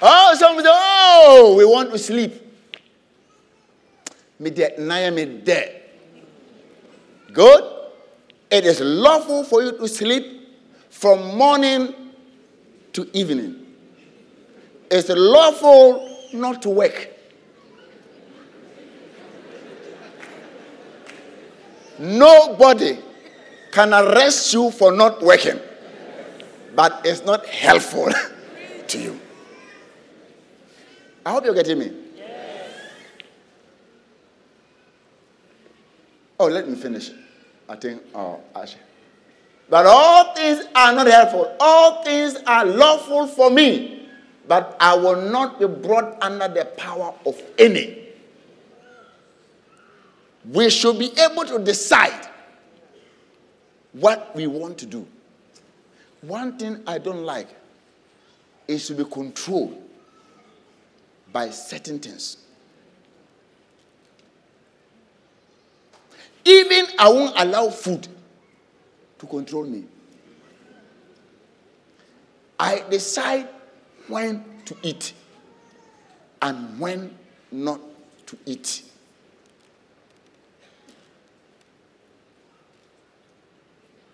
Oh, 0.06 0.36
somebody, 0.38 0.68
oh, 0.70 1.56
we 1.58 1.64
want 1.64 1.90
to 1.94 1.98
sleep. 1.98 2.34
Me 4.38 4.50
dead, 4.50 4.78
naya 4.78 5.10
me 5.10 5.24
dead. 5.24 5.82
Good? 7.32 7.64
It 8.52 8.66
is 8.66 8.82
lawful 8.82 9.46
for 9.46 9.64
you 9.64 9.72
to 9.78 9.88
sleep 9.88 10.50
from 10.90 11.38
morning 11.38 11.96
to 12.92 13.10
evening. 13.18 13.66
It's 14.92 15.08
lawful 15.08 16.20
not 16.34 16.62
to 16.64 16.70
work. 16.70 17.10
Nobody 21.98 22.98
can 23.72 23.94
arrest 23.94 24.54
you 24.54 24.70
for 24.70 24.92
not 24.92 25.22
working, 25.24 25.62
but 26.76 27.00
it's 27.06 27.24
not 27.24 27.46
helpful 27.46 28.10
to 28.88 29.00
you. 29.02 29.20
I 31.26 31.32
hope 31.32 31.46
you're 31.46 31.54
getting 31.54 31.80
me. 31.80 31.92
Oh, 36.40 36.48
let 36.48 36.68
me 36.68 36.76
finish. 36.76 37.12
I 37.70 37.76
think, 37.76 38.02
oh, 38.14 38.42
actually. 38.56 38.82
But 39.70 39.86
all 39.86 40.36
things 40.36 40.66
are 40.76 40.94
not 40.94 41.08
helpful. 41.08 41.56
All 41.60 42.04
things 42.04 42.36
are 42.46 42.66
lawful 42.66 43.28
for 43.28 43.50
me, 43.50 44.10
but 44.48 44.76
I 44.80 44.96
will 44.96 45.30
not 45.30 45.60
be 45.60 45.68
brought 45.68 46.22
under 46.22 46.48
the 46.48 46.66
power 46.66 47.14
of 47.26 47.42
any. 47.58 48.00
We 50.52 50.70
should 50.70 51.00
be 51.00 51.12
able 51.18 51.46
to 51.46 51.60
decide 51.60 52.28
what 53.94 54.36
we 54.36 54.48
want 54.48 54.78
to 54.80 54.86
do. 54.86 55.08
One 56.22 56.58
thing 56.58 56.84
I 56.86 56.98
don't 56.98 57.24
like 57.24 57.48
is 58.68 58.88
to 58.88 58.96
be 58.96 59.06
controlled 59.06 59.83
by 61.34 61.50
certain 61.50 61.98
things. 62.00 62.38
Even 66.46 66.86
I 67.00 67.10
won't 67.10 67.34
allow 67.38 67.70
food 67.70 68.08
to 69.18 69.26
control 69.26 69.66
me. 69.66 69.86
I 72.60 72.84
decide 72.90 73.50
when 74.08 74.46
to 74.66 74.76
eat 74.84 75.14
and 76.42 76.80
when 76.80 77.18
not 77.52 77.80
to 78.28 78.38
eat. 78.46 78.84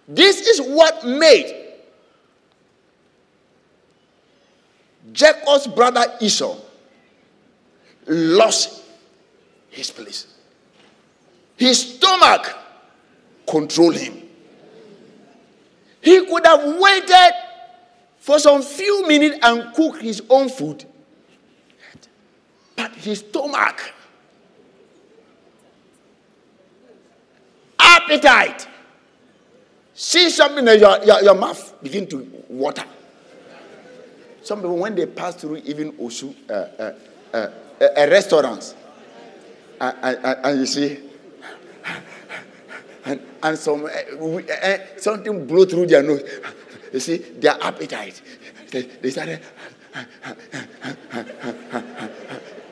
This 0.07 0.41
is 0.47 0.59
what 0.61 1.05
made 1.05 1.74
Jacob's 5.11 5.67
brother 5.67 6.05
Esau 6.22 6.57
lost 8.10 8.84
his 9.70 9.91
place. 9.91 10.28
His 11.55 11.95
stomach 11.95 12.57
controlled 13.47 13.95
him. 13.95 14.24
He 16.01 16.26
could 16.26 16.45
have 16.45 16.64
waited 16.80 17.34
for 18.18 18.39
some 18.39 18.62
few 18.62 19.07
minutes 19.07 19.38
and 19.41 19.74
cook 19.76 20.01
his 20.01 20.24
own 20.30 20.49
food. 20.49 20.86
But 22.76 22.95
his 22.95 23.20
stomach, 23.20 23.93
appetite, 27.78 28.68
see 29.93 30.30
something 30.30 30.64
that 30.66 30.80
your, 30.80 31.03
your, 31.03 31.22
your 31.24 31.36
mouth 31.36 31.76
begin 31.84 32.07
to 32.07 32.20
water. 32.47 32.86
Some 34.41 34.60
people, 34.60 34.78
when 34.78 34.95
they 34.95 35.05
pass 35.05 35.36
through 35.36 35.57
even 35.57 35.91
Osu, 35.93 36.34
uh, 36.49 36.53
uh, 36.53 36.93
uh, 37.34 37.49
a 37.80 38.09
restaurant, 38.09 38.75
and 39.80 40.59
you 40.59 40.65
see, 40.65 40.99
and, 43.05 43.21
and 43.41 43.57
some 43.57 43.86
uh, 43.86 44.77
something 44.97 45.45
blew 45.47 45.65
through 45.65 45.88
their 45.88 46.03
nose. 46.03 46.21
You 46.93 46.99
see, 46.99 47.17
their 47.17 47.57
appetite. 47.61 48.21
They, 48.71 48.82
they 48.82 49.09
started. 49.11 49.41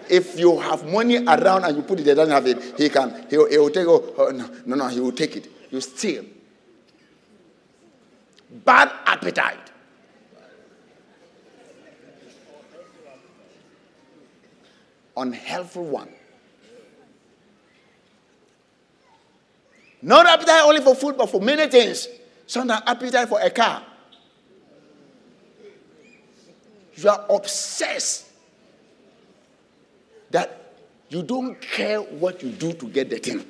if 0.09 0.39
you 0.39 0.59
have 0.59 0.85
money 0.85 1.17
around 1.25 1.65
and 1.65 1.77
you 1.77 1.83
put 1.83 1.99
it, 1.99 2.03
they 2.03 2.13
don't 2.15 2.29
have 2.29 2.45
it. 2.47 2.75
He 2.77 2.89
can. 2.89 3.25
He, 3.29 3.35
he 3.35 3.57
will 3.57 3.69
take. 3.69 3.87
Oh, 3.87 4.13
oh, 4.17 4.29
no, 4.31 4.49
no, 4.65 4.75
no. 4.75 4.87
He 4.87 4.99
will 4.99 5.11
take 5.11 5.35
it. 5.37 5.47
You 5.71 5.81
steal. 5.81 6.25
Bad 8.65 8.91
appetite. 9.05 9.71
Unhelpful 15.17 15.83
one. 15.83 16.09
Not 19.99 20.27
appetite 20.27 20.61
only 20.63 20.81
for 20.81 20.93
food, 20.93 21.17
but 21.17 21.25
for 21.25 21.41
many 21.41 21.67
things. 21.67 22.07
Sometimes 22.45 22.83
appetite 22.85 23.27
for 23.27 23.41
a 23.41 23.49
car. 23.49 23.83
You 26.95 27.09
are 27.09 27.25
obsessed 27.29 28.29
that 30.29 30.75
you 31.09 31.23
don't 31.23 31.59
care 31.61 31.99
what 31.99 32.43
you 32.43 32.51
do 32.51 32.73
to 32.73 32.87
get 32.87 33.09
the 33.09 33.17
thing. 33.17 33.43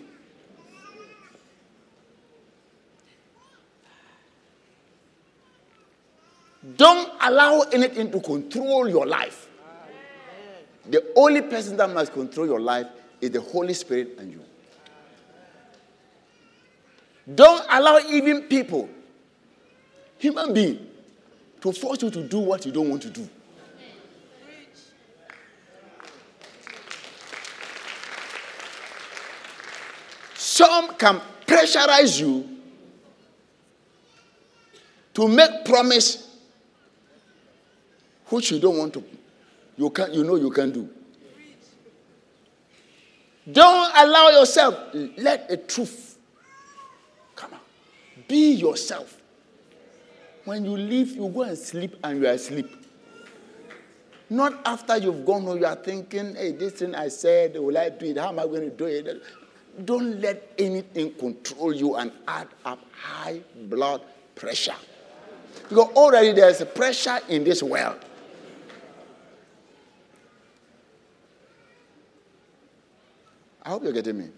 Don't 6.76 7.11
allow 7.22 7.61
anything 7.72 8.11
to 8.11 8.20
control 8.22 8.88
your 8.88 9.05
life. 9.05 9.47
The 10.90 11.04
only 11.16 11.42
person 11.42 11.76
that 11.78 11.90
must 11.90 12.14
control 12.14 12.46
your 12.48 12.60
life 12.60 12.88
is 13.20 13.32
the 13.32 13.42
Holy 13.42 13.74
Spirit 13.74 14.16
and 14.20 14.32
you. 14.32 14.42
Don't 17.34 17.66
allow 17.70 18.00
even 18.10 18.44
people, 18.44 18.90
human 20.18 20.54
being, 20.54 20.88
to 21.60 21.74
force 21.74 22.02
you 22.02 22.10
to 22.10 22.24
do 22.24 22.40
what 22.40 22.66
you 22.66 22.72
don't 22.72 22.90
want 22.90 23.02
to 23.02 23.10
do. 23.10 23.28
Some 30.36 30.96
can 30.96 31.20
pressurize 31.46 32.20
you 32.20 32.48
to 35.14 35.28
make 35.28 35.66
promise 35.66 36.38
which 38.28 38.52
you 38.52 38.60
don't 38.60 38.78
want 38.78 38.94
to 38.94 39.04
you 39.78 39.90
can 39.92 40.14
you 40.14 40.24
know 40.24 40.36
you 40.36 40.50
can 40.50 40.72
do. 40.72 40.90
Don't 43.50 43.92
allow 43.96 44.30
yourself. 44.30 44.76
Let 45.18 45.48
the 45.48 45.58
truth 45.58 46.18
come 47.36 47.54
out. 47.54 47.62
Be 48.28 48.54
yourself. 48.54 49.18
When 50.44 50.66
you 50.66 50.72
leave 50.72 51.16
you 51.16 51.30
go 51.30 51.44
and 51.44 51.58
sleep 51.58 51.96
and 52.04 52.20
you 52.20 52.28
are 52.28 52.32
asleep. 52.34 52.70
Not 54.30 54.60
after 54.66 54.98
you've 54.98 55.26
gone 55.26 55.44
home 55.44 55.60
you 55.60 55.66
are 55.66 55.76
thinking 55.76 56.36
hey 56.36 56.52
this 56.52 56.74
thing 56.74 56.94
i 56.94 57.08
said 57.08 57.56
will 57.56 57.78
i 57.78 57.90
do 57.90 58.08
it? 58.08 58.18
How 58.18 58.30
am 58.30 58.40
i 58.40 58.44
going 58.44 58.70
to 58.70 58.70
do 58.70 58.86
it? 58.86 59.24
Don't 59.86 60.20
let 60.20 60.52
anything 60.58 61.14
control 61.14 61.74
you 61.74 61.96
and 61.96 62.12
add 62.28 62.48
up 62.66 62.80
high 62.92 63.40
blood 63.70 64.02
pressure. 64.36 64.76
Because 65.70 65.90
already 65.96 66.34
there's 66.34 66.64
pressure 66.66 67.20
in 67.30 67.44
this 67.44 67.62
world 67.62 68.00
I 73.68 73.70
hope 73.72 73.84
you're 73.84 73.91
getting 73.91 74.18
me. 74.18 74.30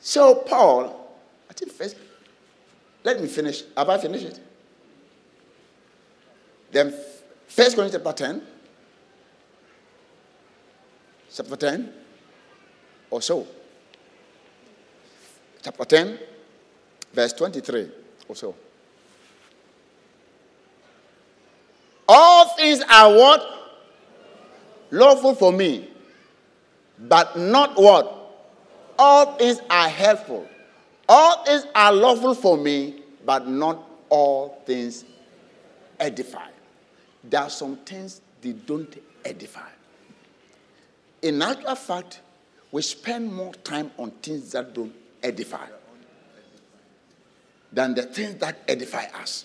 So, 0.00 0.36
Paul, 0.36 1.14
I 1.50 1.52
think 1.52 1.70
first, 1.70 1.94
let 3.04 3.20
me 3.20 3.28
finish. 3.28 3.64
Have 3.76 3.90
I 3.90 3.98
finished 3.98 4.24
it? 4.24 4.40
Then, 6.72 6.94
First 7.48 7.76
Corinthians 7.76 8.02
chapter 8.02 8.24
10, 8.24 8.42
chapter 11.30 11.56
10, 11.56 11.92
or 13.10 13.20
so. 13.20 13.46
Chapter 15.62 15.84
10, 15.84 16.18
verse 17.12 17.32
23, 17.34 17.90
or 18.26 18.34
so. 18.34 18.54
All 22.08 22.48
things 22.56 22.80
are 22.88 23.14
what? 23.14 23.42
Lawful 24.90 25.34
for 25.34 25.52
me 25.52 25.90
but 27.00 27.36
not 27.38 27.76
what? 27.76 28.14
All 28.98 29.36
things 29.36 29.60
are 29.70 29.88
helpful. 29.88 30.48
All 31.08 31.44
things 31.44 31.66
are 31.74 31.92
lawful 31.92 32.34
for 32.34 32.56
me, 32.56 33.02
but 33.24 33.46
not 33.46 33.82
all 34.08 34.60
things 34.66 35.04
edify. 36.00 36.48
There 37.24 37.40
are 37.40 37.50
some 37.50 37.76
things 37.78 38.20
they 38.40 38.52
don't 38.52 38.94
edify. 39.24 39.68
In 41.22 41.42
actual 41.42 41.74
fact, 41.74 42.20
we 42.70 42.82
spend 42.82 43.32
more 43.32 43.54
time 43.54 43.90
on 43.98 44.10
things 44.22 44.52
that 44.52 44.74
don't 44.74 44.94
edify 45.22 45.66
than 47.72 47.94
the 47.94 48.02
things 48.02 48.36
that 48.36 48.58
edify 48.68 49.04
us. 49.20 49.44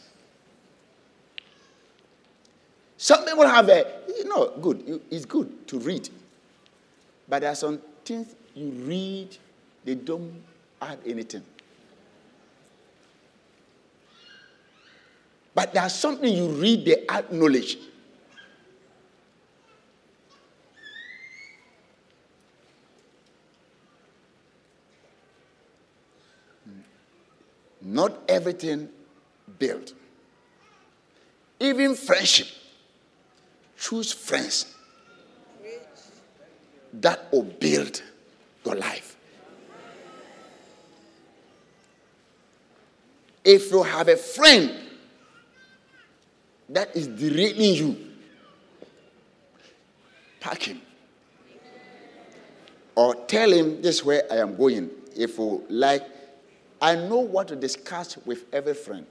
Some 2.98 3.26
people 3.26 3.46
have 3.48 3.68
a, 3.70 3.86
you 4.08 4.26
know, 4.26 4.54
good, 4.62 5.02
it's 5.12 5.26
good 5.26 5.68
to 5.68 5.80
read. 5.80 6.10
But 7.34 7.40
there 7.40 7.52
are 7.52 7.56
some 7.56 7.82
things 8.06 8.36
you 8.54 8.68
read, 8.70 9.36
they 9.84 9.96
don't 9.96 10.44
add 10.80 11.00
anything. 11.04 11.42
But 15.56 15.74
there's 15.74 15.96
something 15.96 16.32
you 16.32 16.50
read, 16.50 16.86
they 16.86 17.08
add 17.10 17.34
knowledge. 17.34 17.80
Hmm. 26.64 26.82
Not 27.82 28.14
everything 28.30 28.90
built. 29.58 29.92
Even 31.60 31.96
friendship. 31.96 32.48
Choose 33.76 34.14
friends 34.14 34.73
that 36.94 37.32
will 37.32 37.44
build 37.44 38.02
your 38.66 38.76
life. 38.76 39.18
If 43.44 43.72
you 43.72 43.84
have 43.84 44.08
a 44.08 44.16
friend 44.16 44.72
that 46.70 46.96
is 46.96 47.08
derailing 47.08 47.76
you, 47.76 47.98
pack 50.40 50.64
him. 50.64 50.82
Or 52.96 53.16
tell 53.16 53.52
him 53.52 53.82
this 53.82 53.98
is 53.98 54.06
where 54.06 54.24
I 54.32 54.38
am 54.38 54.56
going. 54.56 54.90
If 55.16 55.38
you 55.38 55.64
like, 55.70 56.04
I 56.82 56.96
know 56.96 57.20
what 57.20 57.48
to 57.50 57.56
discuss 57.56 58.18
with 58.18 58.46
every 58.54 58.76
friend. 58.76 59.06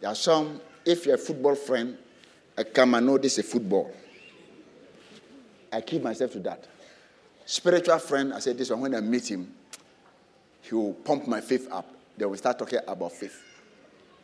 There 0.00 0.10
are 0.10 0.14
some, 0.14 0.60
if 0.84 1.06
you're 1.06 1.14
a 1.14 1.18
football 1.18 1.54
friend, 1.54 1.96
I 2.56 2.64
come 2.64 2.94
and 2.94 3.06
know 3.06 3.18
this 3.18 3.38
is 3.38 3.50
football. 3.50 3.92
I 5.72 5.80
keep 5.80 6.02
myself 6.02 6.32
to 6.32 6.40
that. 6.40 6.66
Spiritual 7.46 7.98
friend, 7.98 8.32
I 8.32 8.38
said 8.38 8.58
this 8.58 8.70
one, 8.70 8.80
when 8.80 8.94
I 8.94 9.00
meet 9.00 9.30
him, 9.30 9.52
he 10.62 10.74
will 10.74 10.94
pump 10.94 11.26
my 11.26 11.40
faith 11.40 11.68
up. 11.70 11.86
Then 12.16 12.30
we 12.30 12.36
start 12.36 12.58
talking 12.58 12.80
about 12.86 13.12
faith. 13.12 13.42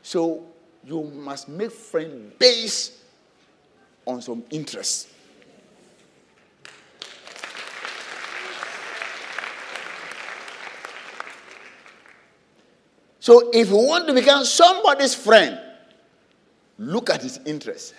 So 0.03 0.45
you 0.85 1.03
must 1.03 1.49
make 1.49 1.73
friends 1.73 2.35
based 2.39 2.93
on 4.05 4.23
some 4.23 4.45
interest. 4.51 5.09
So 13.19 13.51
if 13.53 13.71
you 13.71 13.77
want 13.77 14.07
to 14.07 14.15
become 14.15 14.45
somebody's 14.45 15.17
friend, 15.17 15.59
look 16.79 17.11
at 17.11 17.23
his 17.23 17.41
interest 17.45 17.95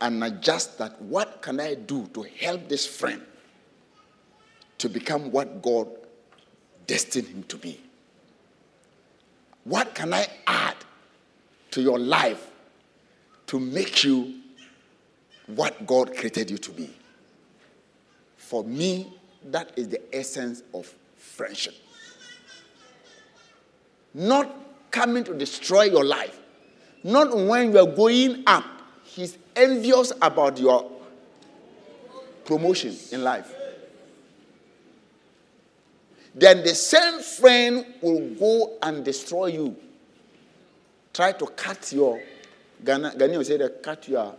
and 0.00 0.22
adjust 0.24 0.78
that 0.78 1.00
what 1.02 1.40
can 1.42 1.60
I 1.60 1.74
do 1.74 2.06
to 2.14 2.22
help 2.22 2.68
this 2.68 2.86
friend 2.86 3.22
to 4.78 4.88
become 4.88 5.30
what 5.30 5.62
God 5.62 5.88
destined 6.86 7.28
him 7.28 7.42
to 7.44 7.56
be? 7.56 7.80
What 9.64 9.94
can 9.94 10.12
I 10.12 10.26
add 10.46 10.76
to 11.70 11.80
your 11.80 11.98
life 11.98 12.50
to 13.46 13.58
make 13.58 14.04
you 14.04 14.34
what 15.46 15.86
God 15.86 16.14
created 16.16 16.50
you 16.50 16.58
to 16.58 16.70
be? 16.70 16.90
For 18.36 18.62
me, 18.62 19.12
that 19.46 19.72
is 19.76 19.88
the 19.88 20.14
essence 20.14 20.62
of 20.74 20.92
friendship. 21.16 21.74
Not 24.12 24.54
coming 24.90 25.24
to 25.24 25.34
destroy 25.34 25.84
your 25.84 26.04
life, 26.04 26.38
not 27.02 27.36
when 27.36 27.72
you 27.72 27.78
are 27.78 27.90
going 27.90 28.44
up, 28.46 28.64
he's 29.02 29.38
envious 29.56 30.12
about 30.20 30.58
your 30.58 30.90
promotion 32.44 32.96
in 33.12 33.22
life 33.24 33.52
then 36.34 36.64
the 36.64 36.74
same 36.74 37.20
friend 37.20 37.86
will 38.02 38.28
go 38.34 38.76
and 38.82 39.04
destroy 39.04 39.46
you. 39.46 39.76
Try 41.12 41.32
to 41.32 41.46
cut 41.46 41.92
your 41.92 42.20
Ghana, 42.84 43.12
Ghanaian 43.16 43.46
say 43.46 43.56
that 43.56 43.82
cut 43.82 44.08
your 44.08 44.34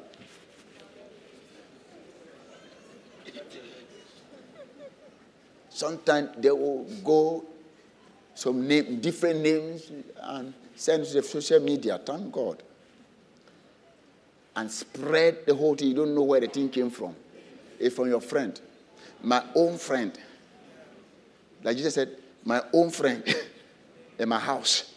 Sometimes 5.69 6.29
they 6.37 6.51
will 6.51 6.85
go 7.03 7.43
some 8.33 8.65
name, 8.65 8.99
different 9.01 9.41
names 9.41 9.91
and 10.21 10.53
send 10.75 11.05
to 11.05 11.13
the 11.13 11.23
social 11.23 11.59
media. 11.59 11.97
Thank 11.97 12.31
God. 12.31 12.63
And 14.55 14.71
spread 14.71 15.45
the 15.45 15.53
whole 15.53 15.75
thing. 15.75 15.89
You 15.89 15.95
don't 15.95 16.15
know 16.15 16.23
where 16.23 16.39
the 16.39 16.47
thing 16.47 16.69
came 16.69 16.89
from. 16.89 17.15
It's 17.79 17.95
from 17.95 18.07
your 18.07 18.21
friend. 18.21 18.59
My 19.21 19.43
own 19.55 19.77
friend 19.77 20.17
like 21.65 21.77
Jesus 21.77 21.95
said, 21.95 22.15
my 22.45 22.61
own 22.71 22.91
friend 22.91 23.23
in 24.19 24.29
my 24.29 24.39
house. 24.39 24.93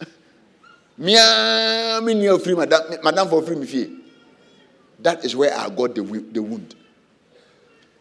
Mia, 0.98 1.98
me 2.02 2.12
near 2.12 2.38
free, 2.38 2.54
madam, 2.54 2.82
madam 3.02 3.26
for 3.26 3.40
me. 3.40 3.96
That 5.00 5.24
is 5.24 5.34
where 5.34 5.56
I 5.56 5.70
got 5.70 5.94
the, 5.94 6.02
the 6.02 6.42
wound. 6.42 6.74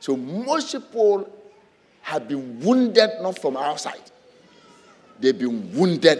So 0.01 0.17
most 0.17 0.73
people 0.73 1.31
have 2.01 2.27
been 2.27 2.59
wounded 2.59 3.09
not 3.21 3.39
from 3.39 3.55
outside, 3.55 4.11
they've 5.17 5.37
been 5.37 5.73
wounded 5.73 6.19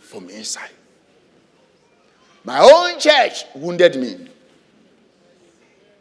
from 0.00 0.30
inside. 0.30 0.70
My 2.44 2.60
own 2.60 3.00
church 3.00 3.44
wounded 3.56 3.96
me. 3.96 4.28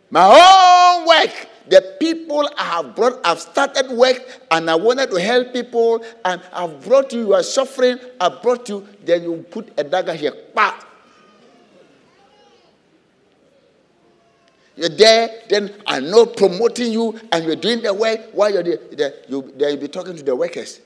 My 0.09 0.25
own 0.25 1.07
work 1.07 1.49
the 1.67 1.95
people 1.99 2.47
I 2.57 2.63
have 2.63 2.95
brought, 2.95 3.19
I've 3.25 3.39
started 3.39 3.89
work 3.89 4.21
and 4.51 4.69
I 4.69 4.75
wanted 4.75 5.09
to 5.09 5.19
help 5.19 5.53
people 5.53 6.03
and 6.23 6.41
I've 6.53 6.83
brought 6.83 7.11
you, 7.11 7.19
you 7.21 7.33
are 7.33 7.43
suffering, 7.43 7.97
I 8.19 8.29
brought 8.29 8.69
you, 8.69 8.87
then 9.03 9.23
you 9.23 9.45
put 9.49 9.71
a 9.77 9.83
dagger 9.83 10.13
here. 10.13 10.33
Bah! 10.53 10.79
You're 14.75 14.89
there, 14.89 15.29
then 15.49 15.73
I'm 15.87 16.09
not 16.11 16.35
promoting 16.35 16.91
you 16.91 17.19
and 17.31 17.45
you're 17.45 17.55
doing 17.55 17.81
the 17.81 17.93
work 17.93 18.31
while 18.33 18.51
you're 18.51 18.63
there. 18.63 19.13
You, 19.27 19.53
then 19.55 19.69
you'll 19.69 19.77
be 19.77 19.87
talking 19.87 20.15
to 20.15 20.23
the 20.23 20.35
workers. 20.35 20.81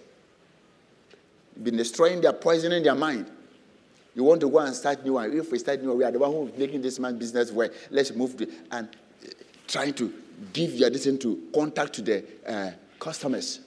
You've 1.56 1.66
been 1.66 1.78
destroying 1.78 2.22
their, 2.22 2.34
poisoning 2.34 2.84
their 2.84 2.96
mind. 2.96 3.30
You 4.16 4.24
want 4.24 4.42
to 4.42 4.50
go 4.50 4.60
and 4.60 4.76
start 4.76 5.04
new 5.04 5.14
one. 5.14 5.36
If 5.36 5.52
we 5.52 5.60
start 5.60 5.82
new 5.82 5.94
we 5.94 6.04
are 6.04 6.12
the 6.12 6.20
one 6.20 6.32
who's 6.32 6.58
making 6.58 6.82
this 6.82 7.00
man 7.00 7.18
business 7.18 7.52
work. 7.52 7.74
Let's 7.90 8.14
move 8.14 8.38
to, 8.38 8.48
and 8.72 8.90
trying 9.70 9.94
to 9.94 10.12
give 10.52 10.74
your 10.74 10.90
decision 10.90 11.18
to 11.20 11.48
contact 11.54 11.94
to 11.94 12.02
the 12.02 12.26
uh, 12.46 12.72
customers. 13.00 13.60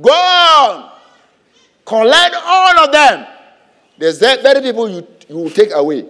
Go 0.00 0.12
on, 0.12 0.92
collect 1.84 2.36
all 2.44 2.78
of 2.84 2.92
them. 2.92 3.26
There's 3.96 4.18
that 4.20 4.42
very 4.42 4.60
people 4.60 4.88
you, 4.88 5.06
you 5.28 5.34
will 5.36 5.50
take 5.50 5.72
away. 5.72 6.06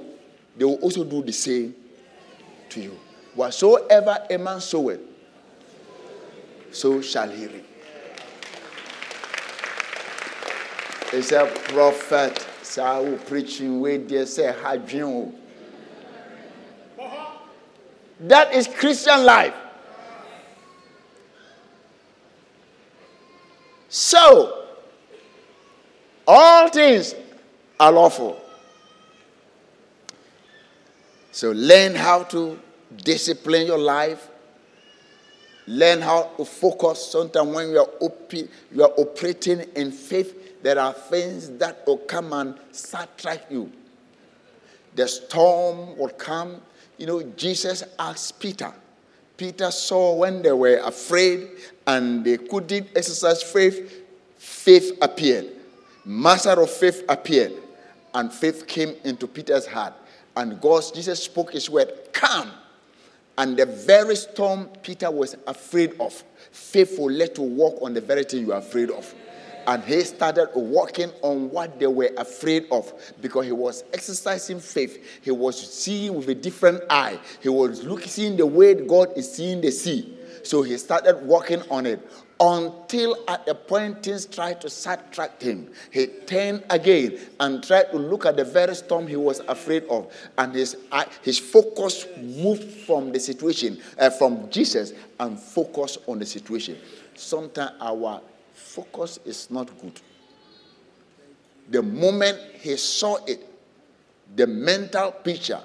They 0.56 0.64
will 0.64 0.74
also 0.76 1.04
do 1.04 1.22
the 1.22 1.32
same 1.32 1.74
to 2.70 2.80
you. 2.80 2.98
Whatsoever 3.34 4.26
a 4.28 4.36
man 4.36 4.60
soweth, 4.60 5.00
so 6.72 7.00
shall 7.00 7.30
he 7.30 7.46
reap. 7.46 7.64
It's 11.12 11.32
a 11.32 11.46
prophet. 11.68 12.44
So 12.62 13.18
preaching 13.26 13.80
with 13.80 14.08
they 14.10 14.26
say, 14.26 14.52
Hadrian. 14.62 15.32
That 18.20 18.52
is 18.52 18.66
Christian 18.66 19.24
life. 19.24 19.54
So, 23.88 24.66
all 26.26 26.68
things 26.68 27.14
are 27.80 27.90
lawful. 27.90 28.40
So, 31.30 31.52
learn 31.52 31.94
how 31.94 32.24
to 32.24 32.58
discipline 32.96 33.66
your 33.66 33.78
life. 33.78 34.28
Learn 35.66 36.00
how 36.00 36.24
to 36.36 36.44
focus. 36.44 37.12
Sometimes, 37.12 37.54
when 37.54 37.70
you 37.70 37.78
are, 37.78 37.90
op- 38.00 38.32
you 38.32 38.82
are 38.82 38.92
operating 38.98 39.60
in 39.76 39.92
faith, 39.92 40.62
there 40.62 40.78
are 40.78 40.92
things 40.92 41.50
that 41.58 41.86
will 41.86 41.98
come 41.98 42.32
and 42.32 42.58
sidetrack 42.72 43.50
you. 43.50 43.70
The 44.96 45.06
storm 45.06 45.96
will 45.96 46.08
come, 46.08 46.60
you 46.98 47.06
know, 47.06 47.22
Jesus 47.36 47.84
asked 47.98 48.38
Peter. 48.40 48.72
Peter 49.36 49.70
saw 49.70 50.14
when 50.14 50.42
they 50.42 50.52
were 50.52 50.78
afraid 50.78 51.48
and 51.86 52.24
they 52.24 52.36
couldn't 52.36 52.88
exercise 52.94 53.42
faith, 53.42 54.02
faith 54.36 54.98
appeared. 55.00 55.46
Master 56.04 56.60
of 56.60 56.70
faith 56.70 57.04
appeared. 57.08 57.52
And 58.14 58.32
faith 58.32 58.66
came 58.66 58.96
into 59.04 59.26
Peter's 59.26 59.66
heart. 59.66 59.94
And 60.36 60.60
God, 60.60 60.82
Jesus 60.94 61.22
spoke 61.22 61.52
his 61.52 61.70
word, 61.70 61.92
come. 62.12 62.50
And 63.36 63.56
the 63.56 63.66
very 63.66 64.16
storm 64.16 64.68
Peter 64.82 65.10
was 65.10 65.36
afraid 65.46 65.94
of, 66.00 66.12
faith 66.50 66.98
will 66.98 67.12
let 67.12 67.38
you 67.38 67.44
walk 67.44 67.80
on 67.80 67.94
the 67.94 68.00
very 68.00 68.24
thing 68.24 68.40
you 68.40 68.52
are 68.52 68.58
afraid 68.58 68.90
of 68.90 69.14
and 69.68 69.84
he 69.84 70.00
started 70.00 70.48
walking 70.54 71.12
on 71.20 71.50
what 71.50 71.78
they 71.78 71.86
were 71.86 72.10
afraid 72.16 72.66
of 72.72 72.90
because 73.20 73.44
he 73.44 73.52
was 73.52 73.84
exercising 73.92 74.60
faith. 74.60 75.20
He 75.20 75.30
was 75.30 75.60
seeing 75.60 76.14
with 76.14 76.26
a 76.30 76.34
different 76.34 76.82
eye. 76.88 77.20
He 77.42 77.50
was 77.50 77.84
looking, 77.84 78.08
seeing 78.08 78.36
the 78.38 78.46
way 78.46 78.72
God 78.74 79.12
is 79.14 79.30
seeing 79.30 79.60
the 79.60 79.70
sea. 79.70 80.16
So 80.42 80.62
he 80.62 80.78
started 80.78 81.22
walking 81.22 81.60
on 81.70 81.84
it 81.84 82.00
until 82.40 83.18
at 83.28 83.46
a 83.46 83.54
point 83.54 84.02
things 84.02 84.24
tried 84.24 84.62
to 84.62 84.70
sidetrack 84.70 85.42
him. 85.42 85.70
He 85.90 86.06
turned 86.06 86.64
again 86.70 87.18
and 87.38 87.62
tried 87.62 87.90
to 87.90 87.98
look 87.98 88.24
at 88.24 88.38
the 88.38 88.44
very 88.44 88.74
storm 88.74 89.06
he 89.06 89.16
was 89.16 89.40
afraid 89.40 89.84
of, 89.90 90.10
and 90.38 90.54
his 90.54 90.78
his 91.20 91.38
focus 91.38 92.06
moved 92.22 92.64
from 92.86 93.12
the 93.12 93.20
situation, 93.20 93.82
uh, 93.98 94.08
from 94.08 94.48
Jesus, 94.48 94.94
and 95.20 95.38
focused 95.38 95.98
on 96.06 96.20
the 96.20 96.26
situation. 96.26 96.78
Sometimes 97.14 97.72
our 97.80 98.22
focus 98.58 99.18
is 99.24 99.50
not 99.50 99.68
good. 99.80 100.00
the 101.70 101.82
moment 101.82 102.38
he 102.60 102.76
saw 102.76 103.16
it, 103.26 103.46
the 104.34 104.46
mental 104.46 105.12
picture 105.12 105.60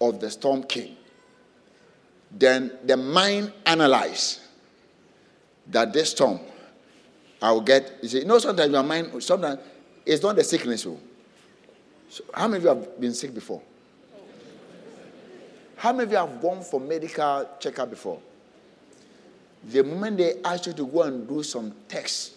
of 0.00 0.20
the 0.20 0.30
storm 0.30 0.62
came. 0.64 0.96
Then 2.30 2.72
the 2.84 2.96
mind 2.96 3.52
analyzed 3.64 4.40
that 5.68 5.92
this 5.92 6.10
storm, 6.10 6.40
I'll 7.40 7.60
get. 7.60 7.98
You 8.02 8.08
see, 8.08 8.18
you 8.20 8.24
know, 8.24 8.38
sometimes 8.38 8.72
your 8.72 8.82
mind, 8.82 9.22
sometimes 9.22 9.60
it's 10.04 10.22
not 10.22 10.36
the 10.36 10.44
sickness. 10.44 10.86
Oh. 10.86 10.98
So 12.08 12.24
how 12.34 12.48
many 12.48 12.58
of 12.58 12.62
you 12.62 12.68
have 12.68 13.00
been 13.00 13.14
sick 13.14 13.32
before? 13.34 13.62
How 15.76 15.92
many 15.92 16.04
of 16.04 16.10
you 16.10 16.16
have 16.16 16.40
gone 16.40 16.62
for 16.62 16.80
medical 16.80 17.48
checkup 17.60 17.90
before? 17.90 18.20
The 19.66 19.82
moment 19.82 20.18
they 20.18 20.34
ask 20.44 20.66
you 20.66 20.72
to 20.74 20.86
go 20.86 21.02
and 21.02 21.26
do 21.26 21.42
some 21.42 21.74
tests, 21.88 22.34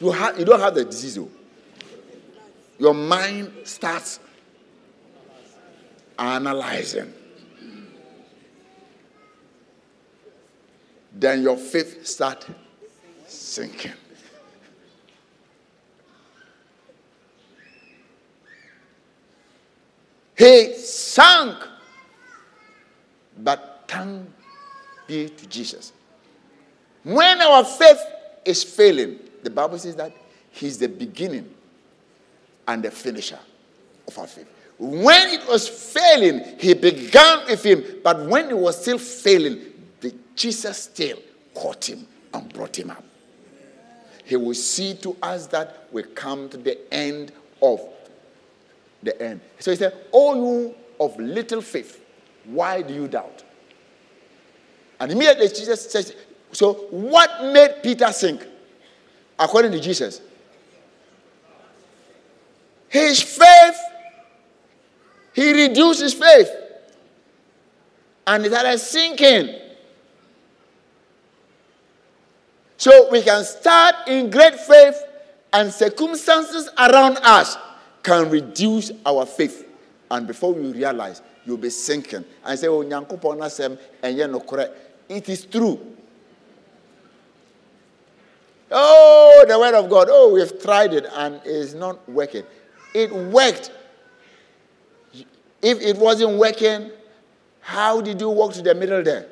you, 0.00 0.12
you 0.38 0.44
don't 0.44 0.60
have 0.60 0.74
the 0.74 0.84
disease. 0.86 1.16
Though. 1.16 1.28
Your 2.78 2.94
mind 2.94 3.52
starts 3.64 4.18
analyzing. 6.18 7.12
Then 11.12 11.42
your 11.42 11.58
faith 11.58 12.06
starts 12.06 12.46
sinking. 13.26 13.92
He 20.36 20.74
sank, 20.74 21.58
but 23.38 23.84
thank 23.86 24.26
be 25.12 25.28
to 25.28 25.46
Jesus. 25.46 25.92
When 27.04 27.40
our 27.40 27.64
faith 27.64 28.00
is 28.44 28.62
failing, 28.64 29.18
the 29.42 29.50
Bible 29.50 29.78
says 29.78 29.96
that 29.96 30.12
He's 30.50 30.78
the 30.78 30.88
beginning 30.88 31.52
and 32.68 32.82
the 32.82 32.90
finisher 32.90 33.38
of 34.06 34.18
our 34.18 34.26
faith. 34.26 34.48
When 34.78 35.28
it 35.28 35.46
was 35.48 35.68
failing, 35.68 36.58
He 36.58 36.74
began 36.74 37.46
with 37.46 37.62
Him, 37.64 37.84
but 38.02 38.26
when 38.26 38.50
it 38.50 38.56
was 38.56 38.80
still 38.80 38.98
failing, 38.98 39.60
the 40.00 40.14
Jesus 40.34 40.78
still 40.78 41.18
caught 41.54 41.88
Him 41.88 42.06
and 42.32 42.52
brought 42.52 42.78
Him 42.78 42.90
up. 42.90 43.04
He 44.24 44.36
will 44.36 44.54
see 44.54 44.94
to 44.94 45.16
us 45.22 45.46
that 45.48 45.88
we 45.92 46.04
come 46.04 46.48
to 46.50 46.56
the 46.56 46.92
end 46.92 47.32
of 47.60 47.80
the 49.02 49.20
end. 49.20 49.40
So 49.58 49.72
he 49.72 49.76
said, 49.76 49.94
Oh, 50.12 50.34
you 50.34 50.74
of 51.00 51.18
little 51.18 51.60
faith, 51.60 52.00
why 52.44 52.82
do 52.82 52.94
you 52.94 53.08
doubt? 53.08 53.42
And 55.02 55.10
immediately 55.10 55.48
Jesus 55.48 55.90
says, 55.90 56.14
So 56.52 56.74
what 56.90 57.42
made 57.52 57.82
Peter 57.82 58.12
sink? 58.12 58.46
According 59.36 59.72
to 59.72 59.80
Jesus, 59.80 60.20
his 62.88 63.20
faith, 63.20 63.80
he 65.32 65.66
reduced 65.66 66.02
his 66.02 66.14
faith. 66.14 66.48
And 68.28 68.46
it 68.46 68.52
started 68.52 68.78
sinking. 68.78 69.58
So 72.76 73.10
we 73.10 73.22
can 73.22 73.42
start 73.42 74.06
in 74.06 74.30
great 74.30 74.54
faith, 74.54 75.02
and 75.52 75.72
circumstances 75.72 76.68
around 76.78 77.18
us 77.24 77.56
can 78.04 78.30
reduce 78.30 78.92
our 79.04 79.26
faith. 79.26 79.68
And 80.12 80.28
before 80.28 80.54
we 80.54 80.70
realize, 80.70 81.22
you'll 81.44 81.56
be 81.56 81.70
sinking. 81.70 82.24
And 82.44 82.56
say, 82.56 82.68
Oh, 82.68 82.84
Nyankopon 82.84 83.78
and 84.00 84.32
no 84.32 84.38
correct. 84.38 84.90
It 85.12 85.28
is 85.28 85.44
true. 85.44 85.78
Oh, 88.70 89.44
the 89.46 89.58
word 89.58 89.74
of 89.74 89.90
God. 89.90 90.08
Oh, 90.10 90.32
we've 90.32 90.62
tried 90.62 90.94
it 90.94 91.04
and 91.12 91.38
it's 91.44 91.74
not 91.74 92.08
working. 92.08 92.44
It 92.94 93.12
worked. 93.12 93.70
If 95.60 95.82
it 95.82 95.98
wasn't 95.98 96.38
working, 96.38 96.90
how 97.60 98.00
did 98.00 98.22
you 98.22 98.30
walk 98.30 98.54
to 98.54 98.62
the 98.62 98.74
middle 98.74 99.02
there? 99.02 99.26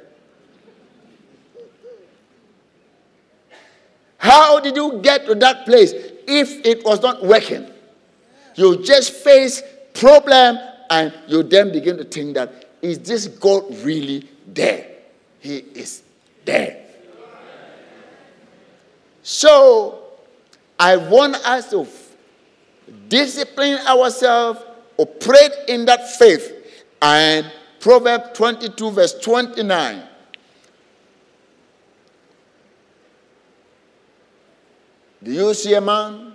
How 4.18 4.60
did 4.60 4.76
you 4.76 5.00
get 5.02 5.24
to 5.26 5.34
that 5.36 5.64
place 5.64 5.92
if 5.94 6.66
it 6.66 6.84
was 6.84 7.00
not 7.00 7.24
working? 7.24 7.66
You 8.54 8.82
just 8.82 9.14
face 9.14 9.62
problem 9.94 10.58
and 10.90 11.14
you 11.26 11.42
then 11.42 11.72
begin 11.72 11.96
to 11.96 12.04
think 12.04 12.34
that 12.34 12.66
is 12.82 12.98
this 12.98 13.28
God 13.28 13.64
really 13.82 14.28
there? 14.46 14.89
He 15.40 15.56
is 15.56 16.02
there. 16.44 16.86
So 19.22 19.98
I 20.78 20.96
want 20.96 21.36
us 21.36 21.70
to 21.70 21.86
discipline 23.08 23.78
ourselves, 23.86 24.60
operate 24.96 25.52
in 25.68 25.84
that 25.86 26.10
faith. 26.16 26.52
And 27.02 27.50
Proverbs 27.80 28.30
22, 28.34 28.90
verse 28.90 29.18
29. 29.20 30.02
Do 35.22 35.32
you 35.32 35.52
see 35.54 35.74
a 35.74 35.80
man 35.80 36.32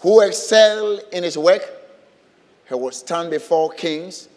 who 0.00 0.20
excelled 0.20 1.02
in 1.12 1.22
his 1.22 1.36
work? 1.36 1.62
He 2.68 2.74
will 2.74 2.92
stand 2.92 3.30
before 3.30 3.72
kings 3.72 4.28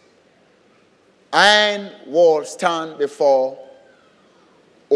and 1.31 1.91
will 2.07 2.43
stand 2.43 2.97
before 2.97 3.57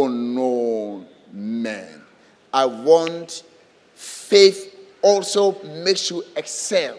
unknown 0.06 1.08
men. 1.32 2.02
I 2.54 2.66
want 2.66 3.44
faith 3.96 4.76
also 5.02 5.62
makes 5.64 6.10
you 6.10 6.24
excel. 6.36 6.98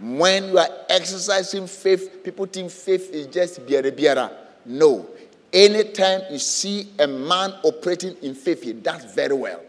When 0.00 0.50
you 0.50 0.58
are 0.58 0.68
exercising 0.88 1.66
faith, 1.66 2.22
people 2.22 2.46
think 2.46 2.70
faith 2.70 3.10
is 3.12 3.26
just 3.26 3.66
biara 3.66 3.90
biara. 3.90 4.32
No. 4.64 5.08
Anytime 5.52 6.22
you 6.30 6.38
see 6.38 6.88
a 6.98 7.06
man 7.06 7.54
operating 7.64 8.14
in 8.22 8.34
faith, 8.34 8.62
he 8.62 8.74
does 8.74 9.04
very 9.14 9.34
well. 9.34 9.62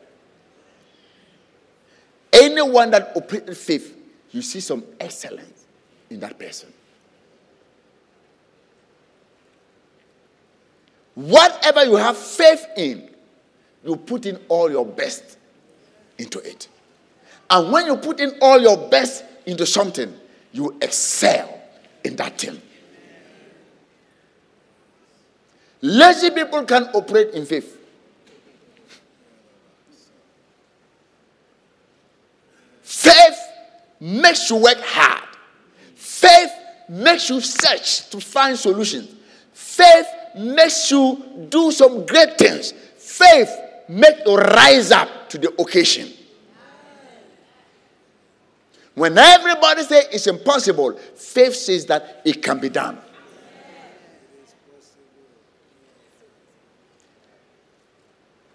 Anyone 2.31 2.91
that 2.91 3.13
operates 3.15 3.47
in 3.47 3.55
faith, 3.55 3.97
you 4.31 4.41
see 4.41 4.59
some 4.59 4.83
excellence 4.99 5.65
in 6.09 6.19
that 6.19 6.37
person. 6.37 6.71
Whatever 11.19 11.83
you 11.83 11.97
have 11.97 12.15
faith 12.15 12.65
in, 12.77 13.09
you 13.83 13.97
put 13.97 14.25
in 14.25 14.39
all 14.47 14.71
your 14.71 14.85
best 14.85 15.37
into 16.17 16.39
it. 16.39 16.69
And 17.49 17.73
when 17.73 17.87
you 17.87 17.97
put 17.97 18.21
in 18.21 18.37
all 18.41 18.57
your 18.57 18.77
best 18.89 19.25
into 19.45 19.65
something, 19.65 20.13
you 20.53 20.77
excel 20.81 21.61
in 22.05 22.15
that 22.15 22.37
thing. 22.37 22.61
Lazy 25.81 26.29
people 26.29 26.63
can 26.63 26.83
operate 26.93 27.31
in 27.31 27.45
faith. 27.45 27.77
Faith 32.81 33.39
makes 33.99 34.49
you 34.49 34.55
work 34.55 34.79
hard. 34.79 35.27
Faith 35.95 36.51
makes 36.87 37.29
you 37.29 37.41
search 37.41 38.09
to 38.09 38.21
find 38.21 38.57
solutions. 38.57 39.13
Faith 39.51 40.07
makes 40.35 40.91
you 40.91 41.47
do 41.49 41.71
some 41.71 42.05
great 42.05 42.37
things. 42.37 42.71
Faith 42.97 43.49
makes 43.87 44.21
you 44.25 44.35
rise 44.37 44.91
up 44.91 45.29
to 45.29 45.37
the 45.37 45.49
occasion. 45.61 46.11
When 48.95 49.17
everybody 49.17 49.83
says 49.83 50.07
it's 50.11 50.27
impossible, 50.27 50.93
faith 51.15 51.55
says 51.55 51.85
that 51.85 52.21
it 52.25 52.43
can 52.43 52.59
be 52.59 52.69
done. 52.69 52.97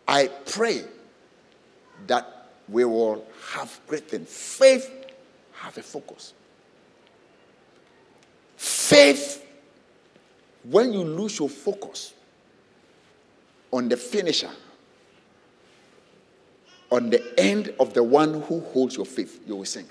I 0.06 0.28
pray 0.46 0.84
that 2.06 2.50
we 2.68 2.84
will 2.84 3.24
have 3.52 3.80
great 3.86 4.08
things. 4.08 4.28
Faith 4.28 4.90
have 5.54 5.76
a 5.78 5.82
focus. 5.82 6.34
Faith 8.56 9.43
when 10.64 10.92
you 10.92 11.04
lose 11.04 11.38
your 11.38 11.48
focus 11.48 12.14
on 13.72 13.88
the 13.88 13.96
finisher, 13.96 14.50
on 16.90 17.10
the 17.10 17.38
end 17.38 17.74
of 17.80 17.92
the 17.92 18.02
one 18.02 18.42
who 18.42 18.60
holds 18.60 18.96
your 18.96 19.06
faith, 19.06 19.40
you 19.46 19.56
will 19.56 19.64
sink. 19.64 19.88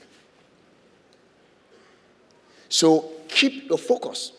So 2.70 3.12
keep 3.28 3.70
your 3.70 3.78
focus. 3.78 4.32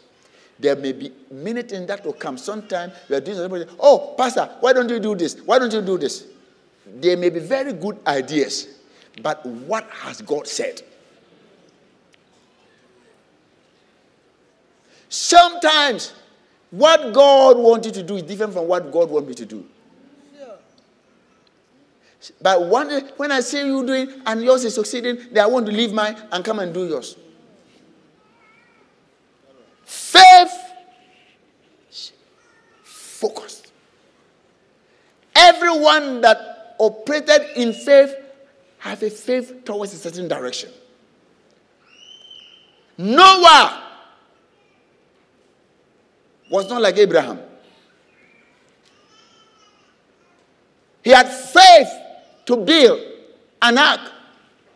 There 0.59 0.75
may 0.77 0.93
be 0.93 1.13
minutes 1.31 1.73
in 1.73 1.87
that 1.87 2.05
will 2.05 2.13
come. 2.13 2.39
Sometimes 2.39 2.93
you 3.09 3.17
are 3.17 3.21
doing 3.21 3.37
something. 3.37 3.69
Oh, 3.79 4.15
Pastor, 4.17 4.51
why 4.61 4.73
don't 4.73 4.89
you 4.89 4.99
do 4.99 5.15
this? 5.15 5.41
Why 5.41 5.59
don't 5.59 5.73
you 5.73 5.83
do 5.83 5.99
this? 5.99 6.27
There 6.87 7.17
may 7.17 7.31
be 7.31 7.41
very 7.41 7.73
good 7.73 7.99
ideas, 8.07 8.69
but 9.23 9.45
what 9.45 9.89
has 9.91 10.21
God 10.23 10.47
said? 10.47 10.83
Sometimes 15.09 16.13
what 16.75 17.13
God 17.13 17.57
wants 17.57 17.87
you 17.87 17.93
to 17.93 18.03
do 18.03 18.17
is 18.17 18.25
different 18.25 18.53
from 18.53 18.67
what 18.67 18.91
God 18.91 19.09
wants 19.09 19.29
me 19.29 19.35
to 19.35 19.47
do. 19.47 19.65
But 22.41 22.67
one 22.67 22.91
when 23.17 23.31
I 23.31 23.41
see 23.41 23.65
you 23.65 23.87
doing 23.87 24.11
and 24.27 24.43
yours 24.43 24.65
is 24.65 24.75
succeeding, 24.75 25.19
then 25.31 25.45
I 25.45 25.47
want 25.47 25.67
to 25.67 25.73
leave 25.73 25.93
mine 25.93 26.17
and 26.33 26.45
come 26.45 26.59
and 26.59 26.75
do 26.75 26.87
yours. 26.87 27.17
Faith 29.85 30.51
focused. 32.83 33.71
Everyone 35.37 36.23
that 36.23 36.75
operated 36.81 37.43
in 37.57 37.73
faith 37.73 38.15
have 38.79 39.03
a 39.03 39.11
faith 39.11 39.65
towards 39.65 39.93
a 39.95 39.99
certain 39.99 40.27
direction. 40.27 40.71
Noah 42.99 43.84
was 46.55 46.69
not 46.71 46.81
like 46.81 46.97
Abraham. 46.99 47.41
He 51.03 51.11
had 51.11 51.29
faith 51.29 51.89
to 52.47 52.57
build 52.57 53.01
an 53.61 53.77
ark 53.77 54.13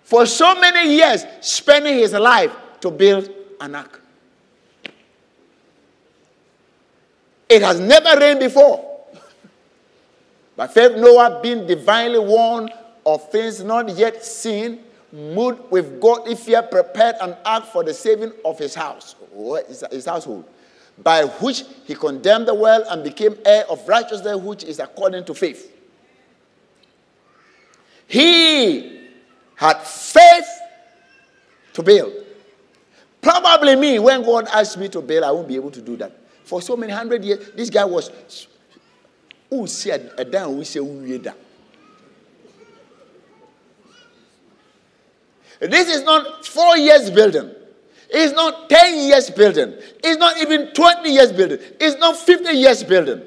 for 0.03 0.27
so 0.27 0.57
many 0.57 0.97
years, 0.97 1.25
spending 1.41 1.95
his 1.99 2.15
life 2.15 2.51
to 2.81 2.91
build 2.91 3.31
an 3.61 3.77
ark. 3.77 4.03
It 7.49 7.63
has 7.63 7.79
never 7.79 8.19
rained 8.19 8.41
before. 8.41 8.85
By 10.57 10.67
faith, 10.67 10.97
Noah, 10.97 11.39
being 11.41 11.65
divinely 11.65 12.19
warned 12.19 12.73
of 13.07 13.31
things 13.31 13.63
not 13.63 13.89
yet 13.91 14.25
seen, 14.25 14.81
moved 15.13 15.71
with 15.71 16.01
godly 16.01 16.35
fear, 16.35 16.61
prepared 16.61 17.15
an 17.21 17.37
ark 17.45 17.67
for 17.67 17.85
the 17.85 17.95
saving 17.95 18.33
of 18.45 18.59
his 18.59 18.75
house, 18.75 19.15
his 19.93 20.07
household, 20.07 20.45
by 21.03 21.25
which 21.25 21.65
he 21.85 21.95
condemned 21.95 22.49
the 22.49 22.55
world 22.55 22.85
and 22.89 23.05
became 23.05 23.37
heir 23.45 23.65
of 23.71 23.87
righteousness, 23.89 24.37
which 24.37 24.65
is 24.65 24.79
according 24.79 25.25
to 25.25 25.35
faith. 25.35 25.75
He 28.07 29.09
had 29.55 29.83
faith 29.83 30.47
to 31.75 31.83
build. 31.83 32.13
Probably 33.21 33.77
me, 33.77 33.99
when 33.99 34.23
God 34.23 34.49
asked 34.53 34.79
me 34.79 34.89
to 34.89 35.01
build, 35.01 35.25
I 35.25 35.31
won't 35.31 35.49
be 35.49 35.57
able 35.57 35.71
to 35.73 35.83
do 35.83 35.97
that. 35.97 36.13
For 36.45 36.63
so 36.63 36.77
many 36.77 36.93
hundred 36.93 37.25
years, 37.25 37.51
this 37.55 37.69
guy 37.69 37.85
was. 37.85 38.11
This 39.51 39.87
is 45.89 46.03
not 46.05 46.47
four 46.47 46.77
years 46.77 47.11
building. 47.11 47.51
It's 48.11 48.33
not 48.35 48.71
10 48.71 49.09
years 49.09 49.31
building. 49.31 49.75
It's 50.03 50.19
not 50.19 50.39
even 50.39 50.73
20 50.73 51.11
years 51.13 51.33
building. 51.33 51.59
It's 51.79 51.99
not 51.99 52.17
50 52.17 52.53
years 52.53 52.83
building. 52.83 53.23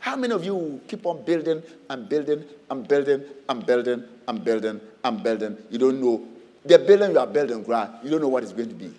How 0.00 0.16
many 0.16 0.32
of 0.34 0.44
you 0.44 0.80
keep 0.88 1.04
on 1.06 1.24
building 1.24 1.62
and 1.90 2.08
building 2.08 2.44
and 2.70 2.86
building 2.86 3.24
and 3.48 3.66
building 3.66 4.04
and 4.28 4.44
building 4.44 4.80
and 5.04 5.22
building? 5.22 5.56
You 5.70 5.78
don't 5.78 6.00
know. 6.00 6.26
The 6.64 6.78
building 6.78 7.12
you 7.12 7.18
are 7.18 7.26
building, 7.26 7.62
ground, 7.62 7.98
you 8.02 8.10
don't 8.10 8.20
know 8.20 8.28
what 8.28 8.42
it's 8.42 8.52
going 8.52 8.68
to 8.68 8.74
be. 8.74 8.92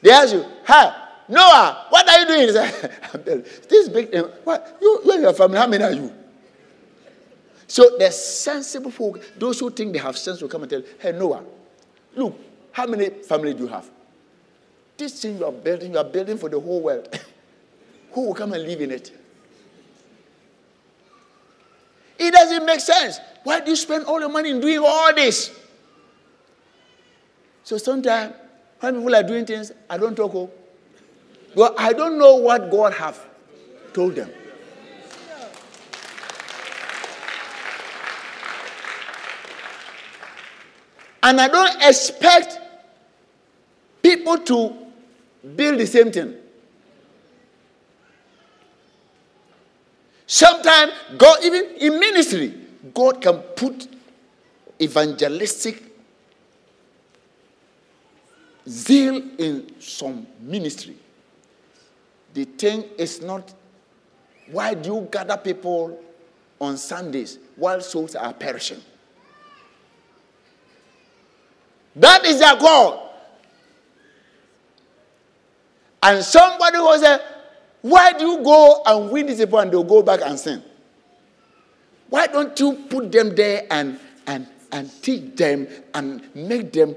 They 0.00 0.10
ask 0.10 0.32
you, 0.34 0.44
hey, 0.66 0.90
Noah, 1.28 1.86
what 1.90 2.08
are 2.08 2.20
you 2.20 2.26
doing? 2.26 2.40
He 2.40 2.52
said, 2.52 2.98
I'm 3.14 3.20
building. 3.22 3.44
This 3.68 3.88
big 3.88 4.10
thing. 4.10 4.24
What? 4.44 4.78
You, 4.80 5.00
you 5.04 5.12
and 5.12 5.22
your 5.22 5.34
family, 5.34 5.58
how 5.58 5.66
many 5.66 5.84
are 5.84 5.92
you? 5.92 6.12
So 7.72 7.96
the 7.96 8.10
sensible 8.10 8.90
folk, 8.90 9.18
those 9.38 9.58
who 9.58 9.70
think 9.70 9.94
they 9.94 9.98
have 9.98 10.18
sense 10.18 10.42
will 10.42 10.48
come 10.50 10.60
and 10.60 10.68
tell, 10.68 10.82
hey, 10.98 11.12
Noah, 11.12 11.42
look, 12.14 12.38
how 12.70 12.86
many 12.86 13.08
family 13.08 13.54
do 13.54 13.62
you 13.62 13.68
have? 13.68 13.88
This 14.98 15.22
thing 15.22 15.38
you 15.38 15.46
are 15.46 15.52
building, 15.52 15.92
you 15.92 15.96
are 15.98 16.04
building 16.04 16.36
for 16.36 16.50
the 16.50 16.60
whole 16.60 16.82
world. 16.82 17.08
Who 18.12 18.26
will 18.26 18.34
come 18.34 18.52
and 18.52 18.62
live 18.62 18.82
in 18.82 18.90
it? 18.90 19.10
It 22.18 22.34
doesn't 22.34 22.66
make 22.66 22.80
sense. 22.80 23.18
Why 23.42 23.60
do 23.60 23.70
you 23.70 23.76
spend 23.76 24.04
all 24.04 24.20
your 24.20 24.28
money 24.28 24.50
in 24.50 24.60
doing 24.60 24.80
all 24.84 25.14
this? 25.14 25.50
So 27.64 27.78
sometimes 27.78 28.34
when 28.80 28.96
people 28.96 29.14
are 29.14 29.22
doing 29.22 29.46
things, 29.46 29.72
I 29.88 29.96
don't 29.96 30.14
talk. 30.14 30.34
Oh. 30.34 30.50
Well, 31.54 31.74
I 31.78 31.94
don't 31.94 32.18
know 32.18 32.36
what 32.36 32.70
God 32.70 32.92
have 32.92 33.18
told 33.94 34.16
them. 34.16 34.30
And 41.22 41.40
I 41.40 41.48
don't 41.48 41.82
expect 41.82 42.58
people 44.02 44.38
to 44.38 44.76
build 45.54 45.78
the 45.78 45.86
same 45.86 46.10
thing. 46.10 46.34
Sometimes, 50.26 50.92
God, 51.16 51.44
even 51.44 51.64
in 51.78 52.00
ministry, 52.00 52.54
God 52.94 53.20
can 53.20 53.38
put 53.38 53.86
evangelistic 54.80 55.82
zeal 58.68 59.22
in 59.38 59.80
some 59.80 60.26
ministry. 60.40 60.96
The 62.34 62.44
thing 62.44 62.84
is 62.96 63.20
not 63.20 63.52
why 64.50 64.74
do 64.74 64.94
you 64.94 65.08
gather 65.10 65.36
people 65.36 65.98
on 66.60 66.76
Sundays 66.76 67.38
while 67.56 67.80
souls 67.80 68.14
are 68.14 68.32
perishing? 68.32 68.80
That 71.96 72.24
is 72.24 72.38
their 72.38 72.56
God. 72.56 73.00
And 76.02 76.24
somebody 76.24 76.78
will 76.78 76.98
say, 76.98 77.18
Why 77.82 78.12
do 78.12 78.26
you 78.26 78.42
go 78.42 78.82
and 78.84 79.10
win 79.10 79.26
these 79.26 79.38
people 79.38 79.58
and 79.58 79.70
they'll 79.70 79.84
go 79.84 80.02
back 80.02 80.20
and 80.22 80.38
sin? 80.38 80.62
Why 82.08 82.26
don't 82.26 82.58
you 82.58 82.74
put 82.90 83.10
them 83.10 83.34
there 83.34 83.66
and, 83.70 83.98
and, 84.26 84.46
and 84.70 84.90
teach 85.02 85.34
them 85.36 85.66
and 85.94 86.22
make 86.34 86.72
them 86.72 86.94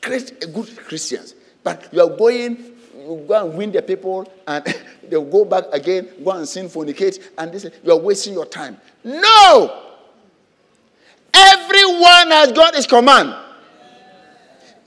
good 0.00 0.76
Christians? 0.76 1.34
But 1.62 1.88
you 1.92 2.00
are 2.00 2.16
going, 2.16 2.56
you 2.96 3.24
go 3.28 3.46
and 3.46 3.56
win 3.56 3.70
the 3.70 3.82
people 3.82 4.32
and 4.48 4.64
they'll 5.08 5.24
go 5.24 5.44
back 5.44 5.64
again, 5.72 6.08
go 6.24 6.32
and 6.32 6.48
sin, 6.48 6.68
fornicate, 6.68 7.22
and 7.36 7.52
this, 7.52 7.66
you 7.84 7.92
are 7.92 7.98
wasting 7.98 8.34
your 8.34 8.46
time. 8.46 8.76
No! 9.04 9.86
Everyone 11.32 12.30
has 12.30 12.52
got 12.52 12.74
his 12.74 12.86
command. 12.86 13.34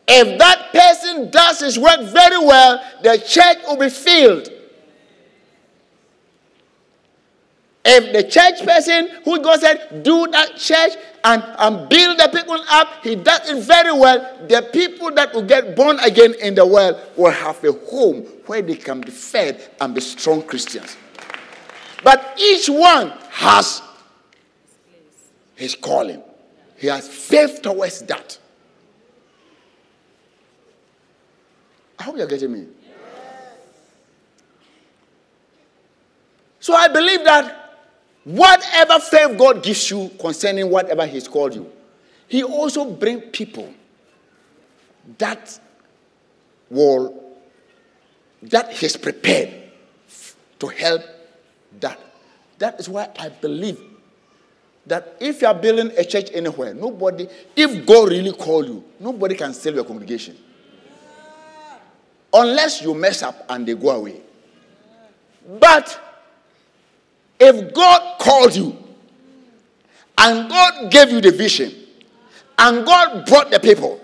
If 0.08 0.38
that 0.40 0.72
person 0.74 1.32
does 1.32 1.62
his 1.62 1.80
work 1.80 2.02
very 2.02 2.38
well, 2.38 2.84
the 3.02 3.18
church 3.18 3.58
will 3.66 3.78
be 3.78 3.90
filled. 3.90 4.50
If 7.86 8.14
the 8.14 8.24
church 8.24 8.66
person 8.66 9.10
who 9.26 9.42
God 9.42 9.60
said, 9.60 10.04
do 10.04 10.28
that 10.28 10.56
church 10.58 10.94
and, 11.24 11.44
and 11.58 11.90
build 11.90 12.18
the 12.18 12.30
people 12.34 12.64
up, 12.70 13.04
he 13.04 13.16
does 13.16 13.50
it 13.50 13.62
very 13.64 13.92
well, 13.92 14.46
the 14.48 14.62
people 14.72 15.12
that 15.12 15.34
will 15.34 15.44
get 15.44 15.76
born 15.76 16.00
again 16.00 16.34
in 16.42 16.56
the 16.56 16.66
world 16.66 17.00
will 17.18 17.32
have 17.32 17.62
a 17.64 17.72
home 17.74 18.22
where 18.46 18.62
they 18.62 18.76
can 18.76 19.02
be 19.02 19.12
fed 19.12 19.70
and 19.82 19.94
be 19.94 20.02
strong 20.02 20.42
Christians. 20.44 20.96
But 22.04 22.38
each 22.40 22.70
one 22.70 23.12
has 23.32 23.82
his 25.56 25.76
calling, 25.76 26.22
he 26.78 26.88
has 26.88 27.08
faith 27.08 27.62
towards 27.62 28.02
that. 28.04 28.38
I 32.04 32.06
hope 32.06 32.18
you're 32.18 32.28
getting 32.28 32.52
me. 32.52 32.68
So 36.60 36.74
I 36.74 36.90
believe 36.90 37.24
that 37.24 37.78
whatever 38.26 39.00
faith 39.00 39.38
God 39.38 39.64
gives 39.64 39.90
you 39.90 40.12
concerning 40.20 40.70
whatever 40.70 41.06
He's 41.08 41.30
called 41.30 41.56
you, 41.56 41.72
He 42.28 42.44
also 42.44 42.92
bring 42.92 43.22
people 43.22 43.74
that 45.18 45.58
will 46.70 47.24
that 48.42 48.74
He's 48.74 48.98
prepared 48.98 49.54
to 50.60 50.68
help 50.68 51.04
that. 51.80 51.98
That 52.58 52.82
is 52.82 52.90
why 52.90 53.12
I 53.18 53.30
believe 53.30 53.80
that 54.88 55.16
if 55.22 55.42
you 55.42 55.48
are 55.48 55.54
building 55.54 55.94
a 55.98 56.04
church 56.04 56.32
anywhere, 56.34 56.74
nobody, 56.74 57.30
if 57.56 57.86
God 57.86 58.10
really 58.10 58.34
called 58.34 58.66
you, 58.68 58.84
nobody 59.00 59.36
can 59.36 59.54
sell 59.54 59.74
your 59.74 59.86
congregation. 59.86 60.36
Unless 62.34 62.82
you 62.82 62.94
mess 62.94 63.22
up 63.22 63.46
and 63.50 63.66
they 63.68 63.76
go 63.76 63.90
away. 63.92 64.20
But 65.60 66.00
if 67.40 67.74
God 67.74 68.20
called 68.20 68.56
you 68.56 68.78
and 70.18 70.50
God 70.50 70.92
gave 70.92 71.12
you 71.12 71.22
the 71.22 71.32
vision 71.32 71.72
and 72.58 72.86
God 72.86 73.26
brought 73.26 73.52
the 73.52 73.60
people, 73.60 74.00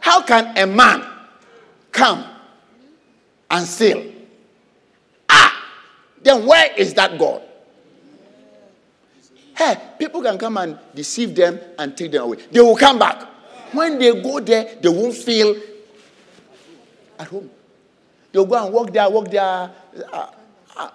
how 0.00 0.22
can 0.22 0.56
a 0.56 0.66
man 0.66 1.04
come 1.92 2.24
and 3.50 3.66
steal? 3.66 4.12
Ah, 5.28 5.66
then 6.22 6.46
where 6.46 6.72
is 6.76 6.94
that 6.94 7.18
God? 7.18 7.42
Hey, 9.56 9.76
people 9.98 10.22
can 10.22 10.36
come 10.38 10.56
and 10.56 10.78
deceive 10.94 11.34
them 11.34 11.60
and 11.78 11.96
take 11.96 12.12
them 12.12 12.22
away. 12.22 12.38
They 12.50 12.60
will 12.60 12.76
come 12.76 12.98
back. 12.98 13.22
When 13.72 13.98
they 13.98 14.20
go 14.20 14.40
there, 14.40 14.76
they 14.80 14.88
won't 14.88 15.14
feel 15.14 15.56
at 17.18 17.28
home. 17.28 17.50
They'll 18.34 18.46
go 18.46 18.64
and 18.64 18.74
walk 18.74 18.92
there, 18.92 19.08
walk 19.08 19.30
there. 19.30 19.70
Ah, 20.12 20.92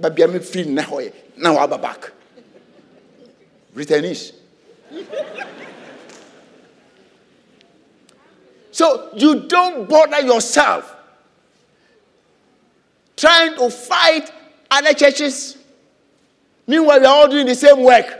baabi 0.00 0.22
a 0.22 0.28
mefiri 0.28 0.64
nnɛ 0.66 0.82
hɔ 0.84 0.96
yɛ 1.02 1.12
na 1.36 1.50
waba 1.52 1.82
back. 1.82 2.12
Returnees 3.74 4.32
so 8.70 9.10
you 9.16 9.48
don't 9.48 9.88
bother 9.88 10.20
yourself 10.20 10.94
trying 13.16 13.56
to 13.56 13.68
fight 13.68 14.30
other 14.70 14.92
churches. 14.94 15.56
Meanwhile 16.68 17.00
we 17.00 17.06
are 17.06 17.14
all 17.14 17.28
doing 17.28 17.46
the 17.46 17.54
same 17.56 17.82
work 17.82 18.16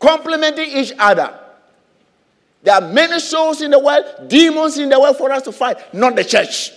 complementing 0.00 0.70
each 0.70 0.92
other 0.98 1.38
there 2.64 2.74
are 2.74 2.80
many 2.92 3.20
souls 3.20 3.62
in 3.62 3.70
the 3.70 3.78
world 3.78 4.04
demons 4.28 4.78
in 4.78 4.88
the 4.88 4.98
world 4.98 5.16
for 5.16 5.30
us 5.30 5.42
to 5.42 5.52
fight 5.52 5.94
not 5.94 6.16
the 6.16 6.24
church 6.24 6.72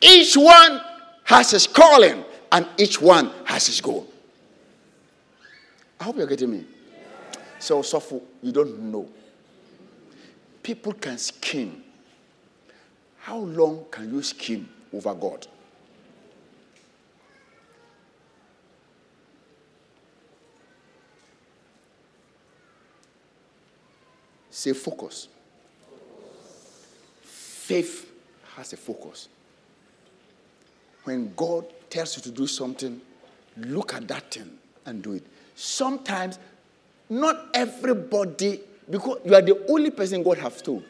Each 0.00 0.36
one 0.36 0.80
has 1.24 1.50
his 1.50 1.66
calling 1.66 2.24
and 2.52 2.66
each 2.78 3.00
one 3.00 3.30
has 3.44 3.66
his 3.66 3.80
goal. 3.80 4.06
I 6.00 6.04
hope 6.04 6.16
you're 6.16 6.26
getting 6.26 6.50
me. 6.50 6.64
So, 7.58 7.82
so 7.82 8.22
you 8.42 8.52
don't 8.52 8.78
know. 8.78 9.08
People 10.62 10.92
can 10.92 11.18
scheme. 11.18 11.82
How 13.18 13.38
long 13.38 13.86
can 13.90 14.12
you 14.14 14.22
scheme 14.22 14.68
over 14.92 15.14
God? 15.14 15.46
Say 24.58 24.72
focus. 24.72 25.28
Faith 27.22 28.10
has 28.56 28.72
a 28.72 28.76
focus 28.76 29.28
when 31.08 31.32
God 31.34 31.64
tells 31.88 32.16
you 32.16 32.22
to 32.24 32.30
do 32.30 32.46
something, 32.46 33.00
look 33.56 33.94
at 33.94 34.06
that 34.08 34.30
thing 34.30 34.50
and 34.84 35.02
do 35.02 35.14
it. 35.14 35.24
Sometimes, 35.54 36.38
not 37.08 37.46
everybody, 37.54 38.60
because 38.90 39.18
you 39.24 39.34
are 39.34 39.40
the 39.40 39.64
only 39.70 39.90
person 39.90 40.22
God 40.22 40.36
has 40.36 40.60
told. 40.60 40.84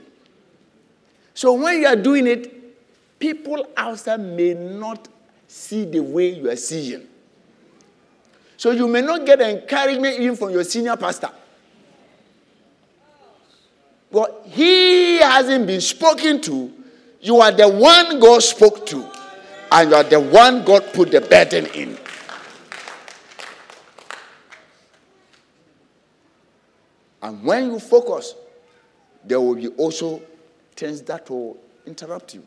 So 1.34 1.52
when 1.52 1.82
you 1.82 1.86
are 1.86 1.94
doing 1.94 2.26
it, 2.26 3.20
people 3.20 3.64
outside 3.76 4.18
may 4.18 4.54
not 4.54 5.06
see 5.46 5.84
the 5.84 6.00
way 6.00 6.30
you 6.30 6.50
are 6.50 6.56
seeing. 6.56 7.06
So 8.56 8.72
you 8.72 8.88
may 8.88 9.02
not 9.02 9.24
get 9.24 9.40
encouragement 9.40 10.18
even 10.18 10.34
from 10.34 10.50
your 10.50 10.64
senior 10.64 10.96
pastor. 10.96 11.30
But 14.11 14.44
he 14.46 15.18
hasn't 15.18 15.66
been 15.66 15.80
spoken 15.80 16.40
to. 16.42 16.72
You 17.20 17.40
are 17.40 17.52
the 17.52 17.68
one 17.68 18.20
God 18.20 18.42
spoke 18.42 18.86
to 18.86 19.06
and 19.70 19.90
you 19.90 19.96
are 19.96 20.04
the 20.04 20.20
one 20.20 20.64
God 20.64 20.92
put 20.92 21.11
the 21.11 21.20
burden 21.20 21.66
in. 21.66 21.98
And 27.20 27.42
when 27.44 27.72
you 27.72 27.78
focus, 27.80 28.34
there 29.24 29.40
will 29.40 29.56
be 29.56 29.68
also 29.68 30.22
things 30.74 31.02
that 31.02 31.28
will 31.28 31.59
interrupt 31.84 32.34
you. 32.34 32.46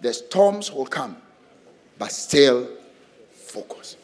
The 0.00 0.12
storms 0.12 0.72
will 0.72 0.86
come, 0.86 1.16
but 1.98 2.10
still 2.10 2.68
focus. 3.32 3.96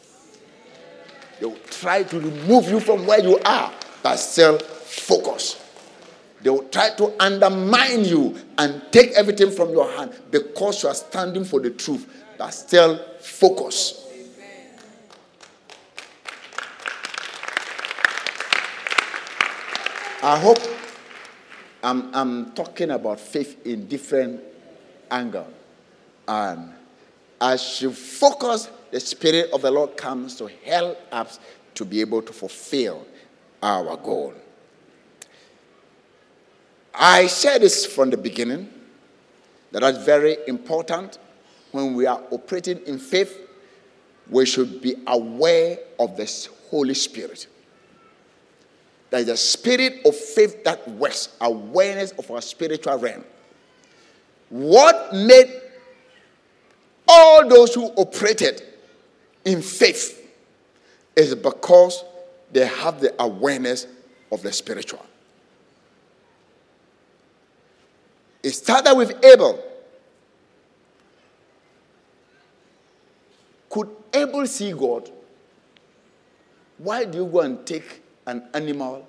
They 1.39 1.45
will 1.45 1.57
try 1.69 2.03
to 2.03 2.19
remove 2.19 2.69
you 2.69 2.79
from 2.79 3.05
where 3.05 3.19
you 3.19 3.39
are, 3.39 3.73
but 4.01 4.17
still 4.17 4.59
focus. 4.59 5.62
They 6.43 6.49
will 6.49 6.67
try 6.67 6.89
to 6.97 7.13
undermine 7.23 8.03
you 8.03 8.35
and 8.57 8.81
take 8.91 9.11
everything 9.13 9.49
from 9.49 9.71
your 9.71 9.89
hand 9.91 10.13
because 10.29 10.83
you 10.83 10.89
are 10.89 10.95
standing 10.95 11.45
for 11.45 11.61
the 11.61 11.71
truth, 11.71 12.05
but 12.37 12.51
still 12.51 12.99
focus. 13.21 14.01
I 20.21 20.37
hope 20.39 20.59
I'm, 21.81 22.13
I'm 22.13 22.51
talking 22.53 22.91
about 22.91 23.19
faith 23.19 23.65
in 23.65 23.87
different 23.87 24.41
angle. 25.11 25.47
And 26.27 26.73
as 27.39 27.81
you 27.81 27.91
focus, 27.91 28.69
the 28.91 28.99
Spirit 28.99 29.49
of 29.51 29.61
the 29.61 29.71
Lord 29.71 29.97
comes 29.97 30.35
to 30.37 30.47
help 30.65 30.97
us 31.11 31.39
to 31.75 31.85
be 31.85 32.01
able 32.01 32.21
to 32.21 32.31
fulfill 32.31 33.05
our 33.61 33.97
goal. 33.97 34.33
I 36.93 37.27
said 37.27 37.61
this 37.61 37.85
from 37.85 38.09
the 38.09 38.17
beginning 38.17 38.69
that 39.71 39.81
that's 39.81 39.97
very 40.05 40.37
important. 40.47 41.17
When 41.71 41.95
we 41.95 42.05
are 42.05 42.21
operating 42.29 42.79
in 42.85 42.99
faith, 42.99 43.39
we 44.29 44.45
should 44.45 44.81
be 44.81 44.95
aware 45.07 45.79
of 45.99 46.15
the 46.15 46.49
Holy 46.69 46.93
Spirit. 46.93 47.47
There 49.09 49.19
is 49.19 49.27
a 49.27 49.37
spirit 49.37 50.05
of 50.05 50.15
faith 50.15 50.63
that 50.63 50.87
works, 50.87 51.35
awareness 51.41 52.11
of 52.11 52.29
our 52.31 52.41
spiritual 52.41 52.97
realm. 52.97 53.23
What 54.49 55.13
made 55.13 55.61
all 57.07 57.47
those 57.47 57.73
who 57.73 57.87
operated 57.97 58.61
in 59.45 59.61
faith 59.61 60.19
is 61.15 61.35
because 61.35 62.03
they 62.51 62.65
have 62.65 63.01
the 63.01 63.13
awareness 63.21 63.87
of 64.31 64.41
the 64.41 64.51
spiritual. 64.51 65.03
It 68.43 68.51
started 68.51 68.93
with 68.95 69.23
Abel. 69.23 69.63
Could 73.69 73.89
Abel 74.13 74.45
see 74.45 74.73
God? 74.73 75.09
Why 76.77 77.05
do 77.05 77.19
you 77.19 77.25
go 77.25 77.39
and 77.39 77.65
take 77.65 78.03
an 78.27 78.43
animal 78.53 79.07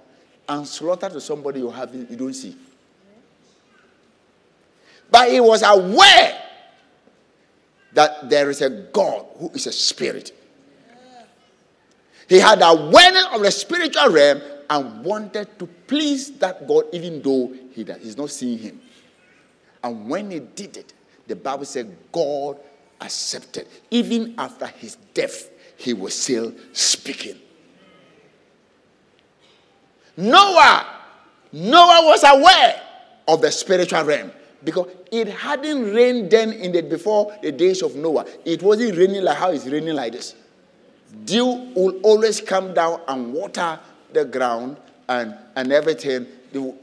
and 0.49 0.67
slaughter 0.67 1.09
to 1.09 1.21
somebody 1.21 1.61
you 1.61 1.71
have 1.71 1.93
you 1.93 2.17
don't 2.17 2.33
see? 2.33 2.57
But 5.11 5.31
he 5.31 5.41
was 5.41 5.63
aware 5.63 6.41
that 7.93 8.31
there 8.31 8.51
is 8.51 8.63
a 8.63 8.71
God 8.71 9.27
who 9.39 9.51
is 9.51 9.67
a 9.67 9.73
spirit. 9.73 10.33
He 12.29 12.39
had 12.39 12.61
awareness 12.63 13.27
of 13.33 13.43
the 13.43 13.51
spiritual 13.51 14.11
realm 14.11 14.41
and 14.71 15.05
wanted 15.05 15.59
to 15.59 15.67
please 15.67 16.31
that 16.39 16.67
God, 16.67 16.87
even 16.93 17.21
though 17.21 17.53
he, 17.73 17.85
he's 18.01 18.17
not 18.17 18.31
seeing 18.31 18.59
him. 18.59 18.81
And 19.85 20.09
when 20.09 20.31
he 20.31 20.41
did 20.41 20.79
it, 20.79 20.95
the 21.27 21.37
Bible 21.37 21.67
said 21.67 21.95
God 22.11 22.59
accepted. 23.01 23.69
Even 23.91 24.35
after 24.39 24.67
his 24.67 24.97
death, 25.13 25.51
he 25.77 25.93
was 25.93 26.15
still 26.15 26.55
speaking. 26.73 27.37
Noah, 30.17 30.87
Noah 31.53 32.01
was 32.07 32.25
aware 32.25 32.81
of 33.29 33.43
the 33.43 33.53
spiritual 33.53 34.05
realm 34.05 34.33
because 34.63 34.89
it 35.13 35.29
hadn't 35.29 35.93
rained 35.93 36.31
then 36.31 36.53
in 36.53 36.73
the 36.73 36.83
before 36.83 37.37
the 37.43 37.53
days 37.53 37.83
of 37.83 37.95
Noah. 37.95 38.25
It 38.45 38.63
wasn't 38.63 38.97
raining 38.97 39.23
like 39.23 39.37
how 39.37 39.51
it's 39.51 39.67
raining 39.67 39.95
like 39.95 40.13
this. 40.13 40.35
Dew 41.25 41.73
will 41.75 42.01
always 42.03 42.41
come 42.41 42.73
down 42.73 43.03
and 43.07 43.35
water 43.35 43.79
the 44.13 44.25
ground 44.25 44.79
and, 45.09 45.35
and 45.57 45.73
everything 45.73 46.27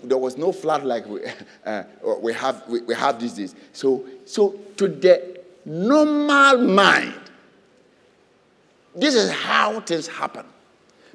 there 0.04 0.18
was 0.18 0.38
no 0.38 0.52
flood 0.52 0.84
like 0.84 1.06
we, 1.08 1.22
uh, 1.66 1.84
we, 2.20 2.34
have, 2.34 2.68
we, 2.68 2.82
we 2.82 2.94
have 2.96 3.20
these 3.20 3.34
days. 3.34 3.56
So, 3.74 4.06
so 4.26 4.60
to 4.78 4.88
the 4.88 5.40
normal 5.66 6.58
mind, 6.68 7.14
this 8.96 9.16
is 9.16 9.32
how 9.32 9.80
things 9.82 10.08
happen. 10.08 10.46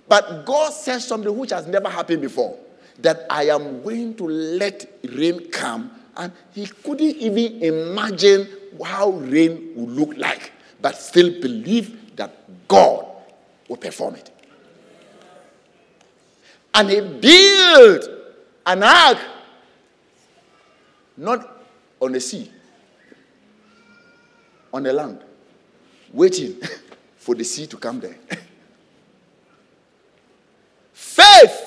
But 0.09 0.47
God 0.47 0.73
says 0.73 1.07
something 1.07 1.37
which 1.37 1.51
has 1.51 1.67
never 1.67 1.89
happened 1.89 2.23
before 2.23 2.57
that 3.01 3.27
I 3.29 3.45
am 3.45 3.83
going 3.83 4.15
to 4.17 4.25
let 4.27 5.01
rain 5.13 5.51
come. 5.51 5.91
And 6.17 6.33
he 6.55 6.67
couldn't 6.67 7.17
even 7.17 7.63
imagine 7.63 8.49
how 8.83 9.11
rain 9.11 9.73
would 9.75 9.91
look 9.91 10.17
like, 10.17 10.53
but 10.81 10.97
still 10.97 11.41
believe 11.41 12.17
that 12.17 12.33
God 12.69 13.07
will 13.69 13.77
perform 13.77 14.15
it. 14.15 14.31
And 16.77 16.91
he 16.91 17.01
built 17.01 18.07
an 18.67 18.83
ark, 18.83 19.17
not 21.17 21.65
on 21.99 22.13
the 22.13 22.21
sea, 22.21 22.53
on 24.71 24.83
the 24.83 24.93
land, 24.93 25.25
waiting 26.13 26.61
for 27.17 27.35
the 27.35 27.45
sea 27.45 27.67
to 27.67 27.79
come 27.79 27.99
there. 27.99 28.19
Faith, 30.93 31.65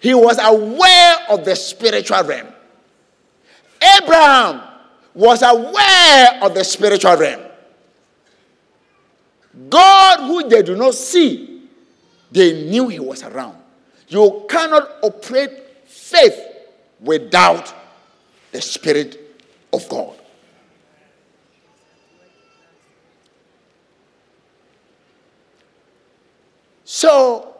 he 0.00 0.12
was 0.12 0.40
aware 0.42 1.16
of 1.30 1.44
the 1.44 1.54
spiritual 1.54 2.24
realm. 2.24 2.48
Abraham 3.96 4.60
was 5.14 5.42
aware 5.42 6.40
of 6.42 6.52
the 6.52 6.64
spiritual 6.64 7.16
realm. 7.16 7.42
God, 9.70 10.26
who 10.26 10.48
they 10.48 10.62
do 10.62 10.74
not 10.74 10.94
see, 10.94 11.62
they 12.32 12.64
knew 12.68 12.88
he 12.88 12.98
was 12.98 13.22
around. 13.22 13.58
You 14.08 14.46
cannot 14.48 14.88
operate 15.02 15.50
faith 15.86 16.38
without 17.00 17.74
the 18.52 18.60
spirit 18.60 19.18
of 19.72 19.88
God. 19.88 20.16
So, 26.84 27.54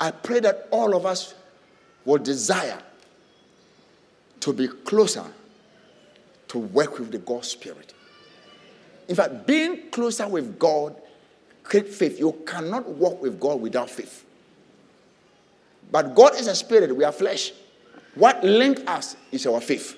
I 0.00 0.12
pray 0.12 0.40
that 0.40 0.68
all 0.70 0.94
of 0.94 1.04
us 1.04 1.34
will 2.04 2.18
desire 2.18 2.80
to 4.40 4.52
be 4.52 4.68
closer 4.68 5.24
to 6.48 6.58
work 6.58 6.98
with 6.98 7.10
the 7.10 7.18
God 7.18 7.44
Spirit. 7.44 7.92
In 9.08 9.16
fact, 9.16 9.46
being 9.46 9.90
closer 9.90 10.28
with 10.28 10.58
God 10.58 10.94
create 11.62 11.88
faith. 11.88 12.18
You 12.18 12.32
cannot 12.46 12.88
walk 12.88 13.20
with 13.20 13.38
God 13.40 13.60
without 13.60 13.90
faith. 13.90 14.24
But 15.90 16.14
God 16.14 16.34
is 16.34 16.46
a 16.46 16.54
spirit, 16.54 16.94
we 16.94 17.04
are 17.04 17.12
flesh. 17.12 17.52
What 18.14 18.42
links 18.44 18.82
us 18.86 19.16
is 19.30 19.46
our 19.46 19.60
faith. 19.60 19.96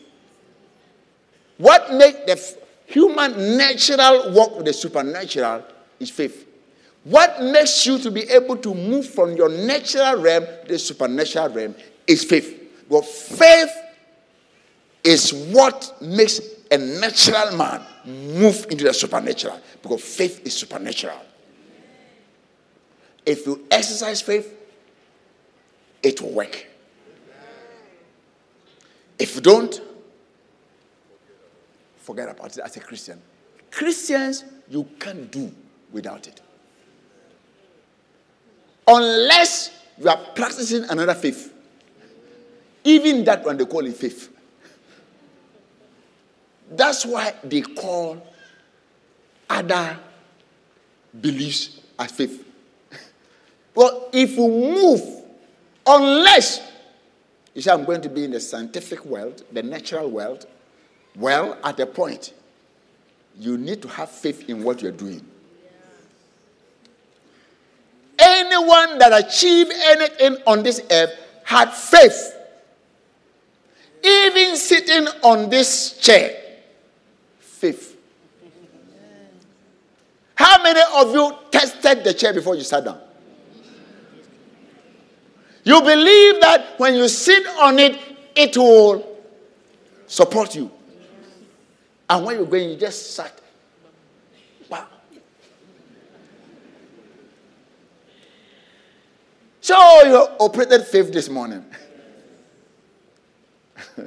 What 1.58 1.92
makes 1.92 2.18
the 2.26 2.58
human 2.86 3.56
natural 3.56 4.32
walk 4.32 4.56
with 4.56 4.66
the 4.66 4.72
supernatural 4.72 5.64
is 5.98 6.10
faith. 6.10 6.46
What 7.04 7.42
makes 7.42 7.86
you 7.86 7.98
to 7.98 8.10
be 8.10 8.22
able 8.30 8.56
to 8.58 8.74
move 8.74 9.08
from 9.08 9.34
your 9.36 9.48
natural 9.48 10.20
realm 10.20 10.44
to 10.44 10.72
the 10.72 10.78
supernatural 10.78 11.48
realm 11.48 11.74
is 12.06 12.24
faith. 12.24 12.56
Well, 12.88 13.02
faith 13.02 13.70
is 15.02 15.32
what 15.32 15.96
makes 16.00 16.40
a 16.70 16.78
natural 16.78 17.56
man 17.56 17.82
move 18.04 18.66
into 18.70 18.84
the 18.84 18.92
supernatural 18.92 19.58
because 19.82 20.02
faith 20.02 20.46
is 20.46 20.54
supernatural. 20.54 21.18
If 23.24 23.46
you 23.46 23.66
exercise 23.70 24.20
faith, 24.20 24.59
it 26.02 26.20
will 26.20 26.32
work. 26.32 26.66
If 29.18 29.34
you 29.34 29.40
don't, 29.40 29.80
forget 31.98 32.28
about 32.28 32.56
it 32.56 32.58
as 32.64 32.76
a 32.76 32.80
Christian. 32.80 33.20
Christians, 33.70 34.44
you 34.68 34.84
can't 34.98 35.30
do 35.30 35.52
without 35.92 36.26
it. 36.26 36.40
Unless 38.86 39.70
you 39.98 40.08
are 40.08 40.16
practicing 40.34 40.84
another 40.84 41.14
faith. 41.14 41.52
Even 42.82 43.22
that 43.24 43.44
one 43.44 43.56
they 43.58 43.66
call 43.66 43.84
it 43.84 43.94
faith. 43.94 44.34
That's 46.70 47.04
why 47.04 47.34
they 47.44 47.60
call 47.60 48.26
other 49.48 49.98
beliefs 51.20 51.80
as 51.98 52.10
faith. 52.12 52.46
Well, 53.72 54.08
if 54.12 54.36
you 54.36 54.48
move, 54.48 55.19
unless 55.86 56.70
you 57.54 57.62
say, 57.62 57.70
I'm 57.72 57.84
going 57.84 58.00
to 58.02 58.08
be 58.08 58.24
in 58.24 58.30
the 58.30 58.40
scientific 58.40 59.04
world, 59.04 59.42
the 59.52 59.62
natural 59.62 60.08
world, 60.10 60.46
well, 61.16 61.58
at 61.64 61.80
a 61.80 61.86
point, 61.86 62.32
you 63.38 63.58
need 63.58 63.82
to 63.82 63.88
have 63.88 64.10
faith 64.10 64.48
in 64.48 64.62
what 64.62 64.82
you're 64.82 64.92
doing. 64.92 65.24
Anyone 68.18 68.98
that 68.98 69.26
achieved 69.26 69.72
anything 69.72 70.36
on 70.46 70.62
this 70.62 70.80
earth 70.90 71.10
had 71.44 71.70
faith. 71.72 72.36
Even 74.04 74.56
sitting 74.56 75.06
on 75.22 75.50
this 75.50 75.98
chair, 75.98 76.40
faith. 77.38 77.96
How 80.34 80.62
many 80.62 80.80
of 80.94 81.12
you 81.12 81.36
tested 81.50 82.04
the 82.04 82.14
chair 82.14 82.32
before 82.32 82.54
you 82.54 82.62
sat 82.62 82.84
down? 82.84 83.00
You 85.64 85.80
believe 85.82 86.40
that 86.40 86.74
when 86.78 86.94
you 86.94 87.08
sit 87.08 87.46
on 87.46 87.78
it, 87.78 87.98
it 88.34 88.56
will 88.56 89.18
support 90.06 90.54
you. 90.54 90.70
And 92.08 92.24
when 92.24 92.36
you're 92.36 92.46
going, 92.46 92.70
you 92.70 92.76
just 92.76 93.14
sat. 93.14 93.40
Wow. 94.68 94.86
So 99.60 99.76
you 100.04 100.16
operated 100.40 100.86
faith 100.86 101.12
this 101.12 101.28
morning. 101.28 101.64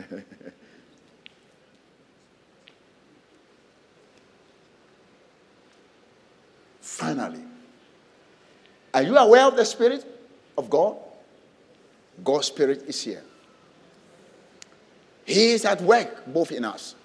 Finally, 6.81 7.43
are 8.93 9.03
you 9.03 9.15
aware 9.17 9.45
of 9.45 9.55
the 9.55 9.65
Spirit 9.65 10.05
of 10.57 10.69
God? 10.69 10.97
God's 12.21 12.47
Spirit 12.47 12.83
is 12.87 13.01
here. 13.01 13.23
He 15.25 15.51
is 15.51 15.65
at 15.65 15.81
work 15.81 16.25
both 16.27 16.51
in 16.51 16.65
us. 16.65 16.95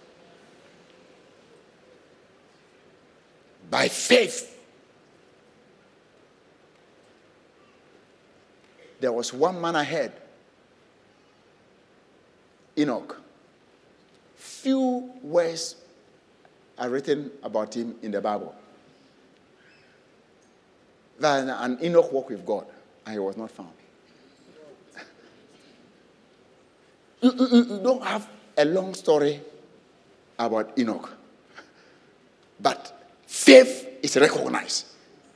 By 3.70 3.88
faith, 3.88 4.59
there 8.98 9.12
was 9.12 9.32
one 9.32 9.61
man 9.61 9.76
ahead 9.76 10.12
Enoch. 12.76 13.20
Few 14.36 15.12
words 15.22 15.76
are 16.78 16.88
written 16.88 17.30
about 17.42 17.74
him 17.74 17.96
in 18.02 18.12
the 18.12 18.20
Bible. 18.20 18.54
That 21.18 21.48
an 21.48 21.78
Enoch 21.82 22.12
walked 22.12 22.30
with 22.30 22.46
God 22.46 22.66
and 23.04 23.12
he 23.12 23.18
was 23.18 23.36
not 23.36 23.50
found. 23.50 23.72
You, 27.20 27.80
don't 27.82 28.02
have 28.04 28.28
a 28.56 28.64
long 28.64 28.94
story 28.94 29.40
about 30.38 30.78
Enoch. 30.78 31.10
But 32.60 33.12
faith 33.26 33.98
is 34.02 34.16
recognized. 34.16 34.86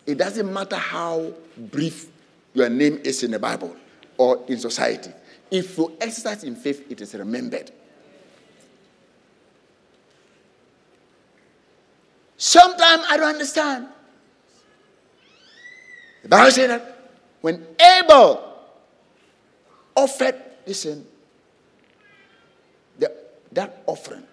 It 0.07 0.19
doesn't 0.19 0.53
matter 0.53 0.77
how 0.77 1.33
brief 1.57 2.09
your 2.55 2.69
name 2.69 3.01
is 3.05 3.23
in 3.23 3.31
the 3.31 3.39
Bible 3.39 3.77
or 4.19 4.45
in 4.49 4.59
society. 4.59 5.11
If 5.51 5.77
you 5.77 5.97
exercise 6.01 6.45
in 6.45 6.57
faith, 6.57 6.91
it 6.91 7.01
is 7.01 7.15
remembered. 7.15 7.71
Sometimes 12.37 13.05
I 13.09 13.17
don't 13.17 13.29
understand. 13.35 13.87
The 16.23 16.29
Bible 16.29 16.51
says 16.51 16.69
that 16.69 17.11
when 17.41 17.67
Abel 17.79 18.59
offered, 19.95 20.35
listen, 20.67 21.07
that 23.53 23.83
offering, 23.87 24.25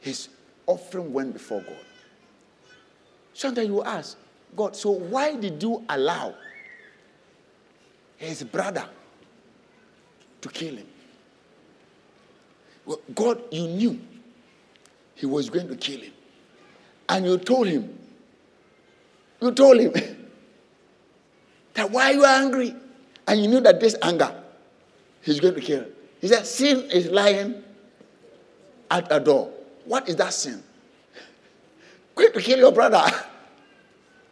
his 0.00 0.28
offering 0.66 1.12
went 1.12 1.32
before 1.32 1.60
God. 1.60 1.76
Sometimes 3.34 3.68
you 3.68 3.82
ask, 3.82 4.16
God, 4.56 4.74
so 4.74 4.90
why 4.90 5.36
did 5.36 5.62
you 5.62 5.84
allow 5.88 6.34
his 8.16 8.42
brother 8.44 8.88
to 10.40 10.48
kill 10.48 10.76
him? 10.76 10.86
Well, 12.84 13.00
God, 13.14 13.42
you 13.52 13.68
knew 13.68 14.00
he 15.14 15.26
was 15.26 15.50
going 15.50 15.68
to 15.68 15.76
kill 15.76 16.00
him. 16.00 16.12
And 17.08 17.26
you 17.26 17.38
told 17.38 17.66
him, 17.66 17.98
you 19.40 19.52
told 19.52 19.78
him 19.78 19.92
that 21.74 21.90
why 21.90 22.10
you 22.10 22.24
angry. 22.24 22.74
And 23.26 23.42
you 23.42 23.48
knew 23.48 23.60
that 23.60 23.78
this 23.78 23.94
anger, 24.00 24.34
he's 25.20 25.38
going 25.38 25.54
to 25.54 25.60
kill 25.60 25.80
him. 25.80 25.92
He 26.20 26.28
said, 26.28 26.46
Sin 26.46 26.90
is 26.90 27.06
lying 27.08 27.62
at 28.90 29.06
a 29.10 29.20
door. 29.20 29.50
What 29.84 30.08
is 30.08 30.16
that 30.16 30.32
sin? 30.32 30.62
Quick 32.14 32.34
to 32.34 32.40
kill 32.40 32.58
your 32.58 32.72
brother. 32.72 33.02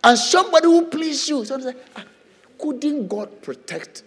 And 0.05 0.17
somebody 0.17 0.67
who 0.67 0.87
please 0.87 1.29
you. 1.29 1.45
Somebody 1.45 1.73
say, 1.77 1.85
ah, 1.97 2.05
couldn't 2.57 3.09
God 3.09 3.43
protect? 3.43 4.05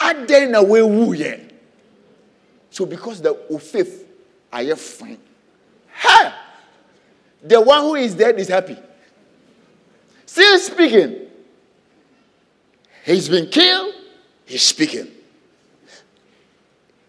I 0.00 0.14
then 0.24 0.52
away 0.56 0.82
woo 0.82 1.12
yeah. 1.12 1.36
So 2.70 2.86
because 2.86 3.22
the 3.22 3.34
faith 3.60 4.04
are 4.52 4.74
fine. 4.74 5.18
Hey! 5.92 6.32
The 7.44 7.60
one 7.60 7.82
who 7.82 7.94
is 7.94 8.14
dead 8.14 8.36
is 8.40 8.48
happy. 8.48 8.76
Still 10.26 10.58
speaking. 10.58 11.23
He's 13.04 13.28
been 13.28 13.48
killed, 13.48 13.94
he's 14.46 14.62
speaking. 14.62 15.08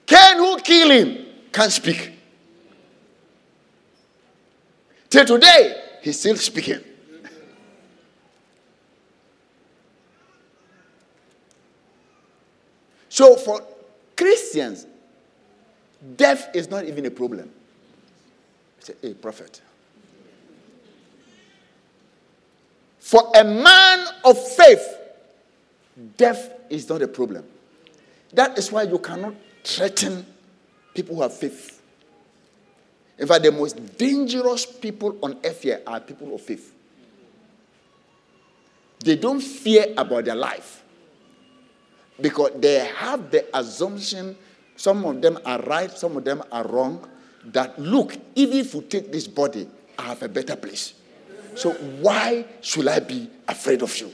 Can 0.05 0.37
who 0.37 0.57
kill 0.59 0.91
him 0.91 1.25
can't 1.51 1.71
speak. 1.71 2.11
Till 5.09 5.25
today, 5.25 5.81
he's 6.01 6.19
still 6.19 6.35
speaking. 6.35 6.81
So 13.07 13.37
for 13.37 13.61
Christians, 14.17 14.85
death 16.17 16.49
is 16.53 16.69
not 16.69 16.83
even 16.83 17.05
a 17.05 17.11
problem. 17.11 17.49
Say, 18.79 18.95
hey, 19.01 19.13
prophet. 19.13 19.61
For 22.99 23.31
a 23.33 23.45
man 23.45 24.07
of 24.25 24.37
faith, 24.55 25.04
Death 26.17 26.51
is 26.69 26.87
not 26.89 27.01
a 27.01 27.07
problem. 27.07 27.45
That 28.33 28.57
is 28.57 28.71
why 28.71 28.83
you 28.83 28.99
cannot 28.99 29.35
threaten 29.63 30.25
people 30.93 31.15
who 31.15 31.21
have 31.21 31.33
faith. 31.33 31.81
In 33.17 33.27
fact, 33.27 33.43
the 33.43 33.51
most 33.51 33.97
dangerous 33.97 34.65
people 34.65 35.17
on 35.21 35.37
earth 35.43 35.61
here 35.61 35.81
are 35.87 35.99
people 35.99 36.35
of 36.35 36.41
faith. 36.41 36.73
They 38.99 39.15
don't 39.15 39.41
fear 39.41 39.93
about 39.97 40.25
their 40.25 40.35
life 40.35 40.83
because 42.19 42.51
they 42.57 42.79
have 42.79 43.31
the 43.31 43.45
assumption 43.57 44.35
some 44.75 45.05
of 45.05 45.21
them 45.21 45.39
are 45.45 45.59
right, 45.61 45.89
some 45.91 46.17
of 46.17 46.25
them 46.25 46.43
are 46.51 46.67
wrong. 46.67 47.07
That 47.45 47.79
look, 47.79 48.15
even 48.35 48.57
if 48.57 48.73
you 48.73 48.81
take 48.81 49.11
this 49.11 49.27
body, 49.27 49.69
I 49.97 50.03
have 50.03 50.23
a 50.23 50.27
better 50.27 50.55
place. 50.55 50.93
So 51.55 51.71
why 52.01 52.45
should 52.61 52.87
I 52.87 52.99
be 52.99 53.29
afraid 53.47 53.81
of 53.81 53.97
you? 53.97 54.11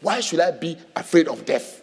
Why 0.00 0.20
should 0.20 0.40
I 0.40 0.52
be 0.52 0.76
afraid 0.94 1.28
of 1.28 1.44
death? 1.44 1.82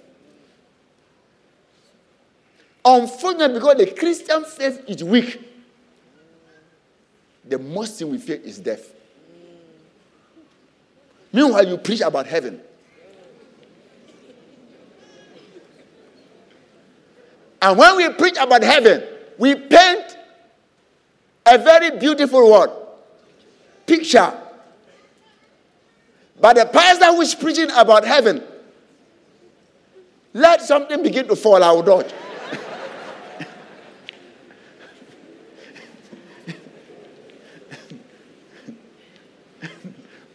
Unfortunately, 2.83 3.55
because 3.55 3.77
the 3.77 3.87
Christian 3.87 4.45
faith 4.45 4.83
is 4.87 5.03
weak, 5.03 5.41
the 7.43 7.57
most 7.59 7.97
thing 7.97 8.09
we 8.09 8.17
fear 8.17 8.39
is 8.43 8.59
death. 8.59 8.91
Meanwhile, 11.33 11.67
you 11.67 11.77
preach 11.77 12.01
about 12.01 12.27
heaven. 12.27 12.61
And 17.61 17.77
when 17.77 17.97
we 17.97 18.09
preach 18.09 18.37
about 18.39 18.63
heaven, 18.63 19.03
we 19.37 19.55
paint 19.55 20.17
a 21.45 21.57
very 21.57 21.97
beautiful 21.97 22.51
word 22.51 22.69
picture. 23.85 24.31
But 26.39 26.57
the 26.57 26.65
pastor 26.65 27.05
who 27.05 27.21
is 27.21 27.33
preaching 27.33 27.69
about 27.71 28.05
heaven, 28.05 28.43
let 30.33 30.61
something 30.61 31.01
begin 31.01 31.27
to 31.27 31.35
fall 31.35 31.63
out. 31.63 31.85
Dodge. 31.85 32.11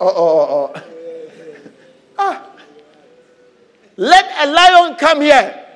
oh, 0.01 0.09
oh, 0.09 0.73
oh. 0.75 0.83
Ah. 2.19 2.47
Let 3.97 4.49
a 4.49 4.51
lion 4.51 4.97
come 4.97 5.21
here. 5.21 5.67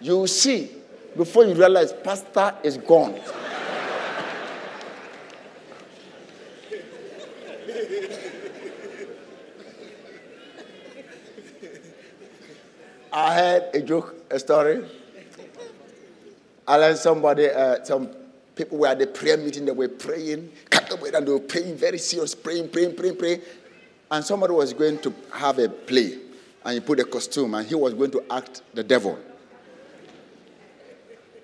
You 0.00 0.26
see, 0.26 0.70
before 1.16 1.44
you 1.44 1.54
realize, 1.54 1.92
pastor 1.92 2.56
is 2.64 2.76
gone. 2.76 3.20
I 13.16 13.32
heard 13.32 13.70
a 13.74 13.80
joke, 13.80 14.12
a 14.28 14.40
story. 14.40 14.84
I 16.66 16.76
learned 16.76 16.98
somebody, 16.98 17.48
uh, 17.48 17.84
some 17.84 18.10
people 18.56 18.78
were 18.78 18.88
at 18.88 18.98
the 18.98 19.06
prayer 19.06 19.36
meeting, 19.36 19.66
they 19.66 19.70
were 19.70 19.86
praying, 19.86 20.50
and 20.72 21.26
they 21.26 21.30
were 21.30 21.38
praying 21.38 21.76
very 21.76 21.98
serious, 21.98 22.34
praying, 22.34 22.70
praying, 22.70 22.96
praying, 22.96 23.16
praying. 23.16 23.40
And 24.10 24.24
somebody 24.24 24.52
was 24.52 24.72
going 24.72 24.98
to 24.98 25.14
have 25.32 25.60
a 25.60 25.68
play, 25.68 26.18
and 26.64 26.74
he 26.74 26.80
put 26.80 26.98
a 26.98 27.04
costume, 27.04 27.54
and 27.54 27.64
he 27.64 27.76
was 27.76 27.94
going 27.94 28.10
to 28.10 28.24
act 28.32 28.62
the 28.74 28.82
devil. 28.82 29.16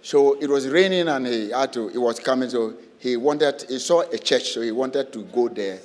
So 0.03 0.41
it 0.41 0.51
was 0.51 0.67
raining, 0.67 1.07
and 1.07 1.25
he 1.25 1.51
had 1.51 1.73
to, 1.75 1.89
it 1.91 1.99
was 1.99 2.19
coming, 2.19 2.51
so 2.51 2.75
he 2.99 3.17
wanted, 3.17 3.65
he 3.69 3.79
saw 3.79 4.01
a 4.01 4.19
church, 4.19 4.55
so 4.55 4.61
he 4.61 4.73
wanted 4.73 5.13
to 5.13 5.23
go 5.23 5.49
there. 5.49 5.79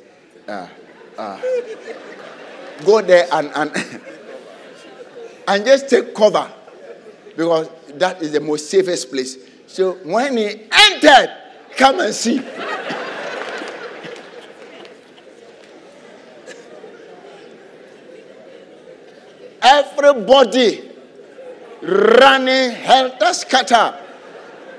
Uh, 0.48 0.68
uh, 1.16 1.40
go 2.84 3.02
there 3.04 3.28
and, 3.32 3.52
and 3.54 4.02
and 5.48 5.66
just 5.66 5.90
take 5.90 6.14
cover 6.14 6.52
because 7.36 7.70
that 7.96 8.22
is 8.22 8.32
the 8.32 8.40
most 8.40 8.70
safest 8.70 9.10
place. 9.12 9.38
So 9.68 9.94
when 10.04 10.38
he 10.38 10.68
entered, 10.72 11.36
come 11.76 12.00
and 12.00 12.14
see. 12.14 12.40
Everybody 19.62 20.92
running 21.82 22.72
helter 22.72 23.34
scatter. 23.34 24.02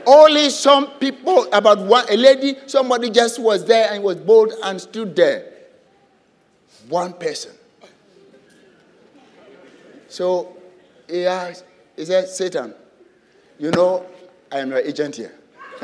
Only 0.06 0.50
some 0.50 0.92
people, 1.00 1.48
about 1.52 1.78
one, 1.80 2.04
a 2.08 2.16
lady, 2.16 2.56
somebody 2.66 3.10
just 3.10 3.40
was 3.40 3.64
there 3.64 3.90
and 3.90 4.04
was 4.04 4.16
bold 4.16 4.52
and 4.62 4.80
stood 4.80 5.16
there. 5.16 5.52
One 6.88 7.12
person. 7.14 7.52
So 10.08 10.55
he 11.08 11.26
asked, 11.26 11.64
he 11.96 12.04
said, 12.04 12.28
Satan, 12.28 12.74
you 13.58 13.70
know, 13.70 14.04
I 14.50 14.58
am 14.58 14.70
your 14.70 14.78
agent 14.78 15.16
here. 15.16 15.34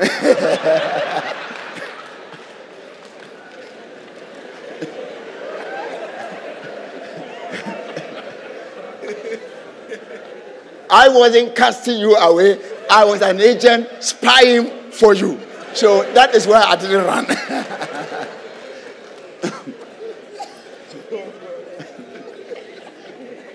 I 10.95 11.09
wasn't 11.09 11.57
casting 11.57 11.99
you 11.99 12.14
away. 12.16 12.61
I 12.91 13.05
was 13.07 13.23
an 13.23 13.41
agent 13.41 13.89
spying 14.01 14.91
for 14.91 15.14
you. 15.14 15.41
So 15.73 16.03
that 16.12 16.35
is 16.35 16.47
why 16.47 16.62
I 16.62 16.77
didn't 16.77 17.07
run. 17.07 17.27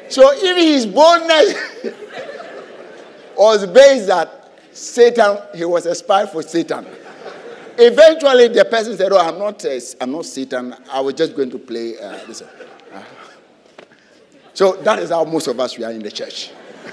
So 0.09 0.33
even 0.35 0.57
his 0.57 0.85
boldness 0.85 1.53
was 3.37 3.65
based 3.67 4.07
that 4.07 4.51
Satan, 4.71 5.37
he 5.55 5.65
was 5.65 5.85
a 5.85 5.95
spy 5.95 6.25
for 6.25 6.41
Satan. 6.41 6.85
Eventually, 7.79 8.47
the 8.47 8.65
person 8.65 8.97
said, 8.97 9.11
"Oh, 9.11 9.19
I'm 9.19 9.37
not, 9.37 9.63
I'm 10.01 10.11
not 10.11 10.25
Satan. 10.25 10.73
I 10.91 10.99
was 11.01 11.13
just 11.13 11.35
going 11.35 11.51
to 11.51 11.59
play 11.59 11.97
uh, 11.99 12.25
this." 12.25 12.41
Uh, 12.41 13.03
so 14.53 14.73
that 14.77 14.97
is 14.99 15.11
how 15.11 15.23
most 15.25 15.47
of 15.47 15.59
us 15.59 15.77
we 15.77 15.83
are 15.83 15.91
in 15.91 16.01
the 16.01 16.09
church. 16.09 16.49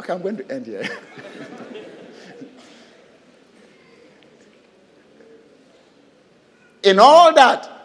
okay, 0.00 0.12
I'm 0.12 0.20
going 0.20 0.36
to 0.36 0.52
end 0.52 0.66
here. 0.66 0.86
in 6.82 6.98
all 6.98 7.32
that, 7.34 7.75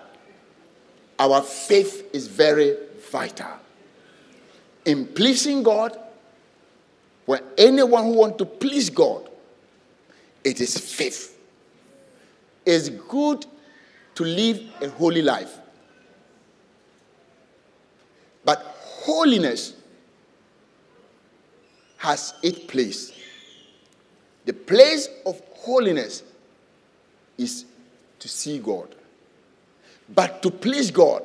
our 1.22 1.44
faith 1.44 2.10
is 2.14 2.26
very 2.26 2.76
vital. 3.12 3.52
In 4.86 5.06
pleasing 5.06 5.62
God, 5.62 5.96
when 7.28 7.44
anyone 7.60 8.06
who 8.06 8.14
wants 8.14 8.38
to 8.40 8.46
please 8.46 8.90
God, 8.90 9.30
it 10.44 10.60
is 10.60 10.76
faith. 10.76 11.38
It's 12.66 12.90
good 12.90 13.46
to 14.16 14.24
live 14.24 14.64
a 14.82 14.90
holy 14.90 15.22
life. 15.22 15.60
But 18.44 18.58
holiness 18.58 19.76
has 21.98 22.34
its 22.42 22.58
place. 22.62 23.14
The 24.46 24.54
place 24.54 25.08
of 25.28 25.40
holiness 25.54 26.24
is 27.38 27.66
to 28.18 28.28
see 28.28 28.58
God. 28.58 28.96
But 30.14 30.42
to 30.44 30.52
please 30.52 30.92
God, 30.92 31.24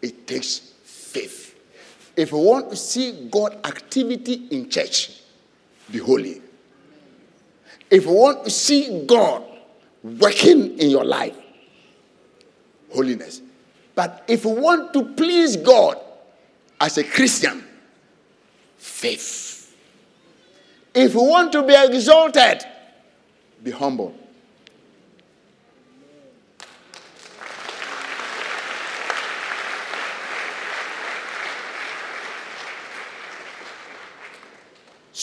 it 0.00 0.26
takes 0.26 0.58
faith. 0.84 1.58
If 2.16 2.30
you 2.30 2.38
want 2.38 2.70
to 2.70 2.76
see 2.76 3.28
God 3.30 3.58
activity 3.64 4.46
in 4.50 4.70
church, 4.70 5.20
be 5.90 5.98
holy. 5.98 6.40
If 7.90 8.04
you 8.06 8.12
want 8.12 8.44
to 8.44 8.50
see 8.50 9.04
God 9.06 9.44
working 10.02 10.78
in 10.78 10.90
your 10.90 11.04
life, 11.04 11.36
holiness. 12.92 13.40
But 13.94 14.24
if 14.28 14.44
you 14.44 14.50
want 14.50 14.92
to 14.92 15.04
please 15.14 15.56
God 15.56 15.98
as 16.80 16.98
a 16.98 17.04
Christian, 17.04 17.64
faith. 18.76 19.74
If 20.94 21.14
you 21.14 21.22
want 21.22 21.52
to 21.52 21.62
be 21.62 21.74
exalted, 21.74 22.64
be 23.62 23.70
humble. 23.70 24.14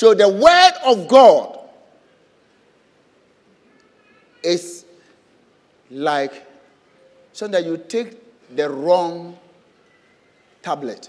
So 0.02 0.16
the 0.16 0.28
word 0.28 0.72
of 0.84 1.08
God 1.08 1.60
is 4.42 4.84
like 5.92 6.44
so 7.34 7.48
that 7.50 7.64
you 7.64 7.78
take 7.78 8.18
the 8.56 8.68
wrong 8.68 9.38
tablet 10.64 11.08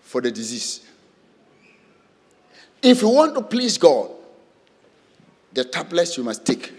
for 0.00 0.22
the 0.22 0.30
disease. 0.30 0.80
If 2.80 3.02
you 3.02 3.10
want 3.10 3.34
to 3.34 3.42
please 3.42 3.76
God, 3.76 4.12
the 5.52 5.64
tablets 5.64 6.16
you 6.16 6.24
must 6.24 6.46
take 6.46 6.72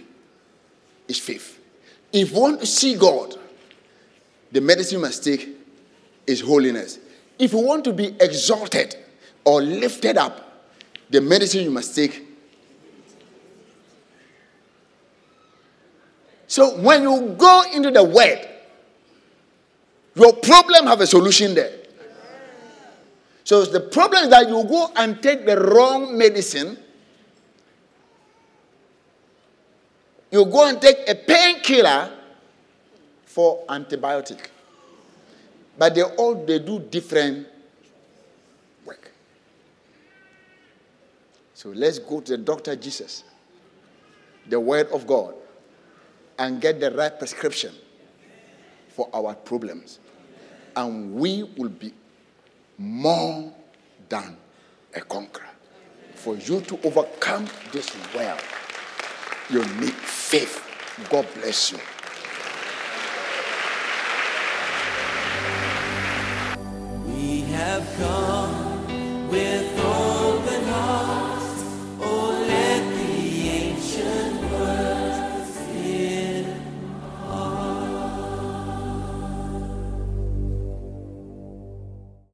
is 1.07 1.19
faith. 1.19 1.59
If 2.11 2.31
you 2.31 2.39
want 2.39 2.61
to 2.61 2.65
see 2.65 2.95
God, 2.95 3.35
the 4.51 4.61
medicine 4.61 4.97
you 4.97 5.03
must 5.03 5.23
take 5.23 5.49
is 6.26 6.41
holiness. 6.41 6.97
If 7.38 7.53
you 7.53 7.59
want 7.59 7.84
to 7.84 7.93
be 7.93 8.15
exalted 8.19 8.95
or 9.43 9.61
lifted 9.61 10.18
up, 10.18 10.69
the 11.09 11.22
medicine 11.22 11.63
you 11.63 11.72
must 11.72 11.95
take. 11.95 12.27
So 16.47 16.77
when 16.81 17.03
you 17.03 17.35
go 17.38 17.63
into 17.73 17.91
the 17.91 18.03
word, 18.03 18.47
your 20.15 20.34
problem 20.34 20.88
have 20.88 20.99
a 20.99 21.07
solution 21.07 21.55
there. 21.55 21.72
So 23.43 23.65
the 23.65 23.80
problem 23.80 24.23
is 24.23 24.30
that 24.30 24.47
you 24.47 24.63
go 24.63 24.91
and 24.95 25.22
take 25.22 25.45
the 25.45 25.59
wrong 25.59 26.18
medicine. 26.18 26.77
You 30.30 30.45
go 30.45 30.68
and 30.68 30.81
take 30.81 30.97
a 31.07 31.15
painkiller 31.15 32.11
for 33.26 33.65
antibiotic. 33.68 34.39
But 35.77 35.95
they 35.95 36.03
all 36.03 36.45
they 36.45 36.59
do 36.59 36.80
different 36.80 37.47
work. 38.85 39.11
So 41.61 41.69
let's 41.69 41.99
go 41.99 42.21
to 42.21 42.31
the 42.31 42.39
doctor 42.39 42.75
Jesus, 42.75 43.23
the 44.49 44.59
word 44.59 44.88
of 44.88 45.05
God, 45.05 45.35
and 46.39 46.59
get 46.59 46.79
the 46.79 46.89
right 46.89 47.15
prescription 47.15 47.71
for 48.89 49.07
our 49.13 49.35
problems. 49.35 49.99
And 50.75 51.13
we 51.13 51.43
will 51.55 51.69
be 51.69 51.93
more 52.79 53.53
than 54.09 54.38
a 54.95 55.01
conqueror. 55.01 55.51
For 56.15 56.35
you 56.35 56.61
to 56.61 56.79
overcome 56.83 57.47
this 57.71 57.95
world, 58.15 58.41
you 59.51 59.63
need 59.79 59.93
faith. 59.93 60.67
God 61.11 61.27
bless 61.35 61.73
you. 61.73 61.77
We 67.05 67.41
have 67.51 67.88
come. 67.99 68.61